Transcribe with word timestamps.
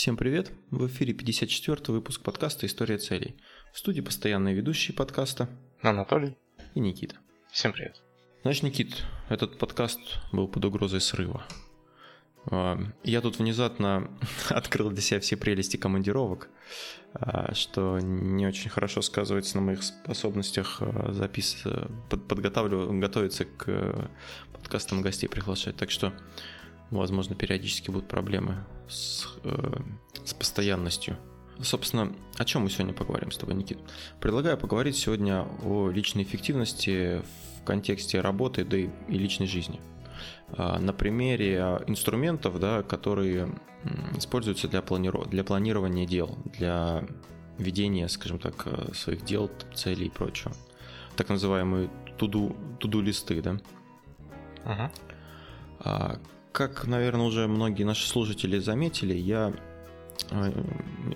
Всем 0.00 0.16
привет! 0.16 0.50
В 0.70 0.86
эфире 0.86 1.12
54 1.12 1.92
выпуск 1.92 2.22
подкаста 2.22 2.64
«История 2.64 2.96
целей». 2.96 3.36
В 3.70 3.78
студии 3.78 4.00
постоянные 4.00 4.54
ведущие 4.54 4.96
подкаста 4.96 5.50
Анатолий 5.82 6.38
и 6.74 6.80
Никита. 6.80 7.16
Всем 7.52 7.74
привет. 7.74 8.00
Значит, 8.40 8.62
Никит, 8.62 9.04
этот 9.28 9.58
подкаст 9.58 10.00
был 10.32 10.48
под 10.48 10.64
угрозой 10.64 11.02
срыва. 11.02 11.44
А, 12.46 12.78
я 13.04 13.20
тут 13.20 13.38
внезапно 13.38 14.10
открыл 14.48 14.88
для 14.88 15.02
себя 15.02 15.20
все 15.20 15.36
прелести 15.36 15.76
командировок, 15.76 16.48
а, 17.12 17.52
что 17.52 17.98
не 18.00 18.46
очень 18.46 18.70
хорошо 18.70 19.02
сказывается 19.02 19.58
на 19.58 19.64
моих 19.64 19.82
способностях 19.82 20.78
а, 20.80 21.12
запис... 21.12 21.62
подготавливать, 22.08 22.98
готовиться 23.00 23.44
к 23.44 24.10
подкастам 24.54 25.02
гостей 25.02 25.28
приглашать. 25.28 25.76
Так 25.76 25.90
что, 25.90 26.14
возможно, 26.90 27.34
периодически 27.34 27.90
будут 27.90 28.08
проблемы 28.08 28.64
с, 28.88 29.26
э, 29.44 29.80
с 30.24 30.34
постоянностью. 30.34 31.16
Собственно, 31.62 32.12
о 32.38 32.44
чем 32.44 32.62
мы 32.62 32.70
сегодня 32.70 32.94
поговорим 32.94 33.30
с 33.30 33.36
тобой, 33.36 33.54
Никит? 33.54 33.78
Предлагаю 34.20 34.56
поговорить 34.56 34.96
сегодня 34.96 35.46
о 35.62 35.90
личной 35.90 36.22
эффективности 36.22 37.22
в 37.60 37.64
контексте 37.64 38.20
работы, 38.20 38.64
да 38.64 38.78
и, 38.78 38.88
и 39.08 39.18
личной 39.18 39.46
жизни. 39.46 39.80
А, 40.48 40.78
на 40.78 40.92
примере 40.92 41.58
инструментов, 41.86 42.58
да, 42.58 42.82
которые 42.82 43.52
используются 44.16 44.68
для, 44.68 44.82
планиров... 44.82 45.28
для 45.28 45.44
планирования 45.44 46.06
дел, 46.06 46.38
для 46.58 47.04
ведения, 47.58 48.08
скажем 48.08 48.38
так, 48.38 48.66
э, 48.66 48.92
своих 48.94 49.24
дел, 49.24 49.50
целей 49.74 50.06
и 50.06 50.10
прочего. 50.10 50.52
Так 51.16 51.28
называемые 51.28 51.90
туду, 52.16 52.56
туду 52.78 53.00
листы, 53.00 53.42
да. 53.42 53.60
Uh-huh. 54.64 56.20
Как, 56.52 56.86
наверное, 56.86 57.26
уже 57.26 57.46
многие 57.46 57.84
наши 57.84 58.08
слушатели 58.08 58.58
заметили, 58.58 59.14
я 59.14 59.52
э, 60.30 60.52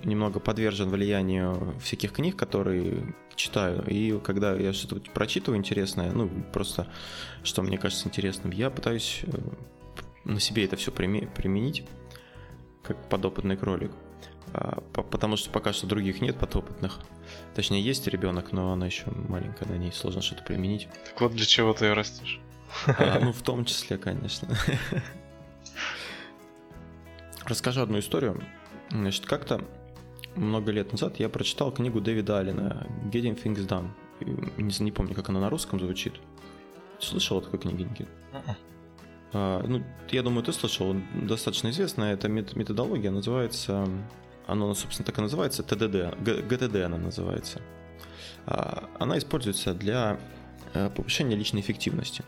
немного 0.05 0.38
подвержен 0.38 0.91
влиянию 0.91 1.74
всяких 1.80 2.12
книг, 2.12 2.37
которые 2.37 3.15
читаю. 3.35 3.85
И 3.88 4.18
когда 4.21 4.55
я 4.55 4.73
что-то 4.73 5.10
прочитываю 5.10 5.59
интересное, 5.59 6.12
ну, 6.12 6.30
просто 6.52 6.87
что 7.43 7.62
мне 7.62 7.79
кажется 7.79 8.07
интересным, 8.09 8.52
я 8.52 8.71
пытаюсь 8.71 9.23
э, 9.24 9.30
на 10.24 10.40
себе 10.40 10.65
это 10.65 10.77
все 10.77 10.93
применить, 10.93 11.85
как 12.82 13.09
подопытный 13.09 13.57
кролик. 13.57 13.90
А, 14.52 14.82
потому 14.93 15.37
что 15.37 15.51
пока 15.51 15.73
что 15.73 15.87
других 15.87 16.21
нет 16.21 16.38
подопытных. 16.38 17.01
Точнее, 17.55 17.82
есть 17.82 18.07
ребенок, 18.07 18.52
но 18.52 18.73
она 18.73 18.87
еще 18.87 19.07
маленькая, 19.29 19.66
на 19.66 19.77
ней 19.77 19.90
сложно 19.90 20.23
что-то 20.23 20.45
применить. 20.45 20.88
Так 21.10 21.21
вот 21.21 21.32
для 21.32 21.45
чего 21.45 21.73
ты 21.73 21.87
ее 21.87 21.93
растешь? 21.95 22.40
А, 22.87 23.18
ну, 23.21 23.32
в 23.32 23.43
том 23.43 23.65
числе, 23.65 23.99
конечно. 23.99 24.49
Расскажу 27.46 27.82
одну 27.82 27.98
историю. 27.98 28.42
Значит, 28.90 29.26
как-то 29.26 29.62
много 30.34 30.73
лет 30.73 30.92
назад 30.92 31.18
я 31.18 31.28
прочитал 31.28 31.73
книгу 31.73 32.00
Дэвида 32.00 32.38
Аллена 32.38 32.87
«Getting 33.12 33.40
Things 33.42 33.66
Done». 33.66 33.90
Не, 34.56 34.84
не 34.84 34.92
помню, 34.92 35.14
как 35.14 35.28
она 35.28 35.40
на 35.40 35.50
русском 35.50 35.78
звучит. 35.78 36.15
Слышал 36.98 37.38
о 37.38 37.40
такой 37.40 37.59
книге, 37.59 37.84
Никит? 37.84 38.09
Uh-uh. 38.32 38.54
А, 39.34 39.65
ну, 39.66 39.82
я 40.10 40.22
думаю, 40.22 40.45
ты 40.45 40.52
слышал. 40.52 40.96
Достаточно 41.15 41.68
известная 41.70 42.15
эта 42.15 42.28
методология. 42.28 43.10
Называется... 43.10 43.87
Она, 44.46 44.74
собственно, 44.74 45.06
так 45.06 45.18
и 45.18 45.22
называется. 45.22 45.62
ТДД. 45.62 46.16
ГТД 46.20 46.76
она 46.76 46.98
называется. 46.98 47.60
А, 48.46 48.88
она 48.98 49.18
используется 49.18 49.74
для 49.74 50.18
э, 50.72 50.90
повышения 50.90 51.34
личной 51.34 51.60
эффективности. 51.60 52.24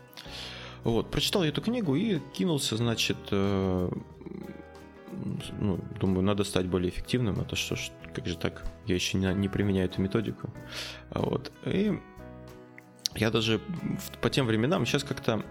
Вот, 0.83 1.09
прочитал 1.11 1.43
я 1.43 1.49
эту 1.49 1.61
книгу 1.61 1.95
и 1.95 2.19
кинулся, 2.33 2.77
значит, 2.77 3.17
э, 3.31 3.89
ну, 5.59 5.79
думаю, 5.99 6.23
надо 6.23 6.43
стать 6.43 6.67
более 6.67 6.89
эффективным, 6.89 7.39
это 7.39 7.55
что 7.55 7.75
ж, 7.75 7.91
как 8.13 8.25
же 8.27 8.37
так, 8.37 8.63
я 8.85 8.95
еще 8.95 9.17
не, 9.17 9.33
не 9.33 9.49
применяю 9.49 9.89
эту 9.89 10.01
методику. 10.01 10.49
Вот, 11.09 11.51
и 11.65 11.99
я 13.15 13.31
даже 13.31 13.59
по 14.21 14.29
тем 14.29 14.45
временам 14.45 14.85
сейчас 14.85 15.03
как-то 15.03 15.43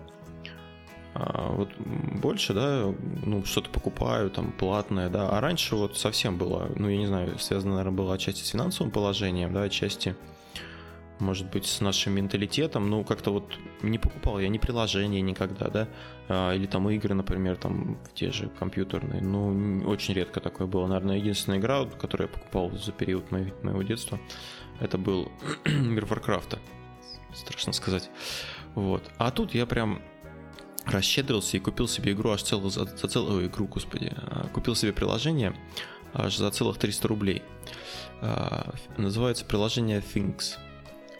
а, 1.14 1.50
вот 1.50 1.70
больше, 1.78 2.52
да, 2.52 2.94
ну, 3.24 3.44
что-то 3.44 3.70
покупаю, 3.70 4.30
там, 4.30 4.52
платное, 4.52 5.08
да, 5.08 5.30
а 5.30 5.40
раньше 5.40 5.74
вот 5.74 5.96
совсем 5.96 6.36
было, 6.36 6.70
ну, 6.76 6.88
я 6.88 6.98
не 6.98 7.06
знаю, 7.06 7.38
связано, 7.38 7.76
наверное, 7.76 7.96
было 7.96 8.14
отчасти 8.14 8.42
с 8.42 8.48
финансовым 8.48 8.92
положением, 8.92 9.52
да, 9.52 9.62
отчасти 9.62 10.14
может 11.18 11.50
быть, 11.50 11.66
с 11.66 11.80
нашим 11.80 12.14
менталитетом, 12.14 12.90
ну, 12.90 13.04
как-то 13.04 13.30
вот 13.30 13.50
не 13.82 13.98
покупал 13.98 14.38
я 14.38 14.48
ни 14.48 14.58
приложения 14.58 15.20
никогда, 15.22 15.68
да, 15.68 15.88
а, 16.28 16.52
или 16.54 16.66
там 16.66 16.88
игры, 16.90 17.14
например, 17.14 17.56
там, 17.56 17.98
те 18.14 18.30
же 18.30 18.48
компьютерные, 18.58 19.22
ну, 19.22 19.82
очень 19.88 20.14
редко 20.14 20.40
такое 20.40 20.66
было. 20.66 20.86
Наверное, 20.86 21.16
единственная 21.16 21.58
игра, 21.58 21.84
которую 21.86 22.28
я 22.28 22.34
покупал 22.34 22.70
за 22.72 22.92
период 22.92 23.30
моего 23.30 23.82
детства, 23.82 24.18
это 24.80 24.98
был 24.98 25.30
Мир 25.64 26.04
Варкрафта, 26.04 26.58
страшно 27.34 27.72
сказать. 27.72 28.10
Вот. 28.74 29.02
А 29.16 29.30
тут 29.30 29.54
я 29.54 29.64
прям 29.64 30.02
расщедрился 30.84 31.56
и 31.56 31.60
купил 31.60 31.88
себе 31.88 32.12
игру 32.12 32.30
аж 32.30 32.42
целую, 32.42 32.70
за, 32.70 32.84
за 32.84 33.08
целую 33.08 33.46
игру, 33.46 33.66
господи, 33.66 34.12
а, 34.16 34.48
купил 34.48 34.74
себе 34.74 34.92
приложение 34.92 35.56
аж 36.12 36.36
за 36.36 36.50
целых 36.50 36.78
300 36.78 37.08
рублей. 37.08 37.42
А, 38.20 38.74
называется 38.96 39.44
приложение 39.44 40.00
Things. 40.00 40.58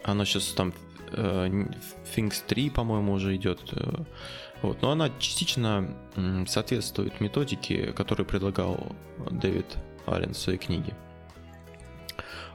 Оно 0.07 0.25
сейчас 0.25 0.47
там 0.53 0.73
э, 1.11 1.65
Things 2.15 2.43
3, 2.47 2.69
по-моему, 2.71 3.13
уже 3.13 3.35
идет. 3.35 3.59
Э, 3.73 4.03
вот. 4.61 4.81
Но 4.81 4.91
она 4.91 5.11
частично 5.19 5.95
соответствует 6.47 7.21
методике, 7.21 7.93
которую 7.93 8.25
предлагал 8.25 8.95
Дэвид 9.29 9.77
Аллен 10.07 10.33
в 10.33 10.37
своей 10.37 10.57
книге. 10.57 10.95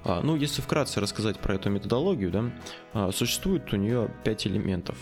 А, 0.04 0.20
ну, 0.22 0.34
если 0.34 0.62
вкратце 0.62 1.00
рассказать 1.00 1.38
про 1.38 1.54
эту 1.54 1.70
методологию, 1.70 2.30
да, 2.30 2.44
а, 2.92 3.12
существует 3.12 3.72
у 3.72 3.76
нее 3.76 4.10
пять 4.24 4.46
элементов. 4.46 4.96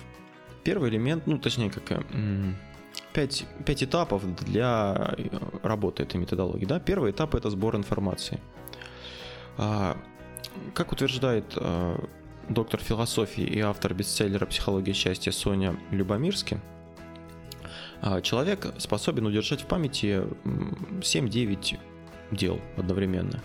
Первый 0.62 0.90
элемент, 0.90 1.26
ну, 1.26 1.38
точнее, 1.38 1.70
как 1.70 2.04
пять, 3.14 3.46
пять 3.64 3.82
этапов 3.82 4.22
для 4.44 5.14
э, 5.16 5.28
работы 5.62 6.02
этой 6.02 6.18
методологии. 6.18 6.66
Да? 6.66 6.80
Первый 6.80 7.12
этап– 7.12 7.34
это 7.36 7.48
сбор 7.48 7.76
информации. 7.76 8.40
А, 9.56 9.96
как 10.74 10.92
утверждает 10.92 11.56
доктор 12.50 12.80
философии 12.80 13.44
и 13.44 13.60
автор 13.60 13.94
бестселлера 13.94 14.44
«Психология 14.44 14.92
счастья» 14.92 15.30
Соня 15.30 15.78
Любомирски, 15.90 16.60
а, 18.02 18.20
человек 18.20 18.74
способен 18.78 19.26
удержать 19.26 19.62
в 19.62 19.66
памяти 19.66 20.24
7-9 21.00 21.78
дел 22.32 22.60
одновременно. 22.76 23.40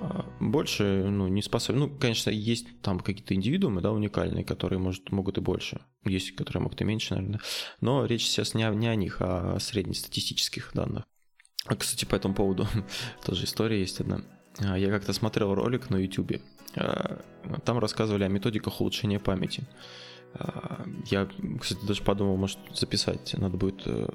А, 0.00 0.24
больше 0.40 1.04
ну, 1.08 1.28
не 1.28 1.42
способен. 1.42 1.80
Ну, 1.80 1.90
конечно, 1.90 2.30
есть 2.30 2.80
там 2.80 3.00
какие-то 3.00 3.34
индивидуумы, 3.34 3.82
да, 3.82 3.92
уникальные, 3.92 4.44
которые 4.44 4.78
может, 4.78 5.12
могут 5.12 5.36
и 5.38 5.40
больше. 5.40 5.80
Есть, 6.04 6.34
которые 6.36 6.62
могут 6.62 6.80
и 6.80 6.84
меньше, 6.84 7.14
наверное. 7.14 7.40
Но 7.80 8.06
речь 8.06 8.26
сейчас 8.26 8.54
не 8.54 8.64
о, 8.64 8.74
не 8.74 8.88
о 8.88 8.94
них, 8.94 9.18
а 9.20 9.56
о 9.56 9.60
среднестатистических 9.60 10.70
данных. 10.72 11.04
А, 11.66 11.76
кстати, 11.76 12.04
по 12.04 12.14
этому 12.14 12.34
поводу 12.34 12.66
тоже 13.24 13.44
история 13.44 13.80
есть 13.80 14.00
одна. 14.00 14.22
А, 14.60 14.78
я 14.78 14.90
как-то 14.90 15.12
смотрел 15.12 15.54
ролик 15.54 15.90
на 15.90 15.96
YouTube. 15.96 16.40
А, 16.76 17.20
там 17.64 17.78
рассказывали 17.78 18.24
о 18.24 18.28
методиках 18.28 18.80
улучшения 18.80 19.18
памяти. 19.18 19.64
А, 20.34 20.84
я, 21.06 21.28
кстати, 21.60 21.84
даже 21.86 22.02
подумал, 22.02 22.36
может, 22.36 22.58
записать. 22.74 23.34
Надо 23.38 23.56
будет 23.56 23.82
э, 23.86 24.06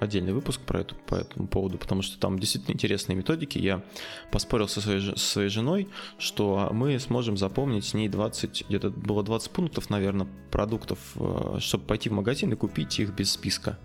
отдельный 0.00 0.32
выпуск 0.32 0.60
про 0.60 0.80
это, 0.80 0.94
по 0.94 1.16
этому 1.16 1.48
поводу, 1.48 1.78
потому 1.78 2.02
что 2.02 2.18
там 2.18 2.38
действительно 2.38 2.74
интересные 2.74 3.16
методики. 3.16 3.58
Я 3.58 3.82
поспорил 4.30 4.68
со 4.68 4.80
своей, 4.80 5.00
со 5.00 5.18
своей 5.18 5.48
женой, 5.48 5.88
что 6.18 6.70
мы 6.72 6.98
сможем 6.98 7.36
запомнить 7.36 7.84
с 7.84 7.94
ней 7.94 8.08
20, 8.08 8.66
где-то 8.68 8.90
было 8.90 9.22
20 9.22 9.50
пунктов, 9.50 9.90
наверное, 9.90 10.28
продуктов, 10.50 10.98
э, 11.16 11.56
чтобы 11.60 11.84
пойти 11.84 12.08
в 12.08 12.12
магазин 12.12 12.52
и 12.52 12.56
купить 12.56 12.98
их 12.98 13.14
без 13.14 13.32
списка. 13.32 13.78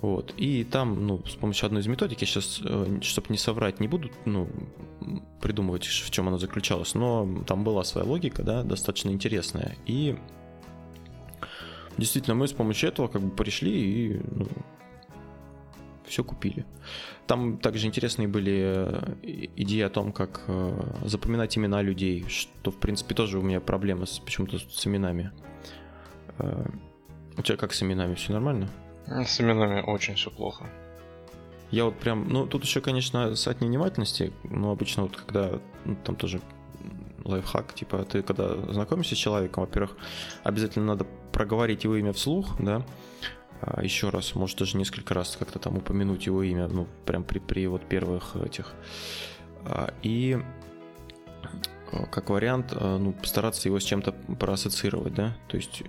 Вот. 0.00 0.32
И 0.36 0.62
там, 0.64 1.06
ну, 1.06 1.24
с 1.26 1.34
помощью 1.34 1.66
одной 1.66 1.82
из 1.82 1.86
методик, 1.88 2.20
я 2.20 2.26
сейчас, 2.26 2.60
э, 2.64 2.98
чтобы 3.02 3.28
не 3.30 3.38
соврать, 3.38 3.80
не 3.80 3.88
буду, 3.88 4.10
ну, 4.24 4.48
придумывать, 5.40 5.84
в 5.86 6.10
чем 6.10 6.28
она 6.28 6.38
заключалась, 6.38 6.94
но 6.94 7.42
там 7.46 7.64
была 7.64 7.82
своя 7.82 8.06
логика, 8.06 8.42
да, 8.42 8.62
достаточно 8.62 9.10
интересная. 9.10 9.76
И 9.86 10.16
действительно, 11.96 12.36
мы 12.36 12.46
с 12.46 12.52
помощью 12.52 12.90
этого 12.90 13.08
как 13.08 13.22
бы 13.22 13.30
пришли 13.30 13.72
и 13.72 14.20
ну, 14.30 14.46
все 16.06 16.22
купили. 16.22 16.64
Там 17.26 17.58
также 17.58 17.88
интересные 17.88 18.28
были 18.28 18.74
э, 18.76 19.48
идеи 19.56 19.80
о 19.80 19.90
том, 19.90 20.12
как 20.12 20.44
э, 20.46 20.80
запоминать 21.06 21.58
имена 21.58 21.82
людей, 21.82 22.24
что, 22.28 22.70
в 22.70 22.76
принципе, 22.76 23.16
тоже 23.16 23.40
у 23.40 23.42
меня 23.42 23.60
проблема 23.60 24.06
с, 24.06 24.20
почему-то 24.20 24.58
с 24.60 24.86
именами. 24.86 25.32
У 27.36 27.42
тебя 27.42 27.56
как 27.56 27.72
с 27.72 27.82
именами, 27.82 28.14
все 28.14 28.32
нормально? 28.32 28.68
С 29.10 29.40
именами 29.40 29.80
очень 29.80 30.14
все 30.14 30.30
плохо. 30.30 30.66
Я 31.70 31.84
вот 31.84 31.98
прям, 31.98 32.28
ну 32.28 32.46
тут 32.46 32.64
еще, 32.64 32.80
конечно, 32.80 33.34
сать 33.36 33.60
невнимательности, 33.60 34.32
но 34.44 34.70
обычно 34.70 35.02
вот 35.02 35.16
когда, 35.16 35.60
ну, 35.84 35.96
там 36.02 36.16
тоже 36.16 36.40
лайфхак, 37.24 37.74
типа 37.74 38.04
ты 38.04 38.22
когда 38.22 38.56
знакомишься 38.72 39.14
с 39.14 39.18
человеком, 39.18 39.64
во-первых, 39.64 39.96
обязательно 40.44 40.86
надо 40.86 41.06
проговорить 41.32 41.84
его 41.84 41.96
имя 41.96 42.12
вслух, 42.12 42.56
да, 42.58 42.84
а, 43.60 43.82
еще 43.82 44.08
раз, 44.08 44.34
может 44.34 44.58
даже 44.58 44.76
несколько 44.76 45.14
раз 45.14 45.36
как-то 45.38 45.58
там 45.58 45.76
упомянуть 45.76 46.26
его 46.26 46.42
имя, 46.42 46.68
ну, 46.68 46.86
прям 47.04 47.24
при, 47.24 47.38
при 47.38 47.66
вот 47.66 47.86
первых 47.86 48.36
этих. 48.36 48.72
А, 49.64 49.92
и 50.02 50.38
а, 51.92 52.06
как 52.06 52.30
вариант, 52.30 52.74
ну, 52.80 53.12
постараться 53.12 53.68
его 53.68 53.78
с 53.78 53.84
чем-то 53.84 54.12
проассоциировать, 54.12 55.14
да, 55.14 55.36
то 55.48 55.56
есть, 55.56 55.82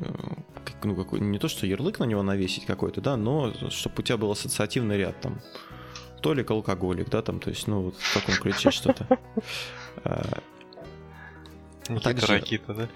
ну, 0.83 0.95
какой, 0.95 1.19
не 1.19 1.39
то, 1.39 1.47
что 1.47 1.65
ярлык 1.65 1.99
на 1.99 2.05
него 2.05 2.23
навесить 2.23 2.65
какой-то, 2.65 3.01
да, 3.01 3.17
но 3.17 3.53
чтобы 3.69 3.95
у 3.99 4.01
тебя 4.01 4.17
был 4.17 4.31
ассоциативный 4.31 4.97
ряд, 4.97 5.19
там, 5.21 5.39
Толик 6.21 6.51
алкоголик, 6.51 7.09
да, 7.09 7.21
там, 7.21 7.39
то 7.39 7.49
есть, 7.49 7.67
ну, 7.67 7.81
вот 7.83 7.95
в 7.95 8.13
таком 8.13 8.35
ключе 8.35 8.71
что-то. 8.71 9.07
Никита 11.89 12.27
Ракита, 12.27 12.73
да? 12.73 12.89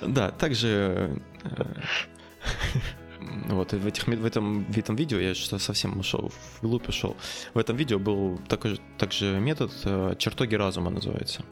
Да, 0.00 0.30
также 0.30 1.20
вот, 3.48 3.72
в, 3.72 3.86
этих, 3.86 4.06
в, 4.06 4.24
этом, 4.24 4.64
в 4.64 4.78
этом 4.78 4.96
видео, 4.96 5.18
я 5.18 5.34
что 5.34 5.58
совсем 5.58 5.98
ушел, 5.98 6.30
в 6.30 6.62
глубь 6.62 6.88
ушел, 6.88 7.16
в 7.54 7.58
этом 7.58 7.76
видео 7.76 7.98
был 7.98 8.38
такой, 8.48 8.80
также 8.96 9.38
метод 9.38 9.72
э, 9.84 10.14
чертоги 10.18 10.54
разума 10.54 10.90
называется. 10.90 11.44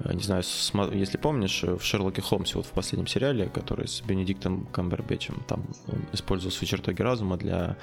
Э, 0.00 0.12
не 0.12 0.22
знаю, 0.22 0.42
если 0.92 1.16
помнишь, 1.16 1.62
в 1.62 1.82
Шерлоке 1.82 2.22
Холмсе, 2.22 2.54
вот 2.56 2.66
в 2.66 2.70
последнем 2.70 3.06
сериале, 3.06 3.48
который 3.48 3.88
с 3.88 4.00
Бенедиктом 4.00 4.66
Камбербечем, 4.66 5.42
там 5.46 5.66
он 5.86 6.06
использовал 6.12 6.52
свои 6.52 6.68
чертоги 6.68 7.02
разума 7.02 7.36
для 7.36 7.76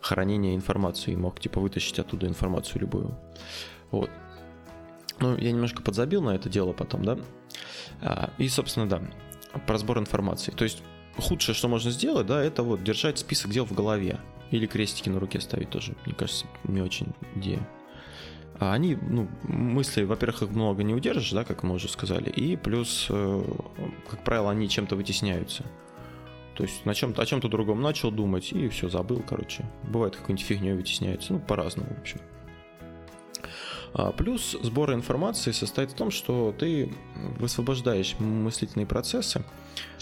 хранения 0.00 0.54
информации 0.54 1.12
и 1.12 1.16
мог, 1.16 1.40
типа, 1.40 1.60
вытащить 1.60 1.98
оттуда 1.98 2.26
информацию 2.26 2.80
любую. 2.80 3.18
Вот. 3.90 4.10
Ну, 5.20 5.36
я 5.36 5.50
немножко 5.50 5.82
подзабил 5.82 6.22
на 6.22 6.30
это 6.30 6.48
дело 6.48 6.72
потом, 6.72 7.04
да. 7.04 7.18
А, 8.00 8.30
и, 8.38 8.48
собственно, 8.48 8.88
да, 8.88 9.02
про 9.66 9.78
сбор 9.78 9.98
информации. 9.98 10.52
То 10.52 10.64
есть 10.64 10.82
худшее, 11.16 11.54
что 11.54 11.68
можно 11.68 11.90
сделать, 11.90 12.26
да, 12.26 12.42
это 12.42 12.62
вот 12.62 12.84
держать 12.84 13.18
список 13.18 13.50
дел 13.50 13.64
в 13.64 13.72
голове. 13.72 14.20
Или 14.50 14.66
крестики 14.66 15.10
на 15.10 15.20
руке 15.20 15.40
ставить 15.40 15.70
тоже, 15.70 15.94
мне 16.06 16.14
кажется, 16.14 16.46
не 16.64 16.80
очень 16.80 17.08
идея. 17.34 17.68
А 18.60 18.72
они, 18.72 18.96
ну, 18.96 19.28
мысли, 19.44 20.02
во-первых, 20.02 20.42
их 20.42 20.50
много 20.50 20.82
не 20.82 20.94
удержишь, 20.94 21.30
да, 21.30 21.44
как 21.44 21.62
мы 21.62 21.74
уже 21.74 21.88
сказали, 21.88 22.28
и 22.28 22.56
плюс, 22.56 23.06
э, 23.08 23.42
как 24.10 24.24
правило, 24.24 24.50
они 24.50 24.68
чем-то 24.68 24.96
вытесняются. 24.96 25.64
То 26.56 26.64
есть 26.64 26.84
на 26.84 26.92
чем-то, 26.92 27.22
о 27.22 27.26
чем-то 27.26 27.48
другом 27.48 27.80
начал 27.80 28.10
думать 28.10 28.52
и 28.52 28.68
все, 28.68 28.88
забыл, 28.88 29.22
короче. 29.26 29.64
Бывает, 29.84 30.16
какой-нибудь 30.16 30.44
фигней 30.44 30.72
вытесняется, 30.72 31.34
ну, 31.34 31.38
по-разному, 31.38 31.94
в 31.94 32.00
общем. 32.00 32.20
А 33.94 34.10
плюс 34.10 34.56
сбор 34.60 34.92
информации 34.92 35.52
состоит 35.52 35.92
в 35.92 35.94
том, 35.94 36.10
что 36.10 36.52
ты 36.58 36.92
высвобождаешь 37.38 38.16
мыслительные 38.18 38.86
процессы 38.86 39.44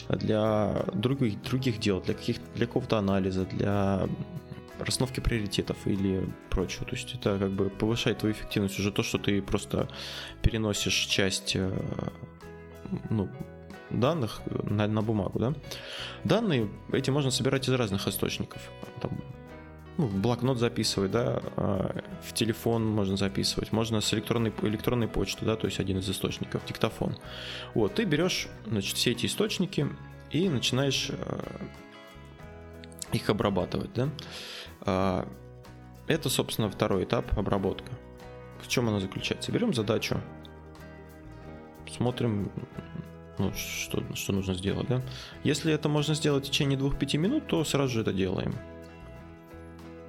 для 0.09 0.85
других, 0.95 1.43
других 1.43 1.79
дел, 1.79 2.01
для, 2.01 2.15
каких, 2.15 2.39
для 2.55 2.67
какого-то 2.67 2.97
анализа, 2.97 3.45
для 3.45 4.09
расстановки 4.79 5.21
приоритетов 5.21 5.77
или 5.87 6.29
прочего. 6.51 6.85
То 6.85 6.97
есть 6.97 7.15
это 7.15 7.39
как 7.39 7.51
бы 7.51 7.71
повышает 7.71 8.19
твою 8.19 8.35
эффективность 8.35 8.79
уже 8.79 8.93
то, 8.93 9.03
что 9.03 9.19
ты 9.19 9.41
просто 9.43 9.89
переносишь 10.43 11.07
часть 11.07 11.57
э, 11.57 11.71
ну, 13.11 13.29
данных 13.91 14.43
на, 14.65 14.87
на 14.87 15.03
бумагу. 15.03 15.39
Да? 15.39 15.55
Данные 16.25 16.69
эти 16.93 17.11
можно 17.11 17.31
собирать 17.31 17.69
из 17.69 17.73
разных 17.73 18.07
источников. 18.07 18.61
Там, 19.01 19.21
ну, 19.97 20.09
блокнот 20.09 20.59
записывать, 20.59 21.11
да, 21.11 21.41
а, 21.57 22.03
в 22.23 22.35
телефон 22.35 22.87
можно 22.87 23.17
записывать, 23.17 23.73
можно 23.73 24.01
с 24.01 24.13
электронной, 24.13 24.53
электронной 24.63 25.09
почты, 25.09 25.47
да, 25.47 25.57
то 25.57 25.67
есть 25.67 25.81
один 25.81 25.99
из 25.99 26.11
источников, 26.11 26.67
диктофон. 26.67 27.17
Вот, 27.73 27.95
ты 27.95 28.05
берешь, 28.05 28.49
значит, 28.67 28.97
все 28.97 29.13
эти 29.13 29.25
источники 29.25 29.89
и 30.31 30.51
начинаешь 30.51 31.11
а, 31.11 31.61
их 33.13 33.31
обрабатывать, 33.31 33.93
да. 33.95 34.11
А, 34.87 35.29
это, 36.07 36.31
собственно, 36.31 36.71
второй 36.71 37.05
этап 37.05 37.37
обработка. 37.37 37.93
В 38.63 38.69
чем 38.69 38.89
она 38.89 39.01
заключается? 39.01 39.53
Берем 39.53 39.75
задачу, 39.75 40.21
смотрим, 41.95 42.51
ну, 43.39 43.53
что, 43.53 44.03
что 44.15 44.33
нужно 44.33 44.55
сделать, 44.55 44.89
да. 44.89 45.03
Если 45.45 45.73
это 45.73 45.89
можно 45.89 46.15
сделать 46.15 46.47
в 46.47 46.51
течение 46.51 46.79
2-5 46.79 47.19
минут, 47.19 47.47
то 47.47 47.65
сразу 47.65 47.95
же 47.95 48.01
это 48.01 48.13
делаем. 48.13 48.55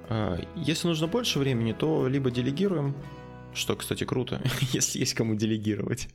А, 0.08 0.38
если 0.54 0.88
нужно 0.88 1.06
больше 1.08 1.38
времени, 1.38 1.72
то 1.72 2.08
либо 2.08 2.30
делегируем, 2.30 2.94
что, 3.52 3.76
кстати, 3.76 4.04
круто, 4.04 4.40
если 4.72 5.00
есть 5.00 5.14
кому 5.14 5.34
делегировать. 5.34 6.08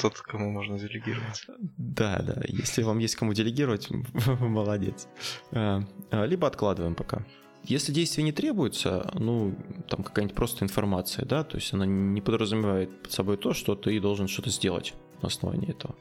Тот, 0.00 0.18
кому 0.20 0.50
можно 0.50 0.78
делегировать. 0.78 1.46
Да, 1.76 2.22
да. 2.22 2.42
Если 2.46 2.82
вам 2.82 2.98
есть 2.98 3.16
кому 3.16 3.32
делегировать, 3.32 3.88
молодец. 4.40 5.08
А, 5.52 5.82
а, 6.10 6.24
либо 6.26 6.46
откладываем 6.46 6.94
пока. 6.94 7.24
Если 7.64 7.92
действие 7.92 8.24
не 8.24 8.32
требуется, 8.32 9.10
ну, 9.14 9.54
там 9.88 10.02
какая-нибудь 10.02 10.36
просто 10.36 10.64
информация, 10.64 11.24
да, 11.24 11.42
то 11.42 11.56
есть 11.56 11.72
она 11.74 11.86
не 11.86 12.20
подразумевает 12.20 13.02
под 13.02 13.12
собой 13.12 13.36
то, 13.36 13.52
что 13.52 13.74
ты 13.74 14.00
должен 14.00 14.28
что-то 14.28 14.50
сделать 14.50 14.94
на 15.22 15.28
основании 15.28 15.70
этого 15.70 15.94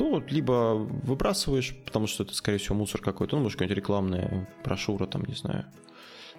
то 0.00 0.24
либо 0.30 0.76
выбрасываешь, 0.76 1.76
потому 1.84 2.06
что 2.06 2.22
это, 2.22 2.34
скорее 2.34 2.56
всего, 2.56 2.74
мусор 2.74 3.02
какой-то, 3.02 3.36
ну, 3.36 3.42
может, 3.42 3.58
какая-нибудь 3.58 3.76
рекламная 3.76 4.48
брошюра, 4.64 5.04
там, 5.04 5.24
не 5.26 5.34
знаю, 5.34 5.66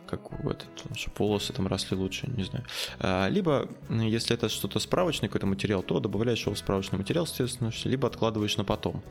как 0.08 0.32
этот, 0.46 0.68
чтобы 0.96 1.16
волосы 1.18 1.54
там 1.54 1.68
росли 1.68 1.96
лучше, 1.96 2.30
не 2.36 2.44
знаю. 2.44 2.66
А, 3.00 3.28
либо, 3.30 3.70
если 3.90 4.36
это 4.36 4.50
что-то 4.50 4.80
справочный 4.80 5.30
какой-то 5.30 5.48
материал, 5.48 5.84
то 5.84 6.00
добавляешь 6.00 6.42
его 6.42 6.54
в 6.54 6.58
справочный 6.58 7.00
материал, 7.00 7.26
естественно, 7.26 7.72
либо 7.86 8.08
откладываешь 8.08 8.58
на 8.58 8.64
потом. 8.64 9.02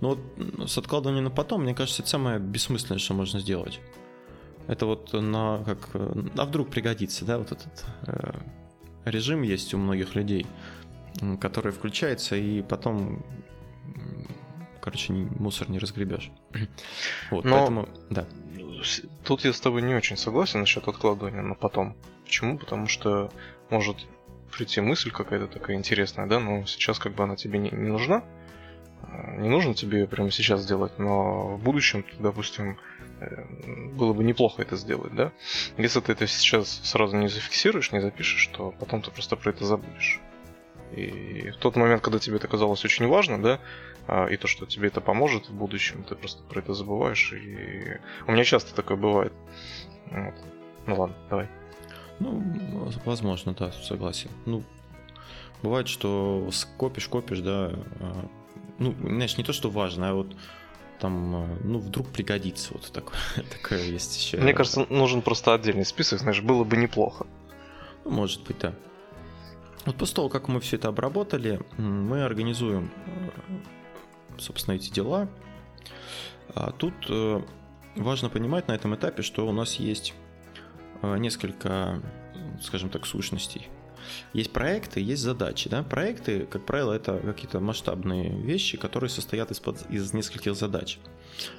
Но 0.00 0.10
вот 0.10 0.70
с 0.70 0.78
откладыванием 0.78 1.24
на 1.24 1.30
потом, 1.30 1.62
мне 1.62 1.74
кажется, 1.74 2.02
это 2.02 2.10
самое 2.10 2.38
бессмысленное, 2.38 2.98
что 2.98 3.14
можно 3.14 3.40
сделать. 3.40 3.80
Это 4.66 4.86
вот 4.86 5.12
на 5.12 5.62
как, 5.64 5.90
а 5.94 6.44
вдруг 6.44 6.70
пригодится, 6.70 7.24
да, 7.24 7.38
вот 7.38 7.52
этот 7.52 7.84
э, 8.06 8.32
режим 9.04 9.42
есть 9.42 9.74
у 9.74 9.78
многих 9.78 10.14
людей, 10.14 10.46
который 11.40 11.72
включается 11.72 12.36
и 12.36 12.62
потом 12.62 13.24
короче, 14.84 15.14
мусор 15.14 15.70
не 15.70 15.78
разгребешь. 15.78 16.30
Вот, 17.30 17.44
Но 17.44 17.56
поэтому, 17.56 17.88
да. 18.10 18.26
Тут 19.24 19.44
я 19.44 19.52
с 19.54 19.60
тобой 19.60 19.80
не 19.80 19.94
очень 19.94 20.18
согласен 20.18 20.60
насчет 20.60 20.86
откладывания 20.86 21.40
на 21.40 21.54
потом. 21.54 21.96
Почему? 22.24 22.58
Потому 22.58 22.86
что 22.86 23.30
может 23.70 23.96
прийти 24.52 24.82
мысль 24.82 25.10
какая-то 25.10 25.46
такая 25.46 25.76
интересная, 25.76 26.26
да, 26.26 26.38
но 26.38 26.66
сейчас 26.66 26.98
как 26.98 27.14
бы 27.14 27.24
она 27.24 27.34
тебе 27.34 27.58
не, 27.58 27.70
не 27.70 27.88
нужна. 27.88 28.22
А, 29.02 29.36
не 29.38 29.48
нужно 29.48 29.72
тебе 29.72 30.06
прямо 30.06 30.30
сейчас 30.30 30.66
делать, 30.66 30.98
но 30.98 31.56
в 31.56 31.62
будущем, 31.62 32.04
допустим, 32.18 32.78
э, 33.20 33.44
было 33.94 34.12
бы 34.12 34.22
неплохо 34.22 34.60
это 34.60 34.76
сделать, 34.76 35.14
да? 35.14 35.32
Если 35.78 36.00
ты 36.00 36.12
это 36.12 36.26
сейчас 36.26 36.68
сразу 36.84 37.16
не 37.16 37.28
зафиксируешь, 37.28 37.90
не 37.92 38.00
запишешь, 38.00 38.46
то 38.48 38.74
потом 38.78 39.00
ты 39.00 39.10
просто 39.10 39.36
про 39.36 39.50
это 39.50 39.64
забудешь. 39.64 40.20
И 40.94 41.50
в 41.50 41.56
тот 41.56 41.76
момент, 41.76 42.02
когда 42.02 42.18
тебе 42.18 42.36
это 42.36 42.48
казалось 42.48 42.84
очень 42.84 43.08
важно, 43.08 43.42
да, 43.42 43.60
и 44.06 44.36
то, 44.36 44.46
что 44.46 44.66
тебе 44.66 44.88
это 44.88 45.00
поможет 45.00 45.48
в 45.48 45.54
будущем, 45.54 46.04
ты 46.04 46.14
просто 46.14 46.42
про 46.42 46.60
это 46.60 46.74
забываешь. 46.74 47.32
И 47.32 48.00
у 48.26 48.32
меня 48.32 48.44
часто 48.44 48.74
такое 48.74 48.96
бывает. 48.96 49.32
Вот. 50.10 50.34
Ну 50.86 50.94
ладно, 50.96 51.16
давай. 51.30 51.48
Ну, 52.20 52.42
возможно, 53.04 53.54
да, 53.54 53.72
согласен. 53.72 54.30
Ну, 54.46 54.62
бывает, 55.62 55.88
что 55.88 56.48
копишь, 56.76 57.08
копишь, 57.08 57.40
да. 57.40 57.72
А, 58.00 58.28
ну, 58.78 58.94
знаешь, 59.00 59.36
не 59.36 59.44
то, 59.44 59.52
что 59.52 59.70
важно, 59.70 60.10
а 60.10 60.14
вот 60.14 60.36
там, 61.00 61.34
а, 61.34 61.58
ну, 61.64 61.78
вдруг 61.78 62.08
пригодится 62.08 62.72
вот 62.74 62.90
такое, 62.92 63.18
такое 63.62 63.82
есть 63.82 64.16
еще. 64.16 64.38
Мне 64.38 64.52
кажется, 64.52 64.86
нужен 64.90 65.22
просто 65.22 65.54
отдельный 65.54 65.84
список, 65.84 66.20
знаешь, 66.20 66.40
было 66.40 66.64
бы 66.64 66.76
неплохо. 66.76 67.26
Ну, 68.04 68.10
может 68.10 68.42
быть, 68.44 68.58
да. 68.58 68.74
Вот 69.86 69.96
после 69.96 70.16
того, 70.16 70.28
как 70.28 70.48
мы 70.48 70.60
все 70.60 70.76
это 70.76 70.88
обработали, 70.88 71.60
мы 71.76 72.24
организуем 72.24 72.90
собственно, 74.38 74.74
эти 74.76 74.90
дела. 74.90 75.28
А 76.54 76.70
тут 76.70 76.94
э, 77.08 77.42
важно 77.96 78.28
понимать 78.28 78.68
на 78.68 78.72
этом 78.72 78.94
этапе, 78.94 79.22
что 79.22 79.46
у 79.46 79.52
нас 79.52 79.76
есть 79.76 80.14
э, 81.02 81.18
несколько, 81.18 82.00
скажем 82.60 82.90
так, 82.90 83.06
сущностей. 83.06 83.68
Есть 84.32 84.52
проекты, 84.52 85.00
есть 85.00 85.22
задачи. 85.22 85.68
Да? 85.68 85.82
Проекты, 85.82 86.46
как 86.46 86.66
правило, 86.66 86.92
это 86.92 87.18
какие-то 87.18 87.60
масштабные 87.60 88.30
вещи, 88.42 88.76
которые 88.76 89.10
состоят 89.10 89.50
из, 89.50 89.60
под, 89.60 89.90
из 89.90 90.12
нескольких 90.12 90.54
задач. 90.54 90.98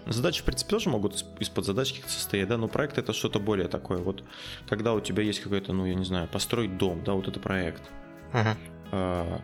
Задачи, 0.06 0.42
в 0.42 0.46
принципе, 0.46 0.70
тоже 0.70 0.90
могут 0.90 1.26
из-под 1.40 1.66
задач 1.66 1.90
каких-то 1.90 2.12
состоять, 2.12 2.48
да, 2.48 2.58
но 2.58 2.68
проект 2.68 2.98
это 2.98 3.12
что-то 3.14 3.40
более 3.40 3.68
такое. 3.68 3.98
Вот 3.98 4.24
когда 4.70 4.94
у 4.94 5.02
тебя 5.02 5.24
есть 5.24 5.42
какой-то, 5.42 5.74
ну, 5.74 5.86
я 5.86 5.96
не 5.96 6.06
знаю, 6.06 6.28
построить 6.28 6.78
дом, 6.78 7.04
да, 7.04 7.14
вот 7.14 7.28
это 7.28 7.40
проект. 7.40 7.84
Uh-huh 8.32 9.42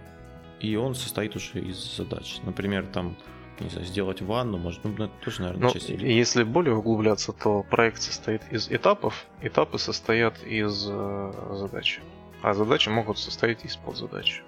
и 0.62 0.76
он 0.76 0.96
состоит 0.96 1.36
уже 1.36 1.60
из 1.60 1.98
задач. 1.98 2.40
Например, 2.44 2.86
там, 2.86 3.18
не 3.60 3.70
знаю, 3.70 3.86
сделать 3.86 4.22
ванну, 4.22 4.58
может, 4.58 4.84
ну, 4.84 4.94
это 4.94 5.12
тоже, 5.24 5.42
наверное, 5.42 5.68
ну, 5.68 5.74
часть. 5.74 5.90
Если 5.90 6.44
более 6.44 6.76
углубляться, 6.76 7.34
то 7.34 7.64
проект 7.64 8.02
состоит 8.02 8.42
из 8.52 8.70
этапов, 8.70 9.26
этапы 9.42 9.78
состоят 9.80 10.44
из 10.44 10.86
э, 10.88 11.34
задач, 11.52 12.00
а 12.42 12.54
задачи 12.54 12.90
могут 12.90 13.18
состоять 13.18 13.66
из 13.66 13.76
подзадач. 13.76 14.44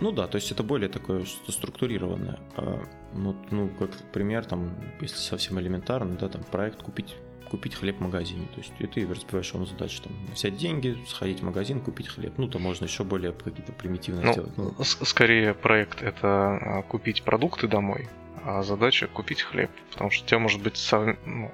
Ну 0.00 0.12
да, 0.12 0.28
то 0.28 0.36
есть 0.36 0.52
это 0.52 0.62
более 0.62 0.88
такое 0.88 1.24
что 1.24 1.50
структурированное. 1.50 2.38
А, 2.56 2.80
ну, 3.14 3.34
ну, 3.50 3.68
как 3.78 3.90
пример, 4.12 4.44
там, 4.44 4.70
если 5.00 5.16
совсем 5.16 5.58
элементарно, 5.58 6.16
да, 6.16 6.28
там 6.28 6.42
проект 6.44 6.82
купить 6.82 7.16
купить 7.48 7.74
хлеб 7.74 7.98
в 7.98 8.00
магазине. 8.00 8.46
То 8.54 8.60
есть 8.60 8.72
и 8.78 8.86
ты 8.86 9.06
разбиваешь 9.06 9.52
ему 9.52 9.66
задачу, 9.66 10.02
там, 10.02 10.12
взять 10.32 10.56
деньги, 10.56 10.96
сходить 11.08 11.40
в 11.40 11.44
магазин, 11.44 11.80
купить 11.80 12.08
хлеб. 12.08 12.34
Ну, 12.36 12.48
то 12.48 12.58
можно 12.58 12.84
еще 12.84 13.04
более 13.04 13.32
какие-то 13.32 13.72
примитивные 13.72 14.24
ну, 14.24 14.32
сделать. 14.32 14.56
Ну, 14.56 14.74
скорее 14.82 15.54
проект 15.54 16.02
это 16.02 16.28
а, 16.28 16.82
купить 16.82 17.22
продукты 17.22 17.66
домой, 17.68 18.08
а 18.44 18.62
задача 18.62 19.06
купить 19.06 19.42
хлеб. 19.42 19.70
Потому 19.90 20.10
что 20.10 20.24
у 20.24 20.28
тебя 20.28 20.38
может 20.38 20.62
быть 20.62 20.76
сов... 20.76 21.16
ну, 21.24 21.50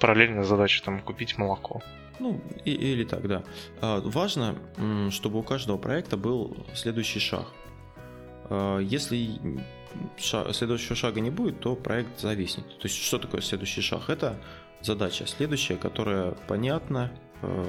параллельная 0.00 0.44
задача 0.44 0.82
там 0.84 1.00
купить 1.00 1.38
молоко. 1.38 1.82
Ну, 2.18 2.40
и, 2.64 2.72
или 2.72 3.04
так, 3.04 3.26
да. 3.28 3.44
А, 3.80 4.00
важно, 4.00 4.56
чтобы 5.10 5.38
у 5.38 5.42
каждого 5.42 5.78
проекта 5.78 6.16
был 6.16 6.56
следующий 6.74 7.20
шаг. 7.20 7.46
А, 8.48 8.78
если 8.78 9.38
шаг, 10.16 10.54
следующего 10.54 10.94
шага 10.96 11.20
не 11.20 11.30
будет, 11.30 11.60
то 11.60 11.74
проект 11.74 12.20
зависнет. 12.20 12.66
То 12.78 12.88
есть, 12.88 12.96
что 12.96 13.18
такое 13.18 13.40
следующий 13.40 13.80
шаг? 13.80 14.08
Это 14.08 14.38
задача 14.86 15.26
следующая, 15.26 15.76
которая 15.76 16.32
понятна, 16.48 17.12
э, 17.42 17.64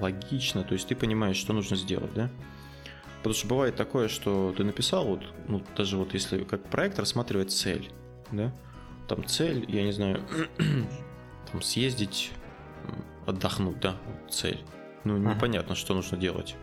логична, 0.00 0.64
то 0.64 0.74
есть 0.74 0.88
ты 0.88 0.94
понимаешь, 0.94 1.36
что 1.36 1.52
нужно 1.52 1.76
сделать, 1.76 2.12
да? 2.14 2.30
Потому 3.18 3.34
что 3.34 3.46
бывает 3.46 3.76
такое, 3.76 4.08
что 4.08 4.52
ты 4.56 4.64
написал, 4.64 5.06
вот, 5.06 5.22
ну, 5.46 5.62
даже 5.76 5.96
вот 5.96 6.12
если 6.12 6.42
как 6.42 6.64
проект 6.64 6.98
рассматривать 6.98 7.52
цель, 7.52 7.90
да, 8.32 8.52
там 9.08 9.24
цель, 9.26 9.64
я 9.68 9.84
не 9.84 9.92
знаю, 9.92 10.20
там 11.52 11.62
съездить, 11.62 12.32
отдохнуть, 13.26 13.78
да, 13.80 13.96
цель. 14.28 14.60
Ну, 15.04 15.16
непонятно, 15.16 15.74
что 15.74 15.94
нужно 15.94 16.16
делать. 16.16 16.56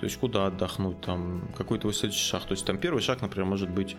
То 0.00 0.04
есть 0.04 0.18
куда 0.18 0.46
отдохнуть, 0.46 1.00
там, 1.00 1.48
какой 1.56 1.78
твой 1.78 1.92
следующий 1.92 2.24
шаг. 2.24 2.44
То 2.44 2.52
есть 2.52 2.64
там 2.64 2.78
первый 2.78 3.02
шаг, 3.02 3.20
например, 3.20 3.46
может 3.46 3.68
быть 3.70 3.96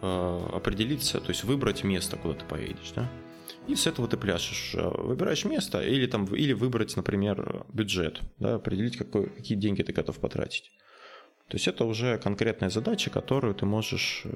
э, 0.00 0.48
определиться, 0.52 1.20
то 1.20 1.28
есть 1.28 1.44
выбрать 1.44 1.84
место, 1.84 2.16
куда 2.16 2.34
ты 2.34 2.44
поедешь, 2.46 2.92
да. 2.94 3.08
И 3.68 3.76
с 3.76 3.86
этого 3.86 4.08
ты 4.08 4.16
пляшешь. 4.16 4.74
Э, 4.74 4.88
выбираешь 4.88 5.44
место 5.44 5.80
или, 5.80 6.06
там, 6.06 6.24
или 6.26 6.52
выбрать, 6.52 6.96
например, 6.96 7.64
бюджет, 7.72 8.20
да, 8.38 8.56
определить, 8.56 8.96
какой, 8.96 9.28
какие 9.28 9.56
деньги 9.56 9.82
ты 9.82 9.92
готов 9.92 10.18
потратить. 10.18 10.70
То 11.48 11.56
есть 11.56 11.68
это 11.68 11.84
уже 11.84 12.18
конкретная 12.18 12.70
задача, 12.70 13.10
которую 13.10 13.54
ты 13.54 13.66
можешь 13.66 14.22
э, 14.24 14.30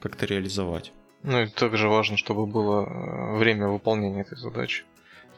как-то 0.00 0.26
реализовать. 0.26 0.92
Ну 1.22 1.42
и 1.42 1.48
также 1.48 1.88
важно, 1.88 2.16
чтобы 2.16 2.46
было 2.46 2.84
э, 2.84 3.38
время 3.38 3.68
выполнения 3.68 4.20
этой 4.20 4.38
задачи. 4.38 4.84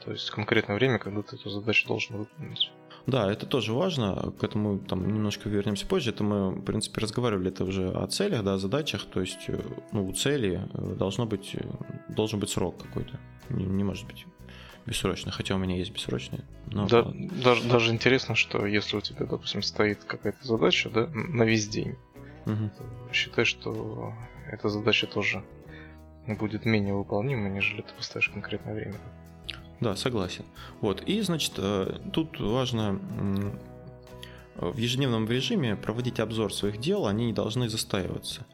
То 0.04 0.12
есть 0.12 0.30
конкретное 0.30 0.76
время, 0.76 0.98
когда 0.98 1.22
ты 1.22 1.36
эту 1.36 1.50
задачу 1.50 1.88
должен 1.88 2.16
выполнить. 2.18 2.70
Да, 3.06 3.30
это 3.32 3.46
тоже 3.46 3.72
важно. 3.72 4.32
К 4.38 4.44
этому 4.44 4.78
там 4.78 5.06
немножко 5.06 5.48
вернемся 5.48 5.86
позже. 5.86 6.10
Это 6.10 6.24
мы, 6.24 6.50
в 6.50 6.62
принципе, 6.62 7.00
разговаривали 7.00 7.48
это 7.48 7.64
уже 7.64 7.90
о 7.90 8.06
целях, 8.06 8.44
да, 8.44 8.54
о 8.54 8.58
задачах. 8.58 9.06
То 9.06 9.20
есть, 9.20 9.48
ну, 9.92 10.06
у 10.06 10.12
цели 10.12 10.68
должно 10.74 11.24
быть, 11.24 11.56
должен 12.18 12.40
быть 12.40 12.50
срок 12.50 12.82
какой-то. 12.82 13.18
Не, 13.48 13.64
не 13.64 13.84
может 13.84 14.04
быть 14.06 14.26
бессрочно, 14.87 15.30
хотя 15.30 15.54
у 15.54 15.58
меня 15.58 15.76
есть 15.76 15.92
бессрочные. 15.92 16.42
Но... 16.66 16.88
Да, 16.88 17.12
даже, 17.44 17.62
даже 17.68 17.92
интересно, 17.92 18.34
что 18.34 18.66
если 18.66 18.96
у 18.96 19.00
тебя, 19.00 19.25
допустим, 19.25 19.62
стоит 19.62 20.02
какая-то 20.02 20.44
задача, 20.44 20.90
да, 20.90 21.06
на 21.12 21.44
весь 21.44 21.68
день, 21.68 21.94
угу. 22.46 22.70
считай, 23.12 23.44
что 23.44 24.14
эта 24.50 24.68
задача 24.68 25.06
тоже 25.06 25.44
будет 26.26 26.64
менее 26.64 26.94
выполнима, 26.94 27.48
нежели 27.48 27.82
ты 27.82 27.94
поставишь 27.94 28.30
конкретное 28.30 28.75
время. 28.75 28.96
Да, 29.80 29.94
согласен. 29.94 30.44
Вот. 30.80 31.02
И, 31.02 31.20
значит, 31.20 31.52
э, 31.58 32.00
тут 32.12 32.40
важно 32.40 32.98
в 34.56 34.76
ежедневном 34.76 35.28
режиме 35.30 35.76
проводить 35.76 36.18
обзор 36.18 36.52
своих 36.52 36.78
дел, 36.78 37.06
они 37.06 37.26
не 37.26 37.32
должны 37.32 37.68
застаиваться. 37.68 38.44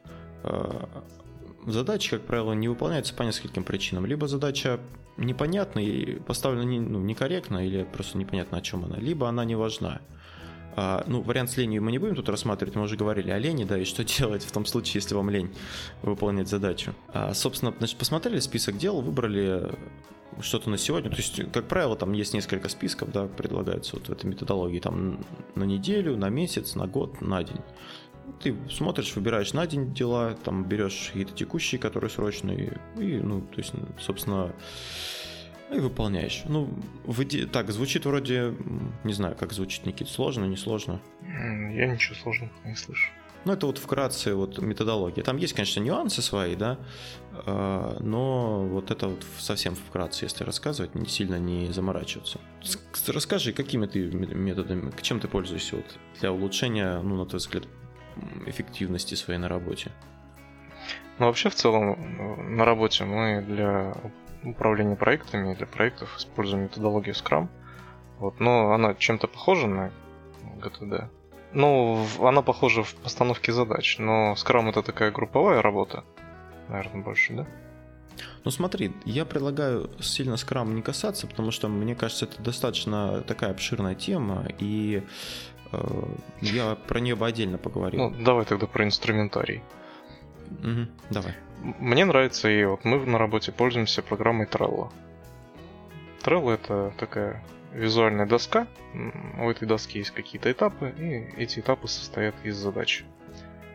Задачи, 1.67 2.11
как 2.11 2.23
правило, 2.23 2.53
не 2.53 2.69
выполняются 2.69 3.15
по 3.15 3.23
нескольким 3.23 3.65
причинам. 3.65 4.07
Либо 4.07 4.29
задача 4.29 4.81
непонятна 5.17 5.81
и 5.81 6.17
поставлена 6.21 6.65
не, 6.65 6.81
ну, 6.81 7.01
некорректно, 7.01 7.67
или 7.67 7.85
просто 7.85 8.19
непонятно, 8.19 8.59
о 8.59 8.61
чем 8.61 8.85
она, 8.85 8.97
либо 8.97 9.29
она 9.29 9.45
не 9.45 9.55
важна. 9.55 10.01
А, 10.77 11.05
ну, 11.07 11.23
вариант 11.23 11.51
с 11.51 11.57
ленью 11.57 11.83
мы 11.83 11.93
не 11.93 11.99
будем 11.99 12.17
тут 12.17 12.29
рассматривать, 12.29 12.75
мы 12.75 12.83
уже 12.83 12.97
говорили 12.97 13.31
о 13.31 13.39
лени, 13.39 13.65
да, 13.65 13.79
и 13.79 13.85
что 13.85 14.05
делать 14.19 14.43
в 14.43 14.53
том 14.53 14.67
случае, 14.67 14.95
если 14.97 15.15
вам 15.15 15.31
лень 15.31 15.55
выполнять 16.03 16.49
задачу. 16.49 16.95
А, 17.09 17.33
собственно, 17.33 17.73
значит, 17.79 17.97
посмотрели 17.97 18.41
список 18.41 18.77
дел, 18.77 19.01
выбрали 19.01 19.71
что-то 20.41 20.69
на 20.71 20.79
сегодня. 20.79 21.11
То 21.11 21.17
есть, 21.17 21.53
как 21.53 21.69
правило, 21.69 21.97
там 21.97 22.13
есть 22.13 22.35
несколько 22.35 22.69
списков, 22.69 23.13
да, 23.13 23.27
предлагается 23.27 23.97
вот 23.97 24.09
в 24.09 24.13
этой 24.13 24.27
методологии, 24.27 24.81
там 24.81 25.25
на 25.55 25.65
неделю, 25.65 26.17
на 26.17 26.29
месяц, 26.29 26.75
на 26.75 26.87
год, 26.87 27.21
на 27.21 27.45
день. 27.45 27.61
Ты 28.43 28.55
смотришь, 28.71 29.15
выбираешь 29.17 29.53
на 29.53 29.67
день 29.67 29.95
дела, 29.95 30.35
там 30.35 30.65
берешь 30.65 31.09
какие-то 31.09 31.33
текущие, 31.33 31.79
которые 31.79 32.11
срочные, 32.11 32.79
и, 32.97 33.17
ну, 33.19 33.41
то 33.41 33.59
есть, 33.59 33.73
собственно, 33.99 34.55
и 35.73 35.79
выполняешь. 35.79 36.43
Ну, 36.47 36.69
в 37.05 37.23
иде... 37.23 37.47
так, 37.47 37.71
звучит 37.71 38.05
вроде, 38.05 38.55
не 39.03 39.13
знаю, 39.13 39.37
как 39.37 39.53
звучит, 39.53 39.87
Никит, 39.87 40.09
сложно, 40.09 40.45
не 40.45 40.57
сложно? 40.57 41.01
Я 41.23 41.87
ничего 41.87 42.15
сложного 42.17 42.51
не 42.65 42.77
слышу. 42.77 43.11
Ну, 43.45 43.53
это 43.53 43.67
вот 43.67 43.77
вкратце 43.77 44.35
вот 44.35 44.59
методология. 44.59 45.23
Там 45.23 45.37
есть, 45.37 45.53
конечно, 45.53 45.81
нюансы 45.81 46.23
свои, 46.23 46.57
да, 46.57 46.79
а, 47.33 47.99
но 48.01 48.65
вот 48.65 48.91
это 48.91 49.09
вот 49.09 49.25
совсем 49.39 49.75
вкратце, 49.75 50.25
если 50.25 50.45
рассказывать, 50.45 50.95
не 50.95 51.07
сильно 51.07 51.39
не 51.39 51.71
заморачиваться. 51.71 52.41
Расскажи, 53.07 53.53
какими 53.53 53.87
ты 53.87 54.05
методами, 54.07 54.91
к 54.91 55.03
чем 55.03 55.21
ты 55.21 55.29
пользуешься 55.29 55.77
вот 55.77 55.99
для 56.21 56.33
улучшения, 56.33 57.01
ну, 57.03 57.17
на 57.17 57.27
твой 57.27 57.39
взгляд, 57.39 57.65
эффективности 58.47 59.15
своей 59.15 59.39
на 59.39 59.49
работе? 59.49 59.91
Ну, 61.19 61.27
вообще, 61.27 61.49
в 61.49 61.55
целом, 61.55 62.57
на 62.57 62.65
работе 62.65 63.05
мы 63.05 63.43
для 63.43 63.95
управления 64.43 64.97
проектами, 64.97 65.55
для 65.55 65.67
проектов 65.67 66.17
используем 66.19 66.65
методологию 66.65 67.15
Scrum. 67.15 67.49
Вот, 68.19 68.41
но 68.41 68.73
она 68.73 68.95
чем-то 68.95 69.27
похожа 69.27 69.67
на 69.67 69.91
GTD. 70.59 71.09
Ну, 71.53 72.05
она 72.21 72.43
похожа 72.43 72.83
в 72.83 72.95
постановке 72.97 73.53
задач, 73.53 73.99
но 73.99 74.35
Scrum 74.35 74.71
это 74.71 74.83
такая 74.83 75.13
групповая 75.13 75.63
работа, 75.63 76.05
наверное, 76.69 77.03
больше, 77.03 77.35
да? 77.35 77.47
Ну 78.45 78.51
смотри, 78.51 78.93
я 79.05 79.25
предлагаю 79.25 79.91
сильно 80.01 80.35
Scrum 80.35 80.73
не 80.73 80.83
касаться, 80.83 81.27
потому 81.27 81.51
что 81.51 81.69
мне 81.69 81.95
кажется, 81.95 82.27
это 82.27 82.43
достаточно 82.43 83.23
такая 83.23 83.51
обширная 83.51 83.95
тема, 83.95 84.47
и 84.59 85.03
э, 85.03 85.54
я 86.41 86.75
про 86.75 87.01
нее 87.01 87.17
бы 87.17 87.27
отдельно 87.27 87.59
поговорил. 87.59 88.11
Ну, 88.11 88.25
давай 88.25 88.45
тогда 88.45 88.67
про 88.67 88.85
инструментарий. 88.85 89.63
Угу, 90.51 90.87
давай. 91.11 91.35
Мне 91.63 92.05
нравится, 92.05 92.51
и 92.51 92.65
вот 92.65 92.85
мы 92.85 93.05
на 93.07 93.19
работе 93.19 93.53
пользуемся 93.53 94.03
программой 94.03 94.47
Trello. 94.47 94.93
Trello 96.23 96.53
это 96.53 96.93
такая 96.99 97.43
визуальная 97.73 98.27
доска. 98.27 98.67
У 99.39 99.51
этой 99.51 99.67
доски 99.67 99.99
есть 99.99 100.11
какие-то 100.11 100.51
этапы, 100.51 100.95
и 100.97 101.41
эти 101.41 101.61
этапы 101.61 101.89
состоят 101.89 102.35
из 102.45 102.57
задач. 102.57 103.05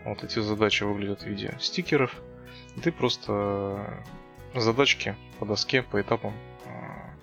Вот 0.05 0.23
эти 0.23 0.39
задачи 0.39 0.83
выглядят 0.83 1.23
в 1.23 1.25
виде 1.25 1.55
стикеров. 1.59 2.15
Ты 2.81 2.91
просто 2.91 4.03
задачки 4.55 5.15
по 5.39 5.45
доске, 5.45 5.83
по 5.83 6.01
этапам 6.01 6.33
а, 6.65 7.13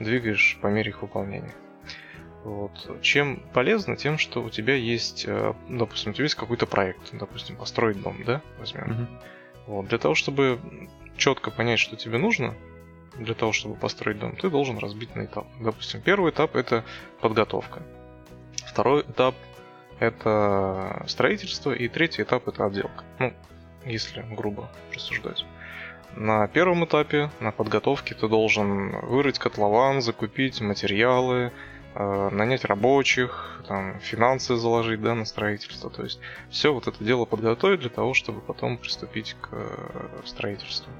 двигаешь 0.00 0.58
по 0.60 0.66
мере 0.66 0.90
их 0.90 1.02
выполнения. 1.02 1.54
Вот. 2.44 3.02
Чем 3.02 3.42
полезно? 3.52 3.96
Тем, 3.96 4.18
что 4.18 4.42
у 4.42 4.50
тебя 4.50 4.74
есть, 4.74 5.24
э, 5.26 5.54
допустим, 5.68 6.12
у 6.12 6.14
тебя 6.14 6.24
есть 6.24 6.34
какой-то 6.34 6.66
проект, 6.66 7.10
допустим, 7.12 7.56
построить 7.56 8.00
дом, 8.00 8.22
да, 8.24 8.40
возьмем. 8.58 8.84
Mm-hmm. 8.84 9.06
Вот. 9.66 9.88
Для 9.88 9.98
того, 9.98 10.14
чтобы 10.14 10.60
четко 11.16 11.50
понять, 11.50 11.78
что 11.78 11.96
тебе 11.96 12.18
нужно, 12.18 12.54
для 13.16 13.34
того, 13.34 13.52
чтобы 13.52 13.74
построить 13.74 14.18
дом, 14.18 14.36
ты 14.36 14.48
должен 14.48 14.78
разбить 14.78 15.14
на 15.16 15.24
этапы. 15.24 15.48
Допустим, 15.60 16.00
первый 16.00 16.30
этап 16.30 16.56
это 16.56 16.84
подготовка. 17.20 17.82
Второй 18.66 19.02
этап 19.02 19.34
это 19.98 21.04
строительство, 21.08 21.72
и 21.72 21.88
третий 21.88 22.22
этап 22.22 22.46
это 22.46 22.64
отделка. 22.64 23.04
Ну, 23.18 23.32
если 23.84 24.22
грубо 24.22 24.68
рассуждать. 24.94 25.44
На 26.14 26.46
первом 26.48 26.84
этапе, 26.84 27.30
на 27.40 27.52
подготовке, 27.52 28.14
ты 28.14 28.28
должен 28.28 28.90
вырыть 29.06 29.38
котлован, 29.38 30.00
закупить 30.00 30.60
материалы, 30.60 31.52
нанять 31.94 32.64
рабочих, 32.64 33.62
там, 33.68 34.00
финансы 34.00 34.56
заложить 34.56 35.00
да, 35.02 35.14
на 35.14 35.24
строительство. 35.24 35.90
То 35.90 36.02
есть 36.02 36.18
все 36.50 36.72
вот 36.72 36.88
это 36.88 37.04
дело 37.04 37.26
подготовить 37.26 37.80
для 37.80 37.90
того, 37.90 38.14
чтобы 38.14 38.40
потом 38.40 38.78
приступить 38.78 39.36
к 39.40 39.48
э, 39.52 40.20
строительству. 40.24 40.90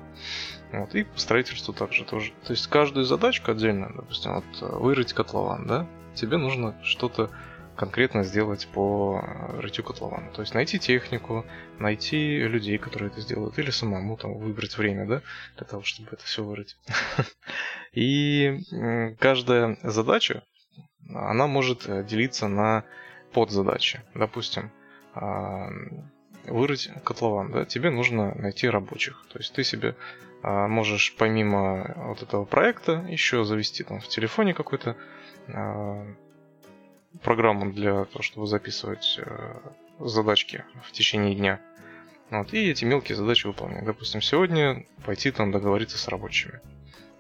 Вот, 0.72 0.94
и 0.94 1.04
по 1.04 1.18
строительству 1.18 1.72
также 1.72 2.04
тоже. 2.04 2.32
То 2.44 2.52
есть 2.52 2.66
каждую 2.66 3.06
задачку 3.06 3.52
отдельно, 3.52 3.90
допустим, 3.94 4.34
вот 4.34 4.44
э, 4.60 4.66
вырыть 4.66 5.14
котлован, 5.14 5.66
да, 5.66 5.86
тебе 6.14 6.36
нужно 6.36 6.74
что-то 6.82 7.30
конкретно 7.74 8.22
сделать 8.22 8.68
по 8.74 9.22
э, 9.22 9.60
рытью 9.60 9.84
котлована. 9.84 10.30
То 10.32 10.42
есть 10.42 10.52
найти 10.52 10.78
технику, 10.78 11.46
найти 11.78 12.40
людей, 12.40 12.76
которые 12.76 13.10
это 13.10 13.22
сделают, 13.22 13.58
или 13.58 13.70
самому 13.70 14.18
там 14.18 14.36
выбрать 14.36 14.76
время, 14.76 15.06
да, 15.06 15.22
для 15.56 15.66
того, 15.66 15.82
чтобы 15.84 16.10
это 16.12 16.24
все 16.24 16.44
вырыть. 16.44 16.76
И 17.92 18.58
каждая 19.18 19.78
задача, 19.82 20.42
она 21.14 21.46
может 21.46 21.88
э, 21.88 22.04
делиться 22.04 22.48
на 22.48 22.84
подзадачи. 23.32 24.02
Допустим, 24.14 24.70
а, 25.14 25.68
вырыть 26.44 26.90
котлован, 27.04 27.52
да, 27.52 27.64
тебе 27.64 27.90
нужно 27.90 28.34
найти 28.34 28.68
рабочих. 28.68 29.24
То 29.32 29.38
есть 29.38 29.52
ты 29.52 29.64
себе 29.64 29.94
а, 30.42 30.68
можешь 30.68 31.14
помимо 31.16 31.94
вот 31.96 32.22
этого 32.22 32.44
проекта 32.44 33.04
еще 33.08 33.44
завести 33.44 33.84
там 33.84 34.00
в 34.00 34.08
телефоне 34.08 34.54
какой-то 34.54 34.96
а, 35.48 36.06
программу 37.22 37.72
для 37.72 38.04
того, 38.04 38.22
чтобы 38.22 38.46
записывать 38.46 39.18
а, 39.20 39.60
задачки 39.98 40.64
в 40.84 40.92
течение 40.92 41.34
дня. 41.34 41.60
Вот, 42.30 42.52
и 42.52 42.70
эти 42.70 42.84
мелкие 42.84 43.16
задачи 43.16 43.46
выполнять. 43.46 43.84
Допустим, 43.84 44.20
сегодня 44.20 44.84
пойти 45.04 45.30
там 45.30 45.50
договориться 45.50 45.96
с 45.98 46.08
рабочими. 46.08 46.60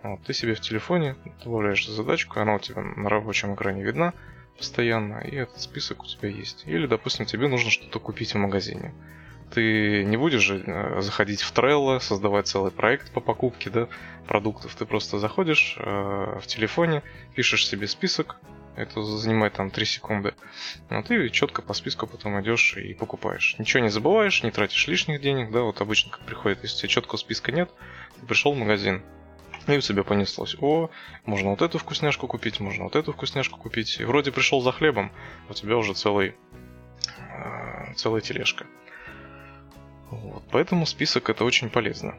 Вот, 0.02 0.22
ты 0.22 0.32
себе 0.32 0.54
в 0.54 0.60
телефоне 0.60 1.16
добавляешь 1.44 1.86
задачку, 1.86 2.40
она 2.40 2.54
у 2.54 2.58
тебя 2.58 2.82
на 2.82 3.08
рабочем 3.08 3.54
экране 3.54 3.82
видна 3.82 4.14
постоянно, 4.56 5.18
и 5.20 5.36
этот 5.36 5.60
список 5.60 6.02
у 6.02 6.06
тебя 6.06 6.28
есть. 6.28 6.64
Или, 6.66 6.86
допустим, 6.86 7.26
тебе 7.26 7.48
нужно 7.48 7.70
что-то 7.70 7.98
купить 8.00 8.34
в 8.34 8.38
магазине. 8.38 8.92
Ты 9.52 10.04
не 10.04 10.16
будешь 10.16 10.42
же 10.42 10.62
э, 10.64 11.00
заходить 11.00 11.40
в 11.40 11.52
Trello, 11.54 12.00
создавать 12.00 12.48
целый 12.48 12.70
проект 12.70 13.10
по 13.12 13.20
покупке 13.20 13.70
да, 13.70 13.88
продуктов. 14.26 14.74
Ты 14.74 14.84
просто 14.84 15.18
заходишь 15.18 15.76
э, 15.78 15.82
в 16.40 16.46
телефоне, 16.46 17.02
пишешь 17.34 17.66
себе 17.66 17.86
список, 17.86 18.36
это 18.76 19.02
занимает 19.02 19.54
там 19.54 19.70
3 19.70 19.84
секунды. 19.86 20.34
Но 20.90 21.02
ты 21.02 21.30
четко 21.30 21.62
по 21.62 21.72
списку 21.72 22.06
потом 22.06 22.40
идешь 22.40 22.76
и 22.76 22.94
покупаешь. 22.94 23.56
Ничего 23.58 23.82
не 23.82 23.88
забываешь, 23.88 24.42
не 24.42 24.50
тратишь 24.50 24.86
лишних 24.86 25.20
денег, 25.20 25.50
да, 25.50 25.62
вот 25.62 25.80
обычно 25.80 26.12
как 26.12 26.20
приходит, 26.20 26.62
если 26.62 26.76
у 26.76 26.78
тебя 26.80 26.88
четкого 26.88 27.16
списка 27.16 27.50
нет, 27.50 27.70
ты 28.20 28.26
пришел 28.26 28.52
в 28.52 28.58
магазин, 28.58 29.02
и 29.72 29.78
у 29.78 29.80
тебя 29.80 30.04
понеслось. 30.04 30.56
О, 30.60 30.90
можно 31.24 31.50
вот 31.50 31.62
эту 31.62 31.78
вкусняшку 31.78 32.26
купить, 32.26 32.60
можно 32.60 32.84
вот 32.84 32.96
эту 32.96 33.12
вкусняшку 33.12 33.58
купить. 33.58 34.00
И 34.00 34.04
вроде 34.04 34.32
пришел 34.32 34.60
за 34.60 34.72
хлебом, 34.72 35.12
у 35.48 35.54
тебя 35.54 35.76
уже 35.76 35.94
целый, 35.94 36.34
э, 37.18 37.94
целая 37.94 38.20
тележка. 38.20 38.66
Вот. 40.10 40.42
Поэтому 40.50 40.86
список 40.86 41.30
это 41.30 41.44
очень 41.44 41.70
полезно. 41.70 42.14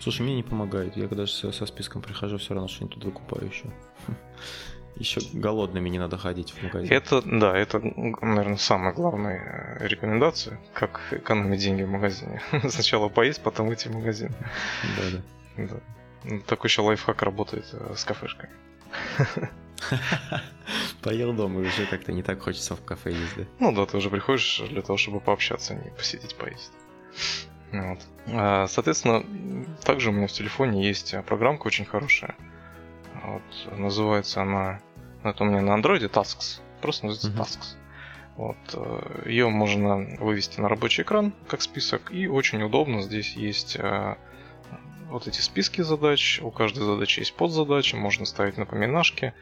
Слушай, 0.00 0.22
мне 0.22 0.34
не 0.34 0.42
помогает. 0.42 0.96
Я 0.96 1.06
когда 1.06 1.26
со, 1.26 1.52
со 1.52 1.66
списком 1.66 2.02
прихожу, 2.02 2.38
все 2.38 2.54
равно 2.54 2.68
что-нибудь 2.68 2.94
тут 2.94 3.04
выкупаю 3.04 3.48
еще. 3.48 3.64
Еще 4.96 5.20
голодными 5.32 5.88
не 5.88 5.98
надо 5.98 6.18
ходить 6.18 6.50
в 6.50 6.62
магазин. 6.62 6.92
Это, 6.92 7.22
да, 7.22 7.56
это, 7.56 7.80
наверное, 7.80 8.58
самая 8.58 8.92
главная 8.92 9.78
э, 9.80 9.88
рекомендация, 9.88 10.60
как 10.74 11.00
экономить 11.10 11.60
деньги 11.60 11.82
в 11.82 11.88
магазине. 11.88 12.42
Сначала 12.68 13.08
поесть, 13.08 13.42
потом 13.42 13.72
идти 13.72 13.88
в 13.88 13.94
магазин. 13.94 14.34
Да, 14.98 15.18
да. 15.56 15.66
да. 15.66 15.80
Ну, 16.24 16.40
такой 16.40 16.68
еще 16.68 16.82
лайфхак 16.82 17.22
работает 17.22 17.66
э, 17.72 17.94
с 17.96 18.04
кафешкой. 18.04 18.48
Поел 21.02 21.32
дома 21.32 21.60
и 21.60 21.66
уже 21.66 21.86
как-то 21.86 22.12
не 22.12 22.22
так 22.22 22.40
хочется 22.40 22.76
в 22.76 22.84
кафе 22.84 23.10
ездить. 23.10 23.48
Ну 23.58 23.72
да, 23.72 23.86
ты 23.86 23.96
уже 23.96 24.10
приходишь 24.10 24.62
для 24.68 24.82
того, 24.82 24.96
чтобы 24.96 25.20
пообщаться, 25.20 25.74
а 25.74 25.76
не 25.76 25.90
посидеть 25.90 26.36
поесть. 26.36 26.72
Вот. 27.72 27.98
А, 28.28 28.66
соответственно, 28.68 29.24
также 29.82 30.10
у 30.10 30.12
меня 30.12 30.26
в 30.26 30.32
телефоне 30.32 30.86
есть 30.86 31.14
программка 31.26 31.66
очень 31.66 31.84
хорошая. 31.84 32.36
Вот, 33.24 33.78
называется 33.78 34.42
она, 34.42 34.80
это 35.22 35.44
у 35.44 35.46
меня 35.46 35.60
на 35.60 35.74
андроиде 35.74 36.06
Tasks, 36.06 36.60
просто 36.80 37.06
называется 37.06 37.30
uh-huh. 37.30 37.44
Tasks. 37.44 37.76
Вот, 38.36 38.56
э, 38.74 39.28
ее 39.28 39.48
можно 39.48 40.16
вывести 40.18 40.60
на 40.60 40.68
рабочий 40.68 41.02
экран 41.02 41.32
как 41.46 41.62
список, 41.62 42.10
и 42.10 42.26
очень 42.26 42.62
удобно 42.62 43.02
здесь 43.02 43.36
есть 43.36 43.76
э, 43.76 44.16
вот 45.12 45.28
эти 45.28 45.40
списки 45.40 45.82
задач, 45.82 46.40
у 46.42 46.50
каждой 46.50 46.84
задачи 46.84 47.20
есть 47.20 47.34
подзадачи, 47.34 47.94
можно 47.94 48.24
ставить 48.26 48.56
напоминашки. 48.56 49.34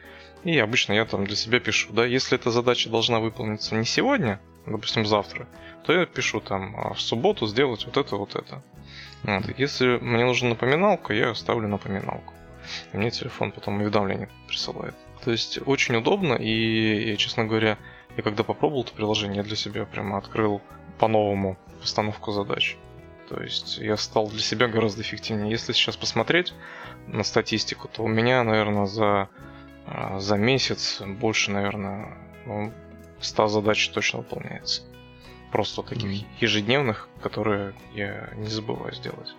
И 0.43 0.57
обычно 0.57 0.93
я 0.93 1.05
там 1.05 1.25
для 1.25 1.35
себя 1.35 1.59
пишу, 1.59 1.93
да, 1.93 2.05
если 2.05 2.37
эта 2.37 2.51
задача 2.51 2.89
должна 2.89 3.19
выполниться 3.19 3.75
не 3.75 3.85
сегодня, 3.85 4.39
допустим, 4.65 5.05
завтра, 5.05 5.47
то 5.85 5.93
я 5.93 6.05
пишу 6.05 6.41
там 6.41 6.75
а 6.77 6.93
в 6.93 7.01
субботу 7.01 7.47
сделать 7.47 7.85
вот 7.85 7.97
это, 7.97 8.15
вот 8.15 8.35
это. 8.35 8.63
Вот. 9.23 9.43
Если 9.57 9.97
мне 9.99 10.25
нужна 10.25 10.49
напоминалка, 10.49 11.13
я 11.13 11.33
ставлю 11.35 11.67
напоминалку. 11.67 12.33
И 12.93 12.97
мне 12.97 13.11
телефон 13.11 13.51
потом 13.51 13.81
уведомление 13.81 14.29
присылает. 14.47 14.95
То 15.23 15.31
есть 15.31 15.59
очень 15.65 15.95
удобно, 15.95 16.33
и 16.33 17.11
я, 17.11 17.17
честно 17.17 17.45
говоря, 17.45 17.77
я 18.17 18.23
когда 18.23 18.43
попробовал 18.43 18.83
это 18.83 18.93
приложение, 18.93 19.37
я 19.37 19.43
для 19.43 19.55
себя 19.55 19.85
прямо 19.85 20.17
открыл 20.17 20.61
по-новому 20.99 21.57
постановку 21.79 22.31
задач. 22.31 22.77
То 23.31 23.41
есть 23.41 23.77
я 23.77 23.95
стал 23.95 24.27
для 24.27 24.41
себя 24.41 24.67
гораздо 24.67 25.03
эффективнее. 25.03 25.51
Если 25.51 25.71
сейчас 25.71 25.95
посмотреть 25.95 26.53
на 27.07 27.23
статистику, 27.23 27.87
то 27.87 28.03
у 28.03 28.07
меня, 28.07 28.43
наверное, 28.43 28.87
за, 28.87 29.29
а, 29.85 30.19
за 30.19 30.35
месяц 30.35 31.01
больше, 31.01 31.51
наверное, 31.51 32.17
ну, 32.45 32.73
100 33.21 33.47
задач 33.47 33.89
точно 33.89 34.19
выполняется. 34.19 34.81
Просто 35.49 35.81
таких 35.81 36.25
ежедневных, 36.41 37.07
которые 37.21 37.73
я 37.93 38.29
не 38.35 38.47
забываю 38.47 38.93
сделать. 38.93 39.33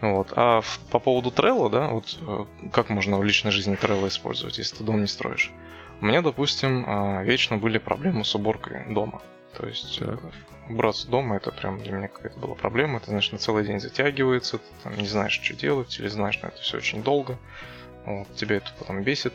Вот. 0.00 0.32
А 0.34 0.62
в, 0.62 0.78
по 0.90 0.98
поводу 0.98 1.30
Trello, 1.30 1.68
да, 1.68 1.88
вот 1.88 2.18
э, 2.20 2.68
как 2.72 2.88
можно 2.88 3.18
в 3.18 3.24
личной 3.24 3.50
жизни 3.50 3.76
Trello 3.76 4.08
использовать, 4.08 4.56
если 4.56 4.76
ты 4.76 4.84
дом 4.84 5.02
не 5.02 5.06
строишь? 5.06 5.52
У 6.00 6.06
меня, 6.06 6.22
допустим, 6.22 6.84
а, 6.86 7.22
вечно 7.22 7.58
были 7.58 7.76
проблемы 7.76 8.24
с 8.24 8.34
уборкой 8.34 8.92
дома. 8.92 9.20
То 9.56 9.66
есть 9.66 9.98
так. 9.98 10.20
Убраться 10.68 11.08
дома 11.08 11.36
это 11.36 11.50
прям 11.50 11.82
для 11.82 11.92
меня 11.92 12.08
какая-то 12.08 12.38
была 12.38 12.54
проблема. 12.54 12.98
Это, 12.98 13.10
значит, 13.10 13.32
на 13.32 13.38
целый 13.38 13.66
день 13.66 13.80
затягивается, 13.80 14.58
ты 14.58 14.64
там 14.84 14.96
не 14.96 15.06
знаешь, 15.06 15.40
что 15.40 15.54
делать, 15.54 15.98
или 15.98 16.08
знаешь, 16.08 16.36
что 16.36 16.48
это 16.48 16.60
все 16.60 16.76
очень 16.78 17.02
долго. 17.02 17.38
Вот, 18.04 18.34
тебя 18.34 18.56
это 18.56 18.70
потом 18.78 19.02
бесит. 19.02 19.32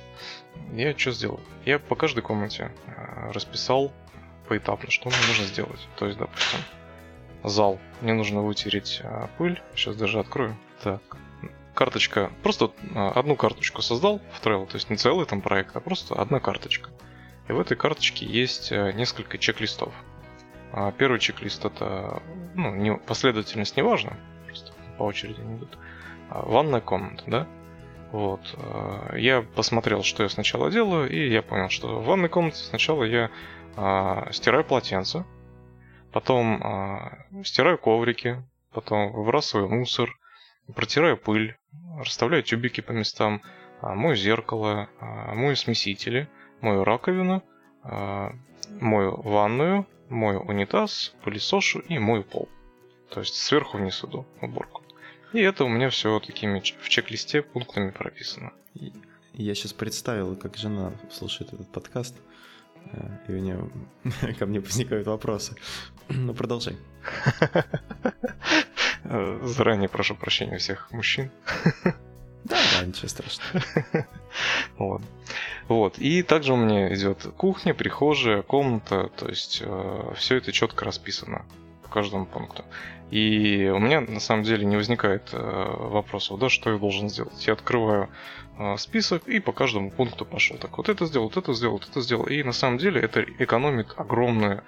Я 0.73 0.97
что 0.97 1.11
сделал? 1.11 1.39
Я 1.65 1.79
по 1.79 1.95
каждой 1.95 2.21
комнате 2.21 2.71
э, 2.85 3.31
расписал 3.31 3.93
поэтапно, 4.47 4.91
что 4.91 5.09
мне 5.09 5.17
нужно 5.27 5.45
сделать. 5.45 5.79
То 5.97 6.05
есть, 6.05 6.17
допустим, 6.17 6.59
зал. 7.43 7.79
Мне 8.01 8.13
нужно 8.13 8.41
вытереть 8.41 9.01
э, 9.03 9.27
пыль. 9.37 9.61
Сейчас 9.75 9.95
даже 9.95 10.19
открою. 10.19 10.57
Так. 10.83 11.01
Карточка. 11.73 12.31
Просто 12.43 12.71
э, 12.93 13.07
одну 13.15 13.35
карточку 13.35 13.81
создал 13.81 14.19
в 14.33 14.45
Trello. 14.45 14.65
То 14.65 14.75
есть 14.75 14.89
не 14.89 14.97
целый 14.97 15.25
там 15.25 15.41
проект, 15.41 15.75
а 15.75 15.79
просто 15.79 16.15
одна 16.15 16.39
карточка. 16.39 16.89
И 17.47 17.53
в 17.53 17.59
этой 17.59 17.77
карточке 17.77 18.25
есть 18.25 18.71
несколько 18.71 19.37
чек-листов. 19.37 19.93
А 20.79 20.91
первый 20.91 21.19
чек-лист 21.19 21.65
это 21.65 22.21
ну, 22.53 22.75
не, 22.75 22.95
последовательность 22.95 23.75
не 23.77 23.81
важна, 23.81 24.13
просто 24.45 24.73
по 24.99 25.03
очереди 25.05 25.41
они 25.41 25.57
идут. 25.57 25.75
А 26.29 26.43
ванная 26.43 26.81
комната, 26.81 27.23
да? 27.25 27.47
Вот. 28.11 28.41
Э, 28.55 29.17
я 29.17 29.41
посмотрел, 29.41 30.03
что 30.03 30.21
я 30.21 30.29
сначала 30.29 30.69
делаю, 30.69 31.09
и 31.09 31.31
я 31.31 31.41
понял, 31.41 31.69
что 31.69 31.99
в 31.99 32.05
ванной 32.05 32.29
комнате 32.29 32.57
сначала 32.57 33.05
я 33.05 33.31
а, 33.75 34.31
стираю 34.31 34.63
полотенце, 34.63 35.25
потом 36.11 36.61
а, 36.63 37.25
стираю 37.43 37.79
коврики, 37.79 38.43
потом 38.71 39.13
выбрасываю 39.13 39.69
мусор, 39.69 40.15
протираю 40.75 41.17
пыль, 41.17 41.57
расставляю 41.97 42.43
тюбики 42.43 42.81
по 42.81 42.91
местам, 42.91 43.41
а, 43.81 43.95
мою 43.95 44.15
зеркало, 44.15 44.89
а, 44.99 45.33
мою 45.33 45.55
смесители, 45.55 46.29
мою 46.61 46.83
раковину, 46.83 47.41
а, 47.81 48.31
мою 48.79 49.19
ванную, 49.23 49.87
мою 50.09 50.41
унитаз, 50.41 51.13
пылесошу 51.23 51.79
и 51.79 51.99
мою 51.99 52.23
пол. 52.23 52.49
То 53.09 53.21
есть 53.21 53.35
сверху 53.35 53.77
вниз 53.77 54.03
иду 54.03 54.25
уборку. 54.41 54.83
И 55.33 55.41
это 55.41 55.65
у 55.65 55.69
меня 55.69 55.89
все 55.89 56.19
такими 56.19 56.59
в 56.59 56.89
чек-листе 56.89 57.41
пунктами 57.41 57.91
прописано. 57.91 58.53
Я 59.33 59.55
сейчас 59.55 59.73
представил, 59.73 60.35
как 60.35 60.57
жена 60.57 60.93
слушает 61.11 61.53
этот 61.53 61.71
подкаст, 61.71 62.15
э, 62.91 63.17
и 63.27 63.31
у 63.33 63.37
нее 63.37 63.69
ко 64.39 64.45
мне 64.45 64.59
возникают 64.59 65.07
вопросы. 65.07 65.55
Ну, 66.09 66.33
продолжай. 66.33 66.77
Заранее 69.03 69.89
прошу 69.89 70.15
прощения 70.15 70.57
всех 70.57 70.89
мужчин. 70.91 71.29
Да, 72.47 72.57
да, 72.73 72.85
ничего 72.85 73.07
страшного. 73.07 73.63
Вот. 74.77 75.01
Вот. 75.67 75.97
И 75.97 76.21
также 76.21 76.53
у 76.53 76.55
меня 76.55 76.93
идет 76.93 77.27
кухня, 77.35 77.73
прихожая, 77.73 78.41
комната, 78.41 79.09
то 79.17 79.27
есть 79.27 79.61
э, 79.65 80.13
все 80.15 80.37
это 80.37 80.51
четко 80.51 80.85
расписано 80.85 81.45
по 81.83 81.89
каждому 81.89 82.25
пункту. 82.25 82.63
И 83.09 83.71
у 83.73 83.79
меня 83.79 84.01
на 84.01 84.19
самом 84.19 84.43
деле 84.43 84.65
не 84.65 84.75
возникает 84.75 85.29
э, 85.33 85.37
вопросов, 85.37 86.39
да, 86.39 86.49
что 86.49 86.71
я 86.71 86.77
должен 86.77 87.09
сделать. 87.09 87.47
Я 87.47 87.53
открываю 87.53 88.09
э, 88.59 88.77
список 88.77 89.27
и 89.27 89.39
по 89.39 89.51
каждому 89.51 89.91
пункту 89.91 90.23
пошел. 90.25 90.57
Так, 90.57 90.77
вот 90.77 90.87
это 90.87 91.05
сделал, 91.05 91.27
вот 91.27 91.37
это 91.37 91.53
сделал, 91.53 91.73
вот 91.73 91.87
это 91.89 92.01
сделал. 92.01 92.25
И 92.25 92.43
на 92.43 92.53
самом 92.53 92.77
деле 92.77 93.01
это 93.01 93.23
экономит 93.39 93.87
огромное, 93.97 94.63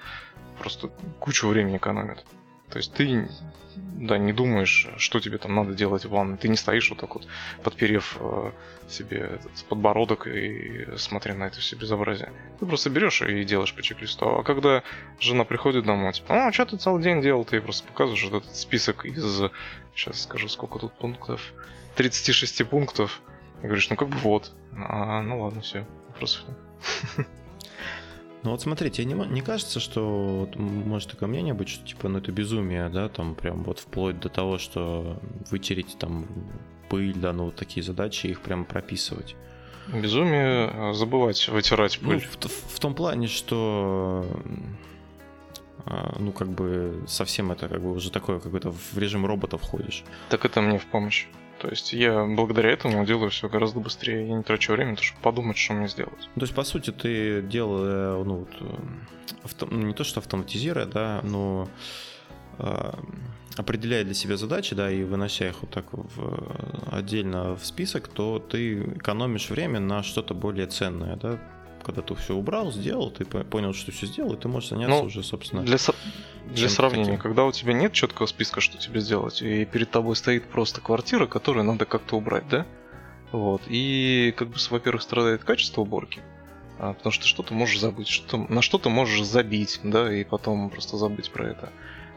просто 0.57 0.89
кучу 1.19 1.47
времени 1.47 1.77
экономит. 1.77 2.25
То 2.69 2.77
есть 2.77 2.93
ты 2.93 3.27
да, 3.75 4.17
не 4.17 4.33
думаешь, 4.33 4.87
что 4.97 5.19
тебе 5.19 5.37
там 5.37 5.55
надо 5.55 5.73
делать 5.73 6.05
в 6.05 6.09
ванной. 6.09 6.37
Ты 6.37 6.47
не 6.47 6.55
стоишь 6.55 6.89
вот 6.89 6.99
так 6.99 7.15
вот, 7.15 7.27
подперев 7.63 8.17
э, 8.19 8.51
себе 8.87 9.17
этот 9.17 9.51
подбородок 9.67 10.27
и 10.27 10.87
смотря 10.97 11.35
на 11.35 11.45
это 11.45 11.59
все 11.59 11.75
безобразие. 11.75 12.31
Ты 12.59 12.65
просто 12.65 12.89
берешь 12.89 13.21
и 13.21 13.43
делаешь 13.43 13.73
по 13.73 13.81
чек-листу. 13.81 14.25
А 14.25 14.43
когда 14.43 14.83
жена 15.19 15.43
приходит 15.43 15.85
домой, 15.85 16.13
типа, 16.13 16.47
а, 16.47 16.51
что 16.51 16.65
ты 16.65 16.77
целый 16.77 17.03
день 17.03 17.21
делал? 17.21 17.45
Ты 17.45 17.61
просто 17.61 17.87
показываешь 17.87 18.23
вот 18.29 18.43
этот 18.43 18.55
список 18.55 19.05
из, 19.05 19.41
сейчас 19.95 20.23
скажу, 20.23 20.47
сколько 20.47 20.79
тут 20.79 20.93
пунктов, 20.97 21.53
36 21.95 22.67
пунктов. 22.67 23.21
И 23.61 23.65
говоришь, 23.65 23.89
ну 23.89 23.95
как 23.95 24.07
бы 24.09 24.17
вот. 24.17 24.51
А, 24.77 25.21
ну 25.21 25.41
ладно, 25.41 25.61
все, 25.61 25.85
вопросов 26.07 26.45
нет. 26.47 27.27
Ну 28.43 28.51
вот 28.51 28.61
смотри, 28.61 28.89
тебе 28.89 29.05
не, 29.05 29.13
не 29.13 29.41
кажется, 29.41 29.79
что 29.79 30.47
вот, 30.47 30.55
может 30.55 31.11
такое 31.11 31.27
мнение 31.27 31.53
быть, 31.53 31.69
что 31.69 31.85
типа, 31.85 32.07
ну 32.07 32.19
это 32.19 32.31
безумие, 32.31 32.87
да, 32.89 33.09
там 33.09 33.35
прям 33.35 33.63
вот 33.63 33.79
вплоть 33.79 34.19
до 34.19 34.29
того, 34.29 34.57
что 34.57 35.19
вытереть 35.51 35.97
там 35.99 36.25
пыль, 36.89 37.15
да, 37.15 37.33
ну 37.33 37.45
вот 37.45 37.55
такие 37.55 37.83
задачи, 37.83 38.27
их 38.27 38.41
прям 38.41 38.63
прописывать. 38.65 39.35
Безумие 39.93 40.69
а, 40.71 40.93
забывать 40.93 41.49
вытирать 41.49 41.99
ну, 42.01 42.09
пыль. 42.09 42.27
Ну, 42.41 42.49
в, 42.49 42.75
в 42.75 42.79
том 42.79 42.93
плане, 42.93 43.27
что 43.27 44.25
а, 45.85 46.15
ну, 46.19 46.31
как 46.31 46.49
бы 46.49 47.03
совсем 47.07 47.51
это 47.51 47.67
как 47.67 47.81
бы 47.81 47.91
уже 47.91 48.11
такое, 48.11 48.39
какой-то 48.39 48.71
в 48.71 48.97
режим 48.97 49.25
робота 49.25 49.57
входишь. 49.57 50.03
Так 50.29 50.45
это 50.45 50.61
мне 50.61 50.77
в 50.77 50.85
помощь. 50.85 51.27
То 51.59 51.69
есть 51.69 51.93
я 51.93 52.25
благодаря 52.25 52.71
этому 52.71 53.05
делаю 53.05 53.29
все 53.29 53.49
гораздо 53.49 53.79
быстрее. 53.79 54.27
Я 54.27 54.37
не 54.37 54.43
трачу 54.43 54.73
время, 54.73 54.95
чтобы 54.97 55.21
подумать, 55.21 55.57
что 55.57 55.73
мне 55.73 55.87
сделать. 55.87 56.29
То 56.35 56.41
есть, 56.41 56.55
по 56.55 56.63
сути, 56.63 56.91
ты 56.91 57.41
делал, 57.41 58.23
ну, 58.23 58.35
вот, 58.37 58.49
э, 58.61 58.65
авто, 59.43 59.67
ну, 59.69 59.87
не 59.87 59.93
то, 59.93 60.03
что 60.03 60.19
автоматизируя, 60.19 60.85
да, 60.85 61.19
но 61.23 61.67
э, 62.59 62.93
определяя 63.57 64.05
для 64.05 64.13
себя 64.13 64.37
задачи, 64.37 64.73
да, 64.73 64.89
и 64.89 65.03
вынося 65.03 65.49
их 65.49 65.61
вот 65.61 65.69
так 65.69 65.85
в, 65.91 66.55
отдельно 66.91 67.55
в 67.55 67.65
список, 67.65 68.07
то 68.07 68.39
ты 68.39 68.83
экономишь 68.95 69.49
время 69.49 69.79
на 69.79 70.01
что-то 70.01 70.33
более 70.33 70.67
ценное, 70.67 71.17
да, 71.17 71.39
когда 71.83 72.01
ты 72.01 72.15
все 72.15 72.35
убрал, 72.35 72.71
сделал, 72.71 73.11
ты 73.11 73.25
понял, 73.25 73.73
что 73.73 73.91
все 73.91 74.05
сделал, 74.05 74.33
и 74.33 74.37
ты 74.37 74.47
можешь 74.47 74.69
заняться 74.69 74.99
ну, 74.99 75.05
уже, 75.05 75.23
собственно. 75.23 75.63
Для, 75.63 75.77
со... 75.77 75.93
для 76.47 76.69
сравнения, 76.69 77.05
таким. 77.05 77.21
когда 77.21 77.45
у 77.45 77.51
тебя 77.51 77.73
нет 77.73 77.93
четкого 77.93 78.25
списка, 78.25 78.61
что 78.61 78.77
тебе 78.77 78.99
сделать, 78.99 79.41
и 79.41 79.65
перед 79.65 79.91
тобой 79.91 80.15
стоит 80.15 80.45
просто 80.45 80.81
квартира, 80.81 81.27
которую 81.27 81.65
надо 81.65 81.85
как-то 81.85 82.17
убрать, 82.17 82.47
да? 82.49 82.65
Вот. 83.31 83.61
И 83.67 84.33
как 84.37 84.49
бы, 84.49 84.55
во-первых, 84.69 85.01
страдает 85.01 85.43
качество 85.43 85.81
уборки. 85.81 86.21
А, 86.79 86.93
потому 86.93 87.11
что 87.11 87.27
что-то 87.27 87.53
можешь 87.53 87.79
забыть, 87.79 88.07
что 88.07 88.37
на 88.37 88.61
что-то 88.61 88.89
можешь 88.89 89.25
забить, 89.25 89.79
да, 89.83 90.13
и 90.13 90.23
потом 90.23 90.69
просто 90.69 90.97
забыть 90.97 91.29
про 91.29 91.49
это. 91.49 91.69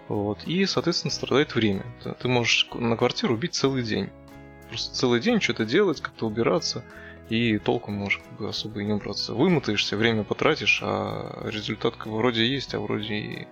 Вот. 0.09 0.45
И, 0.45 0.65
соответственно, 0.67 1.11
страдает 1.11 1.55
время. 1.55 1.85
Ты 2.21 2.29
можешь 2.29 2.69
на 2.75 2.97
квартиру 2.97 3.35
убить 3.35 3.55
целый 3.55 3.83
день. 3.83 4.11
Просто 4.69 4.95
целый 4.95 5.21
день 5.21 5.41
что-то 5.41 5.65
делать, 5.65 6.01
как-то 6.01 6.27
убираться 6.27 6.85
и 7.33 7.59
толком 7.59 7.95
можешь 7.95 8.19
как 8.19 8.39
бы 8.39 8.49
особо 8.51 8.81
и 8.81 8.85
не 8.85 8.93
убраться. 8.93 9.33
Вымотаешься, 9.33 9.97
время 9.97 10.23
потратишь, 10.23 10.81
а 10.83 11.49
результат 11.49 11.97
как 11.97 12.09
бы 12.09 12.19
вроде 12.19 12.45
есть, 12.45 12.75
а 12.75 12.81
вроде 12.81 13.15
и 13.15 13.49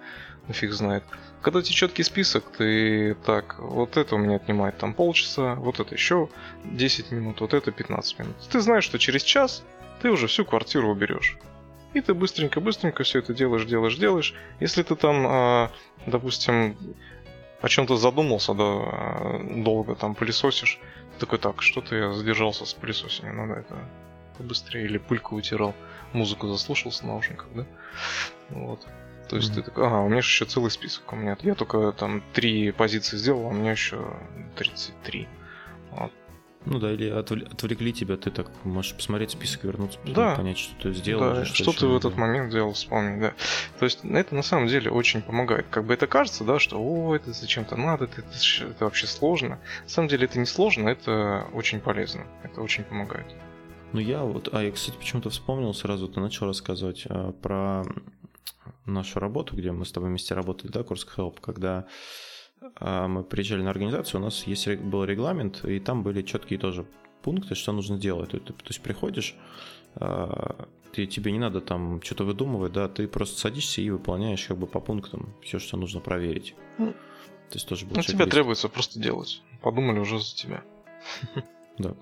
нафиг 0.48 0.72
знает. 0.72 1.02
Когда 1.40 1.62
тебе 1.62 1.74
четкий 1.74 2.02
список, 2.02 2.44
ты 2.58 3.14
так, 3.24 3.58
вот 3.58 3.96
это 3.96 4.16
у 4.16 4.18
меня 4.18 4.36
отнимает 4.36 4.76
там 4.76 4.92
полчаса, 4.92 5.54
вот 5.54 5.80
это 5.80 5.94
еще 5.94 6.28
10 6.64 7.10
минут, 7.12 7.40
вот 7.40 7.54
это 7.54 7.72
15 7.72 8.18
минут. 8.18 8.36
Ты 8.52 8.60
знаешь, 8.60 8.84
что 8.84 8.98
через 8.98 9.22
час 9.22 9.64
ты 10.02 10.10
уже 10.10 10.26
всю 10.26 10.44
квартиру 10.44 10.90
уберешь. 10.90 11.38
И 11.94 12.02
ты 12.02 12.12
быстренько-быстренько 12.12 13.02
все 13.02 13.20
это 13.20 13.32
делаешь, 13.32 13.64
делаешь, 13.64 13.96
делаешь. 13.96 14.34
Если 14.60 14.82
ты 14.82 14.94
там, 14.94 15.26
а, 15.26 15.70
допустим, 16.06 16.76
о 17.62 17.68
чем-то 17.68 17.96
задумался, 17.96 18.52
да, 18.52 19.40
долго 19.62 19.94
там 19.94 20.14
пылесосишь, 20.14 20.78
такой, 21.20 21.38
так, 21.38 21.62
что-то 21.62 21.94
я 21.94 22.12
задержался 22.12 22.64
с 22.64 22.74
пылесосением, 22.74 23.36
надо 23.36 23.60
это 23.60 23.76
побыстрее, 24.38 24.84
или 24.84 24.98
пыльку 24.98 25.36
утирал, 25.36 25.74
музыку 26.12 26.48
заслушался 26.48 27.02
в 27.02 27.06
наушниках, 27.06 27.46
да? 27.54 27.66
Вот. 28.50 28.86
То 29.28 29.36
есть 29.36 29.52
mm-hmm. 29.52 29.54
ты 29.54 29.62
такой, 29.62 29.86
ага, 29.86 30.00
у 30.00 30.08
меня 30.08 30.22
же 30.22 30.28
еще 30.28 30.44
целый 30.44 30.70
список. 30.70 31.12
У 31.12 31.16
меня 31.16 31.36
я 31.42 31.54
только 31.54 31.92
там 31.92 32.22
три 32.32 32.72
позиции 32.72 33.16
сделал, 33.16 33.46
а 33.46 33.48
у 33.48 33.52
меня 33.52 33.70
еще 33.70 34.04
33. 34.56 35.28
Ну 36.66 36.78
да, 36.78 36.92
или 36.92 37.08
отвлекли 37.08 37.92
тебя, 37.92 38.18
ты 38.18 38.30
так 38.30 38.50
можешь 38.64 38.94
посмотреть 38.94 39.30
список, 39.30 39.64
вернуться, 39.64 39.98
да. 40.04 40.36
понять, 40.36 40.58
что 40.58 40.74
ты 40.82 40.92
сделал. 40.92 41.34
Да, 41.34 41.44
что, 41.46 41.62
что 41.62 41.72
ты 41.72 41.86
в 41.86 41.96
этот 41.96 42.16
момент 42.16 42.52
делал, 42.52 42.74
вспомни, 42.74 43.18
да. 43.18 43.32
То 43.78 43.86
есть 43.86 44.00
это 44.04 44.34
на 44.34 44.42
самом 44.42 44.66
деле 44.66 44.90
очень 44.90 45.22
помогает. 45.22 45.66
Как 45.70 45.86
бы 45.86 45.94
это 45.94 46.06
кажется, 46.06 46.44
да, 46.44 46.58
что 46.58 46.78
о, 46.78 47.16
это 47.16 47.32
зачем-то 47.32 47.76
надо, 47.76 48.04
это, 48.04 48.20
это, 48.20 48.70
это 48.70 48.84
вообще 48.84 49.06
сложно. 49.06 49.58
На 49.84 49.88
самом 49.88 50.08
деле 50.08 50.26
это 50.26 50.38
не 50.38 50.44
сложно, 50.44 50.90
это 50.90 51.46
очень 51.54 51.80
полезно, 51.80 52.26
это 52.42 52.60
очень 52.60 52.84
помогает. 52.84 53.26
Ну 53.92 54.00
я 54.00 54.22
вот, 54.22 54.50
а 54.52 54.62
я, 54.62 54.70
кстати, 54.70 54.96
почему-то 54.96 55.30
вспомнил 55.30 55.72
сразу, 55.72 56.08
ты 56.08 56.20
начал 56.20 56.46
рассказывать 56.46 57.04
а, 57.08 57.32
про 57.32 57.84
нашу 58.84 59.18
работу, 59.18 59.56
где 59.56 59.72
мы 59.72 59.86
с 59.86 59.92
тобой 59.92 60.10
вместе 60.10 60.34
работали, 60.34 60.70
да, 60.70 60.82
Курск 60.82 61.18
Help, 61.18 61.40
когда 61.40 61.86
мы 62.80 63.24
приезжали 63.24 63.62
на 63.62 63.70
организацию, 63.70 64.20
у 64.20 64.24
нас 64.24 64.46
есть 64.46 64.68
был 64.76 65.04
регламент, 65.04 65.64
и 65.64 65.80
там 65.80 66.02
были 66.02 66.22
четкие 66.22 66.58
тоже 66.58 66.86
пункты, 67.22 67.54
что 67.54 67.72
нужно 67.72 67.98
делать. 67.98 68.30
То, 68.30 68.40
то 68.40 68.54
есть 68.68 68.82
приходишь, 68.82 69.34
а, 69.96 70.68
ты, 70.92 71.06
тебе 71.06 71.32
не 71.32 71.38
надо 71.38 71.60
там 71.60 72.02
что-то 72.02 72.24
выдумывать, 72.24 72.72
да, 72.72 72.88
ты 72.88 73.08
просто 73.08 73.38
садишься 73.38 73.80
и 73.80 73.90
выполняешь 73.90 74.46
как 74.46 74.58
бы 74.58 74.66
по 74.66 74.80
пунктам 74.80 75.34
все, 75.42 75.58
что 75.58 75.76
нужно 75.76 76.00
проверить. 76.00 76.54
Mm. 76.78 76.92
То 76.92 77.54
есть 77.56 77.68
тоже 77.68 77.86
был 77.86 77.96
ну, 77.96 78.02
тебе 78.02 78.26
требуется 78.26 78.68
просто 78.68 79.00
делать. 79.00 79.42
Подумали 79.60 79.98
уже 79.98 80.18
за 80.18 80.34
тебя. 80.34 80.62
Да. 81.78 81.94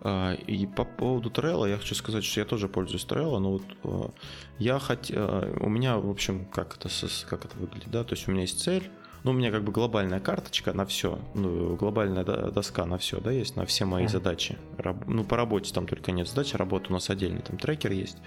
А, 0.00 0.34
и 0.34 0.66
по 0.66 0.84
поводу 0.84 1.30
Trello 1.30 1.68
я 1.68 1.76
хочу 1.76 1.94
сказать, 1.94 2.24
что 2.24 2.40
я 2.40 2.46
тоже 2.46 2.68
пользуюсь 2.68 3.06
Trello, 3.08 3.38
но 3.38 3.60
вот 3.82 4.12
я 4.58 4.80
хотел, 4.80 5.44
у 5.60 5.68
меня, 5.68 5.98
в 5.98 6.10
общем, 6.10 6.46
как 6.46 6.76
это, 6.76 6.88
как 7.28 7.44
это 7.44 7.56
выглядит, 7.56 7.92
да, 7.92 8.02
то 8.02 8.14
есть 8.16 8.26
у 8.26 8.32
меня 8.32 8.40
есть 8.40 8.60
цель, 8.60 8.90
ну, 9.24 9.30
у 9.30 9.34
меня 9.34 9.50
как 9.50 9.64
бы 9.64 9.72
глобальная 9.72 10.20
карточка 10.20 10.74
на 10.74 10.84
все, 10.84 11.18
ну, 11.34 11.76
глобальная 11.76 12.24
доска 12.24 12.84
на 12.84 12.98
все, 12.98 13.20
да, 13.20 13.30
есть, 13.30 13.56
на 13.56 13.64
все 13.64 13.86
мои 13.86 14.06
задачи. 14.06 14.58
Раб, 14.76 15.06
ну, 15.06 15.24
по 15.24 15.36
работе 15.36 15.72
там 15.72 15.86
только 15.86 16.12
нет 16.12 16.28
задачи, 16.28 16.56
работа 16.56 16.90
у 16.90 16.92
нас 16.92 17.08
отдельный, 17.08 17.40
там 17.40 17.56
трекер 17.56 17.92
есть. 17.92 18.18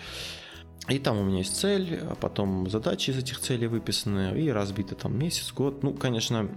И 0.89 0.97
там 0.97 1.19
у 1.19 1.23
меня 1.23 1.39
есть 1.39 1.55
цель, 1.55 1.99
а 2.01 2.15
потом 2.15 2.67
задачи 2.69 3.11
из 3.11 3.17
этих 3.17 3.39
целей 3.39 3.67
выписаны, 3.67 4.39
и 4.39 4.49
разбиты 4.49 4.95
там 4.95 5.17
месяц, 5.17 5.53
год. 5.53 5.83
Ну, 5.83 5.93
конечно, 5.93 6.49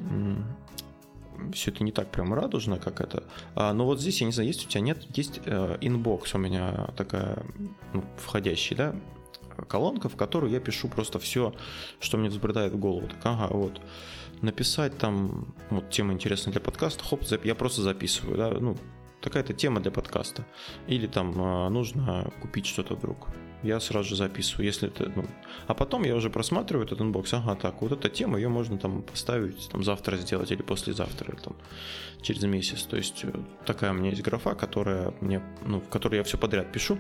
все 1.52 1.70
это 1.70 1.84
не 1.84 1.92
так 1.92 2.10
прям 2.10 2.32
радужно, 2.32 2.78
как 2.78 3.02
это. 3.02 3.24
А, 3.54 3.74
но 3.74 3.84
вот 3.84 4.00
здесь, 4.00 4.20
я 4.20 4.26
не 4.26 4.32
знаю, 4.32 4.48
есть 4.48 4.64
у 4.64 4.68
тебя, 4.68 4.80
нет, 4.80 5.04
есть 5.16 5.40
э, 5.44 5.76
inbox 5.82 6.34
у 6.34 6.38
меня 6.38 6.88
такая, 6.96 7.44
ну, 7.92 8.04
входящий, 8.16 8.74
да, 8.74 8.94
колонка, 9.68 10.08
в 10.08 10.16
которую 10.16 10.50
я 10.50 10.60
пишу 10.60 10.88
просто 10.88 11.18
все, 11.18 11.52
что 11.98 12.16
мне 12.16 12.30
взбредает 12.30 12.72
в 12.72 12.78
голову. 12.78 13.08
Так, 13.08 13.18
ага, 13.24 13.48
вот 13.52 13.80
написать 14.42 14.98
там, 14.98 15.54
вот 15.70 15.90
тема 15.90 16.12
интересная 16.12 16.52
для 16.52 16.60
подкаста, 16.60 17.04
хоп, 17.04 17.22
я 17.44 17.54
просто 17.54 17.82
записываю, 17.82 18.36
да, 18.36 18.50
ну, 18.50 18.76
такая-то 19.20 19.52
тема 19.52 19.80
для 19.80 19.90
подкаста. 19.90 20.46
Или 20.86 21.06
там 21.06 21.34
а, 21.36 21.68
нужно 21.70 22.30
купить 22.40 22.66
что-то 22.66 22.94
вдруг. 22.94 23.28
Я 23.62 23.78
сразу 23.78 24.08
же 24.08 24.16
записываю, 24.16 24.66
если 24.66 24.88
это, 24.88 25.12
ну, 25.14 25.24
а 25.66 25.74
потом 25.74 26.04
я 26.04 26.16
уже 26.16 26.30
просматриваю 26.30 26.86
этот 26.86 27.00
inbox, 27.02 27.34
ага, 27.34 27.54
так, 27.54 27.82
вот 27.82 27.92
эта 27.92 28.08
тема, 28.08 28.38
ее 28.38 28.48
можно 28.48 28.78
там 28.78 29.02
поставить, 29.02 29.68
там, 29.68 29.84
завтра 29.84 30.16
сделать 30.16 30.50
или 30.50 30.62
послезавтра, 30.62 31.32
или 31.32 31.40
там, 31.40 31.54
через 32.22 32.42
месяц, 32.42 32.82
то 32.82 32.96
есть 32.96 33.24
э, 33.24 33.32
такая 33.66 33.90
у 33.90 33.94
меня 33.94 34.10
есть 34.10 34.22
графа, 34.22 34.54
которая 34.54 35.12
мне, 35.20 35.42
ну, 35.64 35.80
в 35.80 35.88
которой 35.88 36.16
я 36.16 36.24
все 36.24 36.38
подряд 36.38 36.72
пишу. 36.72 36.98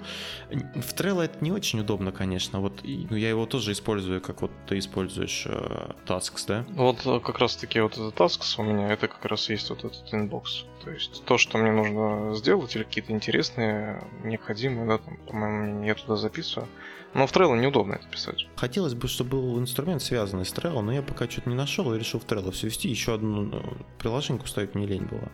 В 0.50 0.94
Trello 0.94 1.22
это 1.22 1.42
не 1.42 1.52
очень 1.52 1.80
удобно, 1.80 2.12
конечно, 2.12 2.60
вот, 2.60 2.80
ну, 2.82 3.16
я 3.16 3.28
его 3.28 3.46
тоже 3.46 3.72
использую, 3.72 4.20
как 4.20 4.42
вот 4.42 4.50
ты 4.66 4.78
используешь 4.78 5.44
э, 5.46 5.92
Tasks, 6.06 6.44
да? 6.46 6.64
Вот 6.70 7.06
э, 7.06 7.20
как 7.20 7.38
раз 7.38 7.56
таки 7.56 7.80
вот 7.80 7.92
этот 7.92 8.14
Tasks 8.14 8.54
у 8.58 8.62
меня, 8.62 8.92
это 8.92 9.08
как 9.08 9.24
раз 9.24 9.48
есть 9.50 9.70
вот 9.70 9.84
этот 9.84 10.12
inbox, 10.12 10.64
то 10.84 10.90
есть 10.90 11.24
то, 11.24 11.38
что 11.38 11.58
мне 11.58 11.72
нужно 11.72 12.34
сделать, 12.34 12.74
или 12.76 12.84
какие-то 12.84 13.12
интересные, 13.12 14.02
необходимые, 14.24 14.86
да, 14.86 14.98
там, 14.98 15.16
по-моему, 15.26 15.84
я 15.84 15.94
туда 15.94 16.16
записываю. 16.16 16.68
Но 17.12 17.26
в 17.26 17.32
Trello 17.32 17.58
неудобно 17.58 17.94
это 17.94 18.06
писать. 18.06 18.46
Хотелось 18.56 18.94
бы, 18.94 19.08
чтобы 19.08 19.30
был 19.30 19.58
инструмент, 19.58 20.00
связанный 20.00 20.44
с 20.44 20.52
Trello, 20.52 20.80
но 20.80 20.92
я 20.92 21.02
пока 21.02 21.28
что-то 21.28 21.50
не 21.50 21.56
нашел 21.56 21.92
и 21.92 21.98
решил 21.98 22.20
в 22.20 22.26
Trello 22.26 22.52
все 22.52 22.68
вести. 22.68 22.88
Еще 22.88 23.14
одну 23.14 23.42
ну, 23.42 23.62
приложеньку 23.98 24.46
ставить 24.46 24.74
мне 24.74 24.86
лень 24.86 25.06
было. 25.06 25.28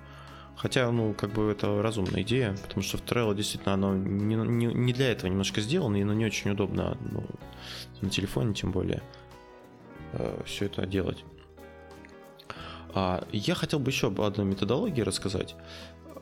Хотя, 0.56 0.90
ну, 0.90 1.12
как 1.12 1.32
бы 1.32 1.50
это 1.50 1.82
разумная 1.82 2.22
идея, 2.22 2.56
потому 2.62 2.82
что 2.82 2.96
в 2.96 3.02
Trello 3.02 3.34
действительно 3.34 3.74
оно 3.74 3.94
не, 3.94 4.36
не, 4.36 4.66
не 4.66 4.92
для 4.94 5.12
этого 5.12 5.28
немножко 5.28 5.60
сделано, 5.60 5.96
и 5.96 6.02
оно 6.02 6.14
не 6.14 6.24
очень 6.24 6.50
удобно 6.50 6.96
ну, 7.12 7.24
на 8.00 8.08
телефоне, 8.08 8.54
тем 8.54 8.72
более, 8.72 9.02
э, 10.12 10.42
все 10.46 10.64
это 10.64 10.86
делать. 10.86 11.24
А, 12.94 13.22
я 13.32 13.54
хотел 13.54 13.80
бы 13.80 13.90
еще 13.90 14.06
об 14.06 14.22
одной 14.22 14.46
методологии 14.46 15.02
рассказать. 15.02 15.56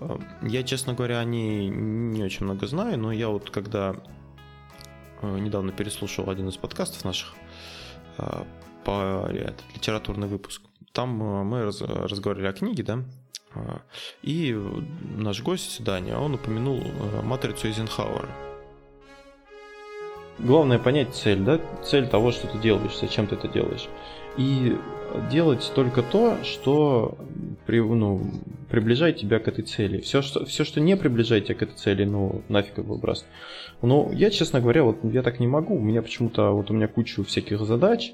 Э, 0.00 0.18
я, 0.42 0.64
честно 0.64 0.94
говоря, 0.94 1.20
о 1.20 1.24
ней 1.24 1.68
не 1.68 2.24
очень 2.24 2.44
много 2.44 2.66
знаю, 2.66 2.98
но 2.98 3.12
я 3.12 3.28
вот 3.28 3.50
когда 3.50 3.94
недавно 5.38 5.72
переслушал 5.72 6.30
один 6.30 6.48
из 6.48 6.56
подкастов 6.56 7.04
наших 7.04 7.34
э, 8.18 8.44
по 8.84 9.26
этот, 9.30 9.64
литературный 9.74 10.28
выпуск. 10.28 10.62
Там 10.92 11.08
мы 11.08 11.64
разговаривали 11.64 12.46
о 12.46 12.52
книге, 12.52 12.82
да, 12.84 12.98
и 14.22 14.56
наш 15.16 15.42
гость 15.42 15.82
Даня, 15.82 16.18
он 16.18 16.34
упомянул 16.34 16.80
матрицу 17.22 17.68
Эйзенхауэра. 17.68 18.28
главное 20.38 20.78
понять 20.78 21.14
цель, 21.14 21.40
да, 21.40 21.60
цель 21.82 22.08
того, 22.08 22.32
что 22.32 22.46
ты 22.46 22.58
делаешь, 22.58 22.96
зачем 23.00 23.26
ты 23.26 23.34
это 23.36 23.48
делаешь. 23.48 23.88
И 24.36 24.76
делать 25.30 25.70
только 25.74 26.02
то, 26.02 26.36
что 26.42 27.16
при, 27.66 27.80
ну, 27.80 28.20
приближает 28.70 29.18
тебя 29.18 29.38
к 29.38 29.48
этой 29.48 29.62
цели. 29.64 30.00
Все 30.00 30.22
что, 30.22 30.44
все, 30.44 30.64
что 30.64 30.80
не 30.80 30.96
приближает 30.96 31.46
тебя 31.46 31.54
к 31.54 31.62
этой 31.62 31.76
цели, 31.76 32.04
ну, 32.04 32.42
нафиг 32.48 32.78
его 32.78 32.94
выбрасывать. 32.94 33.30
Но 33.82 34.10
я, 34.12 34.30
честно 34.30 34.60
говоря, 34.60 34.82
вот 34.84 34.98
я 35.04 35.22
так 35.22 35.40
не 35.40 35.46
могу. 35.46 35.76
У 35.76 35.80
меня 35.80 36.02
почему-то, 36.02 36.50
вот 36.50 36.70
у 36.70 36.74
меня 36.74 36.88
куча 36.88 37.22
всяких 37.22 37.60
задач, 37.60 38.12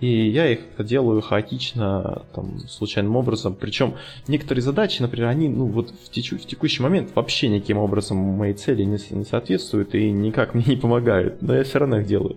и 0.00 0.28
я 0.28 0.48
их 0.48 0.60
делаю 0.78 1.20
хаотично, 1.20 2.22
там, 2.34 2.60
случайным 2.60 3.16
образом. 3.16 3.56
Причем 3.56 3.94
некоторые 4.28 4.62
задачи, 4.62 5.02
например, 5.02 5.28
они, 5.28 5.48
ну, 5.48 5.66
вот 5.66 5.90
в, 5.90 6.10
теч- 6.10 6.38
в 6.38 6.46
текущий 6.46 6.82
момент 6.82 7.10
вообще 7.14 7.48
никаким 7.48 7.78
образом 7.78 8.16
моей 8.16 8.54
цели 8.54 8.84
не, 8.84 8.98
не 9.10 9.24
соответствуют 9.24 9.94
и 9.94 10.10
никак 10.10 10.54
мне 10.54 10.64
не 10.66 10.76
помогают. 10.76 11.42
Но 11.42 11.54
я 11.54 11.64
все 11.64 11.80
равно 11.80 11.98
их 11.98 12.06
делаю. 12.06 12.36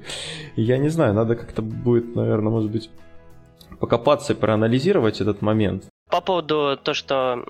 Я 0.56 0.78
не 0.78 0.89
знаю, 0.89 1.13
надо 1.13 1.36
как-то 1.36 1.62
будет, 1.62 2.15
наверное, 2.15 2.52
может 2.52 2.72
быть, 2.72 2.89
покопаться 3.82 4.34
и 4.34 4.36
проанализировать 4.36 5.20
этот 5.20 5.41
момент. 5.41 5.89
По 6.10 6.22
поводу 6.22 6.78
то, 6.82 6.94
что 6.94 7.44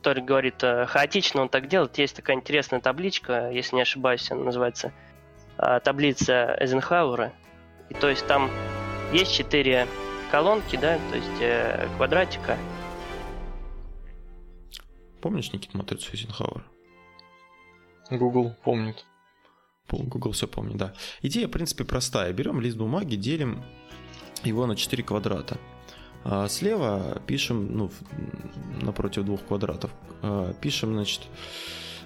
Торик 0.00 0.24
говорит, 0.24 0.62
э, 0.62 0.86
хаотично 0.86 1.42
он 1.42 1.48
так 1.48 1.68
делает, 1.68 1.98
есть 1.98 2.14
такая 2.14 2.36
интересная 2.36 2.80
табличка, 2.80 3.50
если 3.50 3.76
не 3.76 3.82
ошибаюсь, 3.82 4.30
она 4.30 4.44
называется 4.44 4.92
э, 5.58 5.80
таблица 5.82 6.56
Эйзенхауэра. 6.60 7.32
И 7.90 7.94
то 7.94 8.08
есть 8.08 8.26
там 8.26 8.48
есть 9.12 9.34
четыре 9.34 9.88
колонки, 10.30 10.76
да, 10.76 10.98
то 11.10 11.16
есть 11.16 11.40
э, 11.40 11.88
квадратика. 11.96 12.56
Помнишь, 15.20 15.52
Никит, 15.52 15.74
матрицу 15.74 16.12
Эйзенхауэра? 16.12 16.64
Google 18.10 18.54
помнит. 18.62 19.04
Google 19.90 20.32
все 20.32 20.46
помнит, 20.46 20.76
да. 20.76 20.94
Идея, 21.22 21.48
в 21.48 21.50
принципе, 21.50 21.84
простая. 21.84 22.32
Берем 22.32 22.60
лист 22.60 22.76
бумаги, 22.76 23.16
делим 23.16 23.64
его 24.46 24.66
на 24.66 24.76
4 24.76 25.02
квадрата. 25.02 25.58
А 26.24 26.48
слева 26.48 27.20
пишем, 27.26 27.76
ну, 27.76 27.90
напротив 28.80 29.24
двух 29.24 29.42
квадратов, 29.42 29.90
а, 30.22 30.54
пишем, 30.54 30.94
значит, 30.94 31.22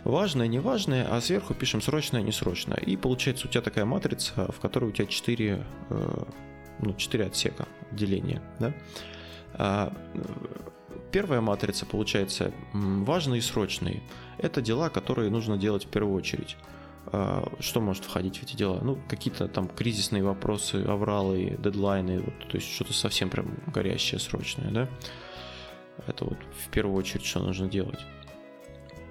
важное, 0.04 0.48
неважное, 0.48 1.06
а 1.08 1.20
сверху 1.20 1.54
пишем 1.54 1.80
срочное, 1.80 2.22
несрочное. 2.22 2.78
И 2.78 2.96
получается 2.96 3.46
у 3.46 3.50
тебя 3.50 3.62
такая 3.62 3.84
матрица, 3.84 4.50
в 4.50 4.60
которой 4.60 4.86
у 4.90 4.92
тебя 4.92 5.06
4 5.06 5.64
ну, 6.80 6.94
4 6.94 7.24
отсека 7.26 7.66
деления. 7.92 8.42
Да? 8.58 8.72
А, 9.54 9.92
первая 11.10 11.40
матрица, 11.40 11.86
получается, 11.86 12.52
важные 12.72 13.38
и 13.38 13.42
срочные. 13.42 14.02
Это 14.38 14.60
дела, 14.60 14.88
которые 14.88 15.30
нужно 15.30 15.56
делать 15.56 15.84
в 15.84 15.88
первую 15.88 16.16
очередь. 16.16 16.56
А, 17.10 17.50
что 17.60 17.80
может 17.80 18.04
входить 18.04 18.38
в 18.38 18.42
эти 18.42 18.56
дела? 18.56 18.80
Ну, 18.82 18.98
какие-то 19.08 19.48
там 19.48 19.68
кризисные 19.68 20.22
вопросы, 20.22 20.84
авралы, 20.86 21.56
дедлайны, 21.58 22.20
вот, 22.20 22.48
то 22.48 22.56
есть 22.56 22.70
что-то 22.72 22.92
совсем 22.92 23.30
прям 23.30 23.56
горящее, 23.66 24.18
срочное, 24.18 24.70
да? 24.70 24.88
Это 26.06 26.24
вот 26.24 26.38
в 26.66 26.70
первую 26.70 26.96
очередь, 26.96 27.24
что 27.24 27.40
нужно 27.40 27.68
делать. 27.68 28.00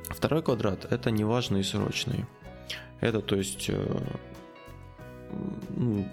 Второй 0.10 0.42
квадрат– 0.42 0.86
это 0.92 1.12
неважные 1.12 1.62
и 1.62 1.64
срочные. 1.64 2.28
Это, 3.02 3.22
то 3.22 3.36
есть, 3.36 3.70
э, 3.70 4.00
ну, 5.70 6.08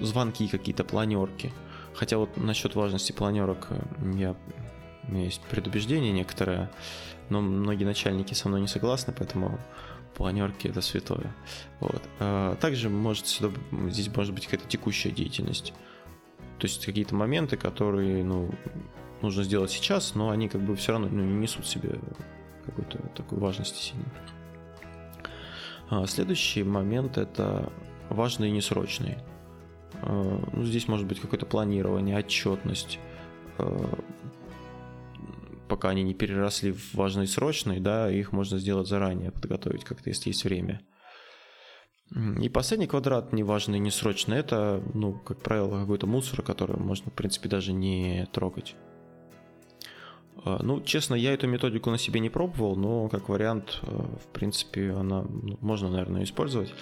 звонки 0.00 0.46
какие-то, 0.48 0.84
планерки. 0.84 1.52
Хотя 1.94 2.18
вот 2.18 2.36
насчет 2.36 2.74
важности 2.74 3.12
планерок 3.12 3.68
э, 3.70 3.80
я, 4.16 4.36
у 5.08 5.12
меня 5.12 5.24
есть 5.24 5.40
предубеждение 5.42 6.12
некоторое, 6.12 6.70
но 7.30 7.40
многие 7.40 7.84
начальники 7.84 8.34
со 8.34 8.48
мной 8.48 8.60
не 8.60 8.68
согласны, 8.68 9.14
поэтому 9.16 9.58
планерки 10.14 10.68
это 10.68 10.80
святое. 10.80 11.34
Вот. 11.80 12.02
А 12.18 12.56
также 12.56 12.88
может 12.88 13.26
сюда, 13.26 13.54
здесь 13.88 14.14
может 14.14 14.34
быть 14.34 14.46
какая-то 14.46 14.68
текущая 14.68 15.10
деятельность. 15.10 15.72
То 16.58 16.66
есть 16.66 16.84
какие-то 16.84 17.14
моменты, 17.14 17.56
которые 17.56 18.22
ну, 18.22 18.50
нужно 19.22 19.42
сделать 19.44 19.70
сейчас, 19.70 20.14
но 20.14 20.30
они 20.30 20.48
как 20.48 20.60
бы 20.60 20.76
все 20.76 20.92
равно 20.92 21.08
ну, 21.08 21.24
не 21.24 21.34
несут 21.40 21.66
себе 21.66 21.98
какой-то 22.66 22.98
такой 23.16 23.38
важности 23.38 23.82
сильной. 23.82 24.06
А 25.88 26.06
следующий 26.06 26.62
момент 26.62 27.18
это 27.18 27.72
важные 28.10 28.50
и 28.50 28.52
несрочные. 28.52 29.18
Э, 30.02 30.38
ну, 30.52 30.64
здесь 30.64 30.86
может 30.86 31.06
быть 31.06 31.20
какое-то 31.20 31.46
планирование, 31.46 32.18
отчетность, 32.18 32.98
пока 35.70 35.88
они 35.88 36.02
не 36.02 36.14
переросли 36.14 36.72
в 36.72 36.94
важные 36.94 37.26
срочные, 37.26 37.80
да, 37.80 38.10
их 38.10 38.32
можно 38.32 38.58
сделать 38.58 38.88
заранее, 38.88 39.30
подготовить 39.30 39.84
как-то, 39.84 40.10
если 40.10 40.30
есть 40.30 40.44
время. 40.44 40.80
И 42.42 42.48
последний 42.48 42.88
квадрат, 42.88 43.32
неважный, 43.32 43.78
не 43.78 43.92
срочный, 43.92 44.38
это, 44.38 44.82
ну, 44.94 45.12
как 45.12 45.42
правило, 45.42 45.80
какой-то 45.80 46.08
мусор, 46.08 46.42
который 46.42 46.76
можно, 46.76 47.12
в 47.12 47.14
принципе, 47.14 47.48
даже 47.48 47.72
не 47.72 48.26
трогать. 48.32 48.74
Э, 50.44 50.58
ну, 50.60 50.80
честно, 50.80 51.14
я 51.14 51.32
эту 51.32 51.46
методику 51.46 51.90
на 51.90 51.98
себе 51.98 52.18
не 52.18 52.30
пробовал, 52.30 52.74
но 52.74 53.08
как 53.08 53.28
вариант, 53.28 53.78
в 53.82 54.26
принципе, 54.32 54.90
она 54.90 55.22
ну, 55.22 55.56
можно, 55.60 55.88
наверное, 55.88 56.24
использовать. 56.24 56.74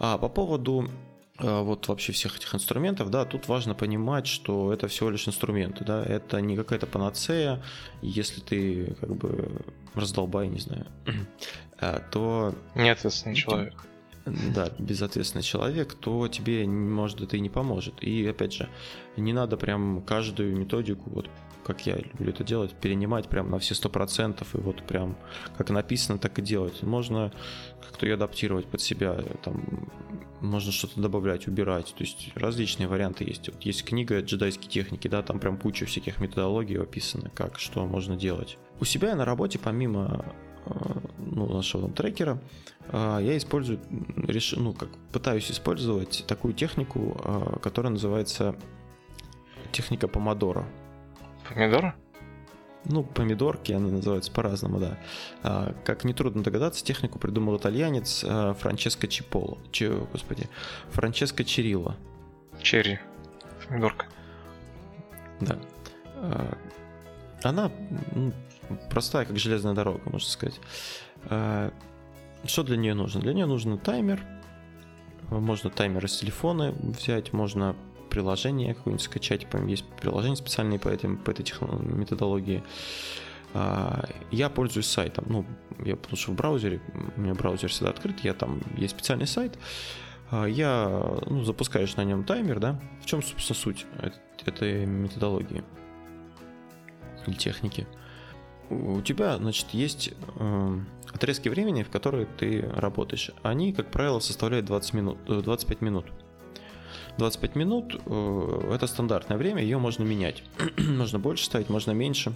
А 0.00 0.18
по 0.18 0.28
поводу 0.28 0.88
а, 0.88 1.15
вот 1.38 1.88
вообще 1.88 2.12
всех 2.12 2.36
этих 2.36 2.54
инструментов, 2.54 3.10
да, 3.10 3.24
тут 3.24 3.48
важно 3.48 3.74
понимать, 3.74 4.26
что 4.26 4.72
это 4.72 4.88
всего 4.88 5.10
лишь 5.10 5.28
инструменты, 5.28 5.84
да, 5.84 6.02
это 6.04 6.40
не 6.40 6.56
какая-то 6.56 6.86
панацея, 6.86 7.62
если 8.02 8.40
ты 8.40 8.96
как 9.00 9.14
бы 9.16 9.62
раздолбай, 9.94 10.48
не 10.48 10.60
знаю, 10.60 10.86
а, 11.80 12.00
то... 12.10 12.54
Неответственный 12.74 13.36
человек. 13.36 13.86
Да, 14.26 14.70
безответственный 14.78 15.42
человек, 15.42 15.94
то 15.94 16.26
тебе, 16.28 16.66
может, 16.66 17.20
это 17.20 17.36
и 17.36 17.40
не 17.40 17.50
поможет. 17.50 18.02
И, 18.02 18.26
опять 18.26 18.52
же, 18.52 18.68
не 19.16 19.32
надо 19.32 19.56
прям 19.56 20.02
каждую 20.02 20.56
методику 20.56 21.10
вот 21.10 21.28
как 21.66 21.84
я 21.84 21.96
люблю 21.96 22.30
это 22.30 22.44
делать, 22.44 22.72
перенимать 22.74 23.28
прям 23.28 23.50
на 23.50 23.58
все 23.58 23.74
сто 23.74 23.88
процентов 23.88 24.54
и 24.54 24.58
вот 24.58 24.86
прям 24.86 25.16
как 25.58 25.68
написано, 25.70 26.16
так 26.16 26.38
и 26.38 26.42
делать. 26.42 26.80
Можно 26.84 27.32
как-то 27.84 28.06
ее 28.06 28.14
адаптировать 28.14 28.66
под 28.66 28.80
себя, 28.80 29.20
там 29.42 29.90
можно 30.40 30.70
что-то 30.70 31.00
добавлять, 31.00 31.48
убирать, 31.48 31.92
то 31.96 32.04
есть 32.04 32.30
различные 32.36 32.86
варианты 32.86 33.24
есть. 33.24 33.48
Вот 33.48 33.60
есть 33.62 33.84
книга 33.84 34.20
джедайские 34.20 34.70
техники, 34.70 35.08
да, 35.08 35.22
там 35.22 35.40
прям 35.40 35.58
куча 35.58 35.86
всяких 35.86 36.20
методологий 36.20 36.78
описано, 36.78 37.30
как, 37.34 37.58
что 37.58 37.84
можно 37.84 38.16
делать. 38.16 38.58
У 38.78 38.84
себя 38.84 39.08
я 39.08 39.16
на 39.16 39.24
работе, 39.24 39.58
помимо 39.58 40.24
ну, 41.18 41.52
нашего 41.52 41.82
там, 41.84 41.92
трекера, 41.92 42.38
э, 42.88 43.18
я 43.22 43.36
использую, 43.36 43.80
реш... 44.16 44.54
ну, 44.56 44.72
как 44.72 44.88
пытаюсь 45.12 45.50
использовать 45.50 46.24
такую 46.26 46.54
технику, 46.54 47.20
э, 47.22 47.58
которая 47.62 47.92
называется 47.92 48.54
техника 49.72 50.08
помодора. 50.08 50.66
Помидоры? 51.48 51.94
Ну, 52.88 53.02
помидорки, 53.02 53.72
они 53.72 53.90
называются 53.90 54.30
по-разному, 54.30 54.78
да. 54.78 54.98
А, 55.42 55.74
как 55.84 56.04
нетрудно 56.04 56.44
догадаться, 56.44 56.84
технику 56.84 57.18
придумал 57.18 57.56
итальянец 57.56 58.24
а, 58.24 58.54
Франческо 58.54 59.08
Чиполо. 59.08 59.58
Че, 59.72 60.06
господи, 60.12 60.48
Франческо 60.90 61.44
Черило. 61.44 61.96
Черри. 62.62 63.00
Помидорка. 63.66 64.06
Да. 65.40 65.58
А, 66.16 66.56
она 67.42 67.72
ну, 68.14 68.32
простая, 68.90 69.24
как 69.24 69.38
железная 69.38 69.74
дорога, 69.74 70.00
можно 70.04 70.28
сказать. 70.28 70.60
А, 71.24 71.72
что 72.44 72.62
для 72.62 72.76
нее 72.76 72.94
нужно? 72.94 73.20
Для 73.20 73.32
нее 73.32 73.46
нужен 73.46 73.78
таймер. 73.78 74.22
Можно 75.30 75.70
таймер 75.70 76.04
из 76.04 76.16
телефона 76.16 76.72
взять, 76.78 77.32
можно 77.32 77.74
приложение 78.10 78.74
какое-нибудь 78.74 79.04
скачать, 79.04 79.48
по 79.48 79.56
есть 79.64 79.84
приложения 80.00 80.36
специальные 80.36 80.78
по, 80.78 80.88
этим, 80.88 81.18
по 81.18 81.30
этой 81.30 81.44
методологии. 81.82 82.62
А, 83.54 84.04
я 84.30 84.48
пользуюсь 84.48 84.86
сайтом, 84.86 85.24
ну, 85.28 85.46
я 85.84 85.96
потому 85.96 86.16
что 86.16 86.32
в 86.32 86.34
браузере, 86.34 86.80
у 87.16 87.20
меня 87.20 87.34
браузер 87.34 87.70
всегда 87.70 87.90
открыт, 87.90 88.20
я 88.20 88.34
там, 88.34 88.60
есть 88.76 88.94
специальный 88.94 89.26
сайт, 89.26 89.58
а, 90.30 90.46
я, 90.46 90.88
ну, 91.26 91.42
запускаешь 91.44 91.96
на 91.96 92.04
нем 92.04 92.24
таймер, 92.24 92.60
да, 92.60 92.80
в 93.02 93.06
чем, 93.06 93.22
собственно, 93.22 93.58
суть 93.58 93.86
этой 94.46 94.86
методологии 94.86 95.64
или 97.26 97.34
техники. 97.34 97.86
У 98.70 99.00
тебя, 99.00 99.36
значит, 99.36 99.68
есть 99.70 100.12
э, 100.38 100.78
отрезки 101.12 101.48
времени, 101.48 101.82
в 101.82 101.90
которые 101.90 102.26
ты 102.26 102.62
работаешь. 102.74 103.30
Они, 103.42 103.72
как 103.72 103.90
правило, 103.90 104.18
составляют 104.18 104.66
20 104.66 104.94
минут, 104.94 105.18
25 105.26 105.78
э, 105.80 105.84
минут. 105.84 106.06
25 107.18 107.56
минут 107.56 108.00
э, 108.04 108.70
это 108.74 108.86
стандартное 108.86 109.38
время, 109.38 109.62
ее 109.62 109.78
можно 109.78 110.02
менять. 110.02 110.42
можно 110.78 111.18
больше 111.18 111.44
ставить, 111.44 111.68
можно 111.68 111.92
меньше. 111.92 112.32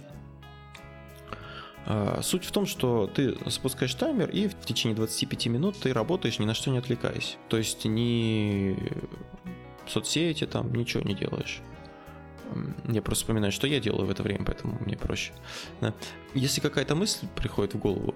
А, 1.85 2.21
суть 2.21 2.45
в 2.45 2.51
том, 2.51 2.65
что 2.65 3.07
ты 3.07 3.35
спускаешь 3.49 3.93
таймер, 3.95 4.29
и 4.29 4.47
в 4.47 4.55
течение 4.65 4.95
25 4.95 5.47
минут 5.47 5.77
ты 5.77 5.93
работаешь, 5.93 6.39
ни 6.39 6.45
на 6.45 6.53
что 6.53 6.69
не 6.69 6.77
отвлекаясь. 6.77 7.37
То 7.49 7.57
есть 7.57 7.85
ни 7.85 8.77
соцсети 9.87 10.45
там, 10.45 10.73
ничего 10.73 11.03
не 11.03 11.15
делаешь. 11.15 11.61
Я 12.87 13.01
просто 13.01 13.23
вспоминаю, 13.23 13.51
что 13.51 13.67
я 13.67 13.79
делаю 13.79 14.05
в 14.05 14.11
это 14.11 14.23
время, 14.23 14.45
поэтому 14.45 14.77
мне 14.79 14.97
проще. 14.97 15.33
Да. 15.79 15.93
Если 16.33 16.61
какая-то 16.61 16.95
мысль 16.95 17.27
приходит 17.35 17.73
в 17.73 17.79
голову, 17.79 18.15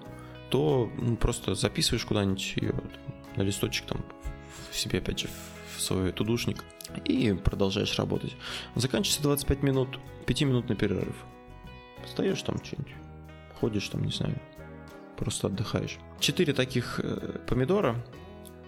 то 0.50 0.90
ну, 0.98 1.16
просто 1.16 1.54
записываешь 1.54 2.04
куда-нибудь 2.04 2.54
ее 2.56 2.74
на 3.36 3.42
листочек 3.42 3.86
там 3.86 4.04
в 4.70 4.76
себе, 4.76 4.98
опять 4.98 5.20
же, 5.20 5.28
в 5.76 5.80
свой 5.80 6.12
тудушник 6.12 6.64
и 7.04 7.32
продолжаешь 7.32 7.98
работать. 7.98 8.36
Заканчивается 8.74 9.22
25 9.22 9.62
минут, 9.62 9.98
5-минутный 10.26 10.76
перерыв. 10.76 11.16
Встаешь 12.04 12.42
там 12.42 12.62
что-нибудь, 12.62 12.92
ходишь 13.60 13.88
там, 13.88 14.04
не 14.04 14.12
знаю, 14.12 14.38
просто 15.16 15.48
отдыхаешь. 15.48 15.98
Четыре 16.20 16.52
таких 16.52 17.00
э, 17.02 17.40
помидора 17.46 17.96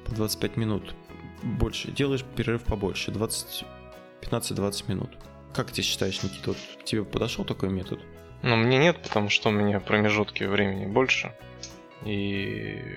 по 0.05 0.15
25 0.15 0.57
минут 0.57 0.95
больше. 1.43 1.93
Делаешь 1.93 2.25
перерыв 2.37 2.65
побольше, 2.65 3.13
20, 3.13 3.65
15-20 4.23 4.91
минут. 4.91 5.11
Как 5.55 5.71
ты 5.71 5.83
считаешь, 5.83 6.23
Никита, 6.23 6.51
вот 6.51 6.59
тебе 6.85 7.05
подошел 7.05 7.45
такой 7.45 7.71
метод? 7.71 8.01
Ну, 8.43 8.57
мне 8.57 8.79
нет, 8.79 9.03
потому 9.03 9.31
что 9.31 9.49
у 9.49 9.53
меня 9.53 9.81
промежутки 9.81 10.45
времени 10.45 10.87
больше. 10.87 11.35
И 12.05 12.97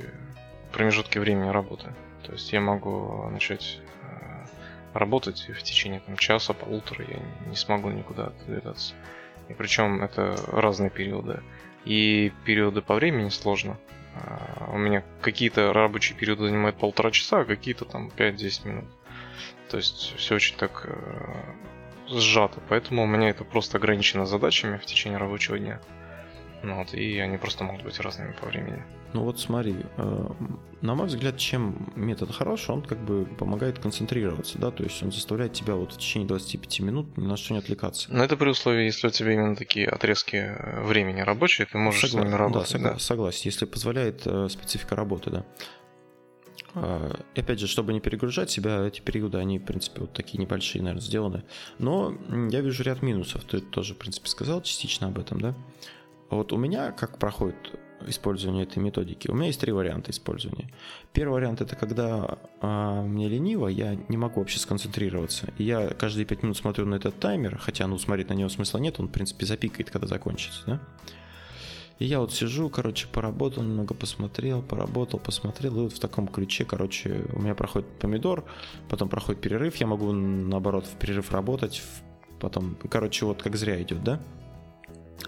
промежутки 0.71 1.17
времени 1.17 1.49
работы. 1.49 1.93
То 2.23 2.33
есть 2.33 2.53
я 2.53 2.61
могу 2.61 3.27
начать 3.29 3.79
э, 4.03 4.45
работать 4.93 5.49
в 5.49 5.63
течение 5.63 6.01
там, 6.01 6.17
часа, 6.17 6.53
полутора, 6.53 7.05
я 7.07 7.19
не 7.47 7.55
смогу 7.55 7.89
никуда 7.89 8.27
отдвигаться. 8.27 8.93
И 9.49 9.53
причем 9.53 10.03
это 10.03 10.37
разные 10.47 10.89
периоды. 10.89 11.41
И 11.83 12.31
периоды 12.45 12.81
по 12.81 12.93
времени 12.93 13.29
сложно. 13.29 13.77
А, 14.13 14.69
у 14.71 14.77
меня 14.77 15.03
какие-то 15.21 15.73
рабочие 15.73 16.17
периоды 16.17 16.45
занимают 16.45 16.77
полтора 16.77 17.11
часа, 17.11 17.41
а 17.41 17.45
какие-то 17.45 17.85
там 17.85 18.11
5-10 18.15 18.67
минут. 18.67 18.85
То 19.69 19.77
есть 19.77 20.13
все 20.17 20.35
очень 20.35 20.57
так 20.57 20.85
э, 20.85 21.33
сжато. 22.11 22.61
Поэтому 22.69 23.03
у 23.03 23.07
меня 23.07 23.29
это 23.29 23.43
просто 23.43 23.77
ограничено 23.77 24.25
задачами 24.25 24.77
в 24.77 24.85
течение 24.85 25.17
рабочего 25.17 25.57
дня. 25.57 25.79
Ну 26.63 26.75
вот, 26.75 26.93
и 26.93 27.17
они 27.19 27.37
просто 27.37 27.63
могут 27.63 27.83
быть 27.83 27.99
разными 27.99 28.33
по 28.33 28.45
времени. 28.45 28.83
Ну 29.13 29.23
вот 29.23 29.39
смотри, 29.39 29.75
э, 29.97 30.29
на 30.81 30.95
мой 30.95 31.07
взгляд, 31.07 31.37
чем 31.37 31.91
метод 31.95 32.31
хорош, 32.33 32.69
он 32.69 32.81
как 32.81 32.99
бы 32.99 33.25
помогает 33.25 33.79
концентрироваться, 33.79 34.57
да, 34.57 34.71
то 34.71 34.83
есть 34.83 35.01
он 35.03 35.11
заставляет 35.11 35.53
тебя 35.53 35.75
вот 35.75 35.93
в 35.93 35.97
течение 35.97 36.27
25 36.27 36.79
минут 36.81 37.17
ни 37.17 37.25
на 37.25 37.35
что 37.35 37.53
не 37.53 37.59
отвлекаться. 37.59 38.13
Но 38.13 38.23
это 38.23 38.37
при 38.37 38.49
условии, 38.49 38.85
если 38.85 39.07
у 39.07 39.09
тебя 39.09 39.33
именно 39.33 39.55
такие 39.55 39.87
отрезки 39.87 40.35
э, 40.35 40.83
времени 40.83 41.21
рабочие, 41.21 41.67
ты 41.67 41.77
можешь 41.77 42.01
Согла... 42.01 42.21
с 42.21 42.25
ними 42.25 42.35
работать. 42.35 42.71
Да, 42.71 42.77
согла... 42.77 42.91
да, 42.91 42.99
согласен, 42.99 43.41
если 43.45 43.65
позволяет 43.65 44.21
э, 44.25 44.47
специфика 44.49 44.95
работы, 44.95 45.29
да. 45.31 45.45
А, 46.73 47.19
и 47.35 47.39
опять 47.39 47.59
же, 47.59 47.67
чтобы 47.67 47.93
не 47.93 47.99
перегружать 47.99 48.49
себя, 48.49 48.85
эти 48.85 49.01
периоды, 49.01 49.37
они, 49.37 49.59
в 49.59 49.63
принципе, 49.63 50.01
вот 50.01 50.13
такие 50.13 50.39
небольшие, 50.39 50.81
наверное, 50.81 51.01
сделаны. 51.01 51.43
Но 51.79 52.15
я 52.51 52.61
вижу 52.61 52.83
ряд 52.83 53.01
минусов. 53.01 53.43
Ты 53.43 53.59
тоже, 53.59 53.93
в 53.93 53.97
принципе, 53.97 54.27
сказал 54.29 54.61
частично 54.61 55.07
об 55.07 55.19
этом, 55.19 55.41
да? 55.41 55.55
Вот 56.29 56.53
у 56.53 56.57
меня 56.57 56.91
как 56.91 57.17
проходит 57.17 57.57
использование 58.07 58.63
этой 58.63 58.79
методики? 58.79 59.29
У 59.29 59.33
меня 59.33 59.47
есть 59.47 59.59
три 59.59 59.71
варианта 59.71 60.11
использования. 60.11 60.69
Первый 61.13 61.33
вариант 61.33 61.61
это 61.61 61.75
когда 61.75 62.39
а, 62.61 63.03
мне 63.03 63.27
лениво, 63.27 63.67
я 63.67 63.95
не 64.07 64.17
могу 64.17 64.39
вообще 64.39 64.59
сконцентрироваться. 64.59 65.53
Я 65.57 65.89
каждые 65.89 66.25
пять 66.25 66.41
минут 66.41 66.57
смотрю 66.57 66.85
на 66.85 66.95
этот 66.95 67.19
таймер, 67.19 67.57
хотя, 67.57 67.85
ну, 67.87 67.97
смотреть 67.97 68.29
на 68.29 68.33
него 68.33 68.49
смысла 68.49 68.77
нет, 68.77 68.99
он, 68.99 69.07
в 69.07 69.11
принципе, 69.11 69.45
запикает, 69.45 69.91
когда 69.91 70.07
закончится, 70.07 70.63
да? 70.65 70.81
И 72.01 72.05
я 72.05 72.19
вот 72.19 72.33
сижу, 72.33 72.67
короче, 72.67 73.05
поработал, 73.05 73.61
немного 73.61 73.93
посмотрел, 73.93 74.63
поработал, 74.63 75.19
посмотрел, 75.19 75.77
и 75.77 75.81
вот 75.81 75.93
в 75.93 75.99
таком 75.99 76.27
ключе, 76.27 76.65
короче, 76.65 77.27
у 77.31 77.39
меня 77.39 77.53
проходит 77.53 77.87
помидор, 77.99 78.43
потом 78.89 79.07
проходит 79.07 79.39
перерыв, 79.39 79.75
я 79.75 79.85
могу, 79.85 80.11
наоборот, 80.11 80.87
в 80.87 80.97
перерыв 80.97 81.31
работать, 81.31 81.83
потом, 82.39 82.75
короче, 82.89 83.27
вот 83.27 83.43
как 83.43 83.55
зря 83.55 83.79
идет, 83.83 84.03
да? 84.03 84.19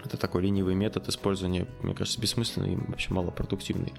Это 0.03 0.17
такой 0.17 0.41
ленивый 0.41 0.73
метод 0.73 1.07
использования, 1.09 1.67
мне 1.83 1.93
кажется, 1.93 2.19
бессмысленный 2.19 2.73
и 2.73 2.75
вообще 2.75 3.13
малопродуктивный. 3.13 3.93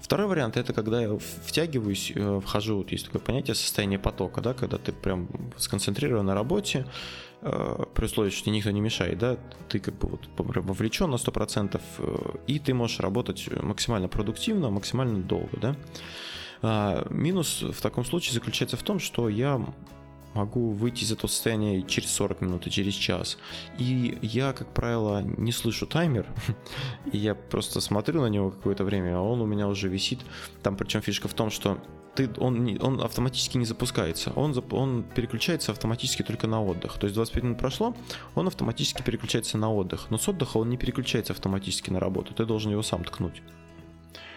Второй 0.00 0.28
вариант 0.28 0.56
это 0.56 0.72
когда 0.72 1.02
я 1.02 1.18
втягиваюсь, 1.18 2.12
э, 2.14 2.40
вхожу, 2.40 2.76
вот 2.76 2.92
есть 2.92 3.06
такое 3.06 3.20
понятие 3.20 3.56
состояние 3.56 3.98
потока, 3.98 4.40
да, 4.40 4.54
когда 4.54 4.78
ты 4.78 4.92
прям 4.92 5.28
сконцентрирован 5.58 6.24
на 6.24 6.34
работе, 6.34 6.86
при 7.42 8.04
условии, 8.04 8.30
что 8.30 8.44
тебе 8.44 8.56
никто 8.56 8.70
не 8.70 8.80
мешает, 8.80 9.18
да, 9.18 9.36
ты 9.68 9.80
как 9.80 9.94
бы 9.94 10.08
вот 10.08 10.28
вовлечен 10.36 11.10
на 11.10 11.16
100%, 11.16 11.80
э, 11.98 12.16
и 12.46 12.58
ты 12.60 12.72
можешь 12.72 13.00
работать 13.00 13.48
максимально 13.62 14.08
продуктивно, 14.08 14.70
максимально 14.70 15.20
долго, 15.22 15.56
да. 15.60 15.76
А, 16.62 17.06
минус 17.10 17.62
в 17.62 17.80
таком 17.80 18.04
случае 18.04 18.34
заключается 18.34 18.76
в 18.76 18.82
том, 18.84 19.00
что 19.00 19.28
я 19.28 19.60
могу 20.34 20.70
выйти 20.70 21.04
из 21.04 21.12
этого 21.12 21.28
состояния 21.28 21.82
через 21.82 22.10
40 22.10 22.40
минут 22.40 22.66
и 22.66 22.70
через 22.70 22.94
час. 22.94 23.38
И 23.78 24.18
я, 24.22 24.52
как 24.52 24.72
правило, 24.72 25.22
не 25.22 25.52
слышу 25.52 25.86
таймер, 25.86 26.26
и 27.12 27.18
я 27.18 27.34
просто 27.34 27.80
смотрю 27.80 28.22
на 28.22 28.26
него 28.26 28.50
какое-то 28.50 28.84
время, 28.84 29.16
а 29.16 29.20
он 29.20 29.40
у 29.40 29.46
меня 29.46 29.68
уже 29.68 29.88
висит. 29.88 30.20
Там 30.62 30.76
причем 30.76 31.02
фишка 31.02 31.28
в 31.28 31.34
том, 31.34 31.50
что 31.50 31.78
ты, 32.14 32.28
он, 32.38 32.78
он 32.80 33.00
автоматически 33.00 33.56
не 33.56 33.64
запускается. 33.64 34.32
Он, 34.36 34.54
он 34.70 35.02
переключается 35.02 35.72
автоматически 35.72 36.22
только 36.22 36.46
на 36.46 36.62
отдых. 36.62 36.98
То 36.98 37.06
есть 37.06 37.14
25 37.14 37.42
минут 37.42 37.58
прошло, 37.58 37.96
он 38.34 38.46
автоматически 38.46 39.02
переключается 39.02 39.56
на 39.58 39.72
отдых. 39.72 40.06
Но 40.10 40.18
с 40.18 40.28
отдыха 40.28 40.58
он 40.58 40.68
не 40.68 40.76
переключается 40.76 41.32
автоматически 41.32 41.90
на 41.90 42.00
работу. 42.00 42.34
Ты 42.34 42.44
должен 42.44 42.70
его 42.70 42.82
сам 42.82 43.04
ткнуть. 43.04 43.42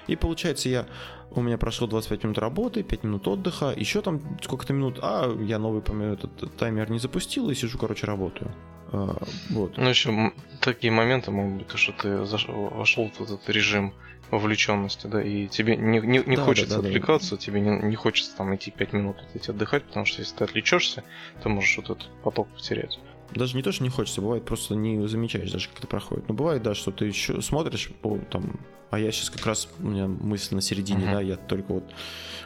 И 0.07 0.15
получается, 0.15 0.69
я, 0.69 0.85
у 1.31 1.41
меня 1.41 1.57
прошло 1.57 1.87
25 1.87 2.23
минут 2.23 2.37
работы, 2.37 2.83
5 2.83 3.03
минут 3.03 3.27
отдыха, 3.27 3.73
еще 3.75 4.01
там 4.01 4.21
сколько-то 4.41 4.73
минут, 4.73 4.99
а 5.01 5.35
я 5.41 5.59
новый 5.59 5.81
этот 6.13 6.55
таймер 6.57 6.89
не 6.91 6.99
запустил 6.99 7.49
и 7.49 7.55
сижу, 7.55 7.77
короче, 7.77 8.05
работаю. 8.05 8.51
А, 8.91 9.17
вот. 9.49 9.77
Ну, 9.77 9.89
еще 9.89 10.31
такие 10.61 10.91
моменты 10.91 11.31
могут 11.31 11.59
быть, 11.59 11.67
то, 11.67 11.77
что 11.77 11.91
ты 11.93 12.17
вошел 12.17 13.09
в 13.09 13.21
этот 13.21 13.49
режим 13.49 13.93
вовлеченности, 14.31 15.07
да, 15.07 15.21
и 15.21 15.47
тебе 15.47 15.75
не, 15.75 15.99
не, 15.99 16.23
не 16.25 16.35
да, 16.35 16.43
хочется 16.43 16.77
да, 16.77 16.81
да, 16.81 16.87
отвлекаться, 16.87 17.35
да. 17.35 17.41
тебе 17.41 17.61
не, 17.61 17.69
не 17.69 17.95
хочется 17.95 18.35
там 18.35 18.55
идти 18.55 18.71
5 18.71 18.93
минут 18.93 19.17
идти 19.33 19.51
отдыхать, 19.51 19.83
потому 19.83 20.05
что 20.05 20.21
если 20.21 20.35
ты 20.35 20.43
отвлечешься, 20.43 21.03
ты 21.43 21.49
можешь 21.49 21.77
вот 21.77 21.91
этот 21.91 22.07
поток 22.23 22.47
потерять. 22.49 22.99
Даже 23.33 23.55
не 23.55 23.63
то, 23.63 23.71
что 23.71 23.83
не 23.83 23.89
хочется, 23.89 24.21
бывает 24.21 24.45
просто 24.45 24.75
не 24.75 25.07
замечаешь 25.07 25.51
даже, 25.51 25.69
как 25.69 25.79
это 25.79 25.88
проходит. 25.88 26.27
Но 26.27 26.35
бывает, 26.35 26.63
да, 26.63 26.75
что 26.75 26.91
ты 26.91 27.05
еще 27.05 27.41
смотришь, 27.41 27.91
о, 28.03 28.17
там, 28.29 28.59
а 28.91 28.99
я 28.99 29.11
сейчас 29.11 29.29
как 29.29 29.45
раз, 29.45 29.67
у 29.79 29.88
меня 29.88 30.07
мысль 30.07 30.55
на 30.55 30.61
середине, 30.61 31.05
uh-huh. 31.05 31.11
да, 31.11 31.21
я 31.21 31.35
только 31.35 31.73
вот 31.73 31.93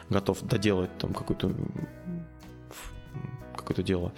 готов 0.08 0.42
доделать 0.42 0.96
там 0.98 1.12
какое-то 1.12 1.54
какое-то 3.56 3.82
дело. 3.82 4.12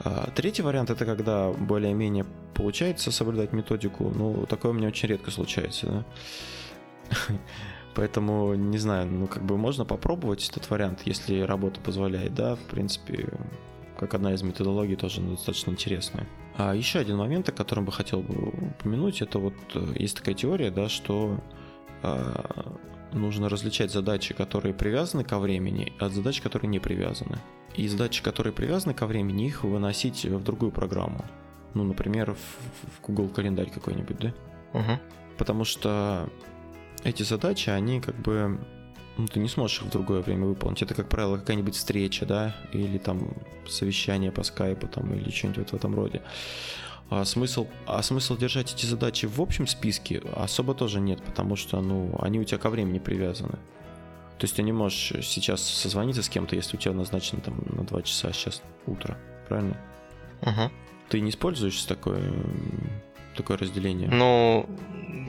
А, 0.00 0.30
третий 0.34 0.62
вариант 0.62 0.90
это 0.90 1.04
когда 1.04 1.50
более-менее 1.50 2.26
получается 2.54 3.10
соблюдать 3.10 3.52
методику, 3.52 4.10
но 4.10 4.46
такое 4.46 4.72
у 4.72 4.74
меня 4.74 4.88
очень 4.88 5.08
редко 5.08 5.30
случается, 5.30 5.86
да. 5.86 7.34
Поэтому, 7.94 8.54
не 8.54 8.78
знаю, 8.78 9.06
ну 9.06 9.26
как 9.26 9.44
бы 9.44 9.56
можно 9.56 9.84
попробовать 9.84 10.48
этот 10.48 10.68
вариант, 10.68 11.02
если 11.04 11.40
работа 11.40 11.80
позволяет, 11.80 12.34
да, 12.34 12.56
в 12.56 12.60
принципе, 12.60 13.28
как 13.98 14.14
одна 14.14 14.34
из 14.34 14.42
методологий 14.42 14.96
тоже 14.96 15.20
достаточно 15.20 15.70
интересная. 15.70 16.26
А 16.56 16.74
еще 16.74 16.98
один 16.98 17.16
момент, 17.16 17.48
о 17.48 17.52
котором 17.52 17.84
бы 17.84 17.92
хотел 17.92 18.20
бы 18.20 18.48
упомянуть, 18.78 19.22
это 19.22 19.38
вот 19.38 19.54
э, 19.74 19.94
есть 19.96 20.16
такая 20.16 20.34
теория, 20.34 20.70
да, 20.70 20.88
что 20.88 21.40
э, 22.02 22.34
нужно 23.12 23.48
различать 23.48 23.92
задачи, 23.92 24.34
которые 24.34 24.74
привязаны 24.74 25.24
ко 25.24 25.38
времени, 25.38 25.92
от 25.98 26.12
задач, 26.12 26.40
которые 26.40 26.68
не 26.68 26.78
привязаны. 26.78 27.38
И 27.74 27.88
задачи, 27.88 28.22
которые 28.22 28.52
привязаны 28.52 28.94
ко 28.94 29.06
времени, 29.06 29.46
их 29.46 29.64
выносить 29.64 30.24
в 30.24 30.42
другую 30.42 30.70
программу. 30.70 31.24
Ну, 31.74 31.82
например, 31.82 32.34
в, 32.34 32.36
в 32.36 33.06
Google 33.06 33.28
календарь 33.28 33.70
какой-нибудь, 33.70 34.18
да? 34.18 34.34
Угу. 34.74 35.00
Потому 35.38 35.64
что 35.64 36.28
эти 37.02 37.24
задачи, 37.24 37.70
они 37.70 38.00
как 38.00 38.14
бы 38.14 38.60
ну, 39.16 39.26
ты 39.26 39.40
не 39.40 39.48
сможешь 39.48 39.78
их 39.78 39.84
в 39.84 39.90
другое 39.90 40.20
время 40.20 40.46
выполнить. 40.46 40.82
Это, 40.82 40.94
как 40.94 41.08
правило, 41.08 41.36
какая-нибудь 41.36 41.74
встреча, 41.74 42.26
да, 42.26 42.56
или 42.72 42.98
там 42.98 43.28
совещание 43.68 44.32
по 44.32 44.42
скайпу, 44.42 44.88
там, 44.88 45.14
или 45.14 45.30
что-нибудь 45.30 45.70
в 45.70 45.74
этом 45.74 45.94
роде. 45.94 46.22
А 47.10 47.24
смысл, 47.24 47.68
а 47.86 48.02
смысл 48.02 48.36
держать 48.36 48.72
эти 48.74 48.86
задачи 48.86 49.26
в 49.26 49.40
общем 49.40 49.66
списке 49.66 50.22
особо 50.34 50.74
тоже 50.74 51.00
нет, 51.00 51.22
потому 51.22 51.54
что, 51.54 51.80
ну, 51.80 52.16
они 52.20 52.40
у 52.40 52.44
тебя 52.44 52.58
ко 52.58 52.70
времени 52.70 52.98
привязаны. 52.98 53.58
То 54.38 54.46
есть 54.46 54.56
ты 54.56 54.62
не 54.62 54.72
можешь 54.72 55.24
сейчас 55.24 55.62
созвониться 55.62 56.22
с 56.22 56.28
кем-то, 56.28 56.56
если 56.56 56.76
у 56.76 56.80
тебя 56.80 56.94
назначено 56.94 57.40
там 57.40 57.62
на 57.66 57.84
2 57.84 58.02
часа, 58.02 58.32
сейчас 58.32 58.62
утро, 58.86 59.16
правильно? 59.48 59.76
Угу. 60.42 60.72
Ты 61.10 61.20
не 61.20 61.30
используешь 61.30 61.80
такое, 61.84 62.32
такое 63.34 63.56
разделение? 63.56 64.08
Ну, 64.08 64.68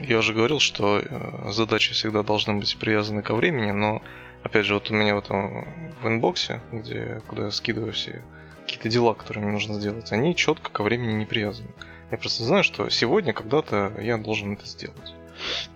я 0.06 0.18
уже 0.18 0.32
говорил, 0.32 0.60
что 0.60 0.98
э, 0.98 1.50
задачи 1.50 1.92
всегда 1.92 2.22
должны 2.22 2.54
быть 2.54 2.76
привязаны 2.76 3.22
ко 3.22 3.34
времени, 3.34 3.70
но 3.70 4.02
опять 4.42 4.66
же, 4.66 4.74
вот 4.74 4.90
у 4.90 4.94
меня 4.94 5.14
в 5.14 5.18
этом 5.18 5.66
в 6.02 6.06
инбоксе, 6.08 6.60
где, 6.72 7.22
куда 7.26 7.46
я 7.46 7.50
скидываю 7.50 7.92
все 7.92 8.22
какие-то 8.62 8.88
дела, 8.88 9.14
которые 9.14 9.44
мне 9.44 9.52
нужно 9.52 9.74
сделать, 9.74 10.10
они 10.12 10.34
четко 10.34 10.70
ко 10.70 10.82
времени 10.82 11.12
не 11.12 11.26
привязаны. 11.26 11.70
Я 12.10 12.18
просто 12.18 12.44
знаю, 12.44 12.64
что 12.64 12.88
сегодня 12.90 13.32
когда-то 13.32 13.92
я 14.00 14.16
должен 14.16 14.52
это 14.54 14.66
сделать. 14.66 15.14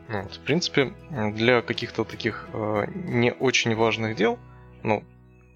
Вот. 0.09 0.35
В 0.35 0.41
принципе, 0.41 0.93
для 1.11 1.63
каких-то 1.63 2.05
таких 2.05 2.49
э, 2.53 2.87
не 2.95 3.33
очень 3.33 3.75
важных 3.75 4.17
дел, 4.17 4.39
ну, 4.83 5.05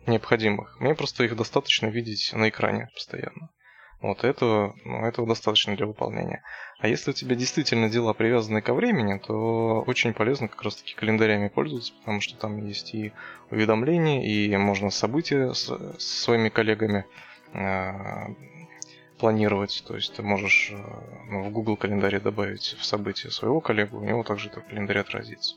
необходимых, 0.06 0.78
мне 0.80 0.94
просто 0.94 1.24
их 1.24 1.36
достаточно 1.36 1.86
видеть 1.86 2.32
на 2.32 2.48
экране 2.48 2.90
постоянно. 2.94 3.50
Вот 4.04 4.22
этого, 4.22 4.76
ну, 4.84 5.06
этого 5.06 5.26
достаточно 5.26 5.74
для 5.74 5.86
выполнения. 5.86 6.42
А 6.78 6.88
если 6.88 7.12
у 7.12 7.14
тебя 7.14 7.34
действительно 7.36 7.88
дела 7.88 8.12
привязаны 8.12 8.60
ко 8.60 8.74
времени, 8.74 9.18
то 9.18 9.82
очень 9.86 10.12
полезно 10.12 10.46
как 10.46 10.60
раз 10.62 10.76
таки 10.76 10.94
календарями 10.94 11.48
пользоваться, 11.48 11.94
потому 12.00 12.20
что 12.20 12.36
там 12.36 12.58
есть 12.58 12.94
и 12.94 13.12
уведомления, 13.50 14.22
и 14.22 14.54
можно 14.58 14.90
события 14.90 15.54
с, 15.54 15.70
с 15.98 16.22
своими 16.22 16.50
коллегами 16.50 17.06
э, 17.54 18.34
планировать. 19.16 19.82
То 19.88 19.94
есть 19.94 20.14
ты 20.14 20.22
можешь 20.22 20.72
э, 20.74 20.76
ну, 21.30 21.44
в 21.44 21.50
Google 21.50 21.78
календаре 21.78 22.20
добавить 22.20 22.76
в 22.78 22.84
события 22.84 23.30
своего 23.30 23.62
коллегу, 23.62 24.00
у 24.00 24.04
него 24.04 24.22
также 24.22 24.50
это 24.50 24.60
в 24.60 24.66
календаре 24.66 25.00
отразится. 25.00 25.54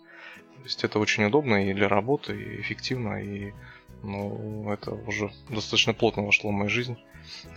То 0.55 0.63
есть 0.63 0.85
это 0.85 0.99
очень 0.99 1.25
удобно 1.25 1.69
и 1.69 1.73
для 1.73 1.89
работы, 1.89 2.33
и 2.33 2.61
эффективно, 2.61 3.21
и 3.21 3.51
ну, 4.03 4.71
это 4.71 4.91
уже 4.91 5.31
достаточно 5.49 5.93
плотно 5.93 6.23
вошло 6.23 6.49
в 6.49 6.53
мою 6.53 6.69
жизнь. 6.69 6.97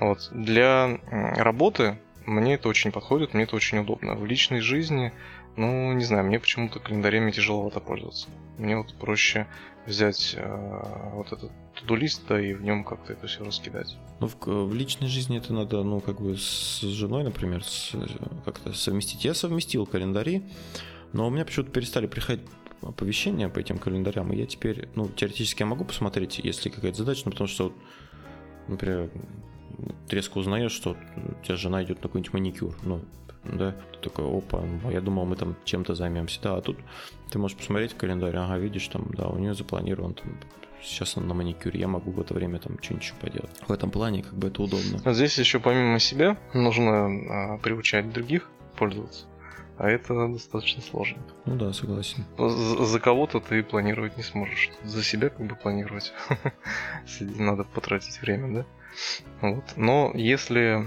Вот. 0.01 0.29
Для 0.33 0.99
работы 1.11 1.99
мне 2.27 2.55
это 2.55 2.69
очень 2.69 2.93
подходит, 2.93 3.35
мне 3.35 3.45
это 3.45 3.57
очень 3.57 3.79
удобно. 3.79 4.15
В 4.15 4.27
личной 4.27 4.61
жизни, 4.61 5.13
ну, 5.57 5.93
не 5.93 6.05
знаю, 6.05 6.25
мне 6.25 6.39
почему-то 6.39 6.79
календарями 6.81 7.31
тяжеловато 7.31 7.81
пользоваться. 7.81 8.29
Мне 8.59 8.77
вот 8.77 8.95
проще 8.95 9.47
взять 9.87 10.35
э, 10.37 11.11
вот 11.15 11.33
этот 11.33 11.51
тудулист, 11.75 12.23
да, 12.29 12.41
и 12.41 12.53
в 12.53 12.63
нем 12.63 12.85
как-то 12.85 13.13
это 13.15 13.27
все 13.27 13.45
раскидать. 13.45 13.97
Ну, 14.21 14.29
в, 14.29 14.37
в 14.47 14.75
личной 14.75 15.09
жизни 15.09 15.39
это 15.39 15.53
надо, 15.53 15.83
ну, 15.83 16.01
как 16.01 16.21
бы 16.21 16.37
с 16.37 16.81
женой, 16.81 17.25
например, 17.25 17.65
с, 17.65 17.95
как-то 18.45 18.73
совместить. 18.75 19.25
Я 19.25 19.35
совместил 19.35 19.87
календари, 19.87 20.43
но 21.13 21.27
у 21.27 21.31
меня 21.31 21.45
почему-то 21.45 21.73
перестали 21.73 22.07
приходить 22.07 22.47
оповещения 22.83 23.49
по 23.49 23.59
этим 23.59 23.79
календарям, 23.79 24.33
и 24.33 24.37
я 24.37 24.47
теперь, 24.47 24.89
ну, 24.95 25.09
теоретически 25.09 25.63
я 25.63 25.67
могу 25.67 25.85
посмотреть, 25.85 26.39
если 26.39 26.69
какая-то 26.69 26.99
задача, 26.99 27.23
ну, 27.25 27.33
потому 27.33 27.49
что, 27.49 27.73
например, 28.69 29.11
ты 30.09 30.17
резко 30.17 30.39
узнаешь, 30.39 30.73
что 30.73 30.97
у 31.17 31.45
тебя 31.45 31.57
жена 31.57 31.83
идет 31.83 31.99
на 31.99 32.03
какой-нибудь 32.03 32.33
маникюр, 32.33 32.77
ну, 32.83 33.01
да, 33.45 33.73
ты 33.93 34.09
такой, 34.09 34.27
опа, 34.27 34.63
я 34.91 35.01
думал, 35.01 35.25
мы 35.27 35.37
там 35.37 35.57
чем-то 35.65 35.95
займемся, 35.95 36.41
да, 36.43 36.57
а 36.57 36.61
тут 36.61 36.79
ты 37.31 37.39
можешь 37.39 37.57
посмотреть 37.57 37.95
календарь, 37.95 38.37
ага, 38.37 38.59
видишь, 38.59 38.89
там, 38.89 39.07
да, 39.17 39.29
у 39.29 39.39
нее 39.39 39.55
запланирован 39.55 40.15
там 40.15 40.37
сейчас 40.83 41.17
он 41.17 41.29
на 41.29 41.35
маникюре, 41.35 41.81
я 41.81 41.89
могу 41.89 42.11
в 42.11 42.21
это 42.21 42.35
время 42.35 42.59
там 42.59 42.79
что-нибудь 42.81 43.05
еще 43.05 43.15
поделать. 43.15 43.51
В 43.67 43.73
этом 43.73 43.91
плане 43.91 44.23
как 44.23 44.35
бы 44.35 44.49
это 44.49 44.63
удобно. 44.63 45.01
А 45.05 45.13
здесь 45.13 45.39
еще 45.39 45.61
помимо 45.61 45.99
себя 45.99 46.37
нужно 46.55 47.55
а, 47.55 47.59
приучать 47.59 48.11
других 48.13 48.49
пользоваться. 48.77 49.27
А 49.81 49.89
это 49.89 50.29
достаточно 50.29 50.83
сложно. 50.83 51.23
Ну 51.47 51.57
да, 51.57 51.73
согласен. 51.73 52.27
За, 52.37 52.85
за 52.85 53.01
кого-то 53.01 53.41
ты 53.41 53.63
планировать 53.63 54.19
не 54.19 54.23
сможешь. 54.23 54.69
За 54.85 55.03
себя 55.03 55.31
как 55.31 55.47
бы 55.47 55.57
планировать. 55.57 56.13
Надо 57.21 57.65
потратить 57.65 58.21
время, 58.21 58.55
да? 58.55 58.67
Вот. 59.41 59.65
Но 59.77 60.13
если 60.13 60.85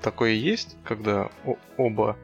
такое 0.00 0.32
есть, 0.32 0.78
когда 0.82 1.28
оба 1.76 2.16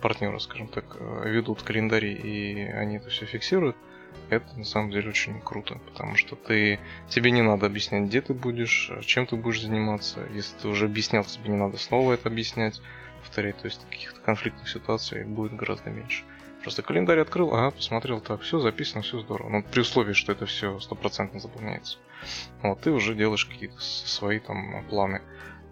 партнера, 0.00 0.38
скажем 0.38 0.68
так, 0.68 0.86
ведут 1.26 1.60
календари 1.60 2.14
и 2.14 2.64
они 2.64 2.96
это 2.96 3.10
все 3.10 3.26
фиксируют, 3.26 3.76
это 4.30 4.46
на 4.56 4.64
самом 4.64 4.90
деле 4.90 5.10
очень 5.10 5.38
круто, 5.42 5.78
потому 5.90 6.16
что 6.16 6.34
ты 6.34 6.80
тебе 7.10 7.30
не 7.30 7.42
надо 7.42 7.66
объяснять, 7.66 8.04
где 8.04 8.22
ты 8.22 8.32
будешь, 8.32 8.90
чем 9.02 9.26
ты 9.26 9.36
будешь 9.36 9.60
заниматься. 9.60 10.26
Если 10.32 10.56
ты 10.56 10.68
уже 10.68 10.86
объяснял, 10.86 11.24
тебе 11.24 11.50
не 11.50 11.58
надо 11.58 11.76
снова 11.76 12.14
это 12.14 12.30
объяснять 12.30 12.80
повторять, 13.30 13.58
то 13.58 13.66
есть 13.66 13.80
каких-то 13.88 14.20
конфликтных 14.20 14.68
ситуаций 14.68 15.24
будет 15.24 15.54
гораздо 15.54 15.90
меньше. 15.90 16.24
Просто 16.62 16.82
календарь 16.82 17.20
открыл, 17.20 17.54
ага, 17.54 17.70
посмотрел, 17.70 18.20
так, 18.20 18.42
все 18.42 18.58
записано, 18.58 19.02
все 19.02 19.20
здорово. 19.20 19.48
Но 19.48 19.58
ну, 19.58 19.64
при 19.70 19.80
условии, 19.80 20.12
что 20.12 20.32
это 20.32 20.46
все 20.46 20.78
стопроцентно 20.80 21.38
заполняется. 21.38 21.98
Вот, 22.62 22.80
ты 22.80 22.90
уже 22.90 23.14
делаешь 23.14 23.46
какие-то 23.46 23.80
свои 23.80 24.40
там 24.40 24.84
планы 24.90 25.22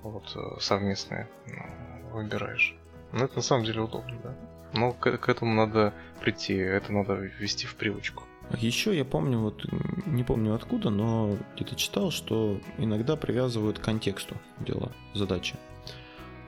вот, 0.02 0.24
э, 0.36 0.60
совместные, 0.60 1.28
ну, 1.46 2.10
выбираешь. 2.12 2.74
Но 3.12 3.24
это 3.24 3.36
на 3.36 3.42
самом 3.42 3.64
деле 3.64 3.80
удобно, 3.80 4.16
да. 4.22 4.34
Но 4.72 4.92
к, 4.92 5.18
к 5.18 5.28
этому 5.28 5.52
надо 5.52 5.92
прийти, 6.20 6.54
это 6.54 6.92
надо 6.92 7.14
ввести 7.14 7.66
в 7.66 7.74
привычку. 7.74 8.22
Еще 8.56 8.96
я 8.96 9.04
помню, 9.04 9.40
вот 9.40 9.66
не 10.06 10.24
помню 10.24 10.54
откуда, 10.54 10.88
но 10.88 11.36
где-то 11.56 11.74
читал, 11.74 12.10
что 12.10 12.60
иногда 12.78 13.16
привязывают 13.16 13.78
к 13.78 13.82
контексту 13.82 14.36
дела, 14.60 14.92
задачи. 15.12 15.56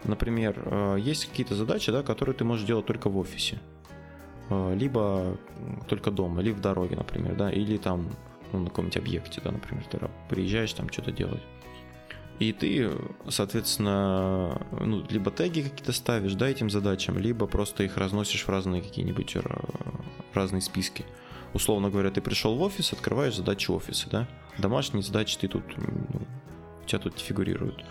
Например, 0.04 0.60
э, 0.64 0.96
есть 1.00 1.26
какие-то 1.26 1.54
задачи, 1.54 1.92
да, 1.92 2.02
которые 2.02 2.34
ты 2.34 2.44
можешь 2.44 2.66
делать 2.66 2.86
только 2.86 3.08
в 3.08 3.18
офисе. 3.18 3.58
Э, 4.48 4.74
либо 4.74 5.36
только 5.88 6.10
дома, 6.10 6.42
или 6.42 6.50
в 6.50 6.60
дороге, 6.60 6.96
например, 6.96 7.36
да, 7.36 7.50
или 7.50 7.76
там 7.76 8.08
ну, 8.52 8.60
на 8.60 8.66
каком-нибудь 8.66 8.96
объекте, 8.96 9.40
да, 9.44 9.52
например, 9.52 9.84
ты 9.90 9.98
приезжаешь 10.28 10.72
там 10.72 10.90
что-то 10.90 11.12
делать. 11.12 11.42
И 12.40 12.52
ты, 12.52 12.90
соответственно, 13.28 14.66
ну, 14.80 15.04
либо 15.10 15.30
теги 15.30 15.60
какие-то 15.60 15.92
ставишь, 15.92 16.34
да, 16.34 16.48
этим 16.48 16.70
задачам, 16.70 17.18
либо 17.18 17.46
просто 17.46 17.84
их 17.84 17.98
разносишь 17.98 18.44
в 18.44 18.48
разные 18.48 18.80
какие-нибудь 18.80 19.36
э, 19.36 19.42
разные 20.32 20.62
списки. 20.62 21.04
Условно 21.52 21.90
говоря, 21.90 22.10
ты 22.10 22.22
пришел 22.22 22.56
в 22.56 22.62
офис, 22.62 22.94
открываешь 22.94 23.36
задачи 23.36 23.70
офиса, 23.70 24.08
да. 24.10 24.28
Домашние 24.56 25.02
задачи 25.02 25.36
ты 25.38 25.48
тут, 25.48 25.64
ну, 25.76 26.26
у 26.82 26.86
тебя 26.86 26.98
тут 26.98 27.18
фигурируют. 27.18 27.84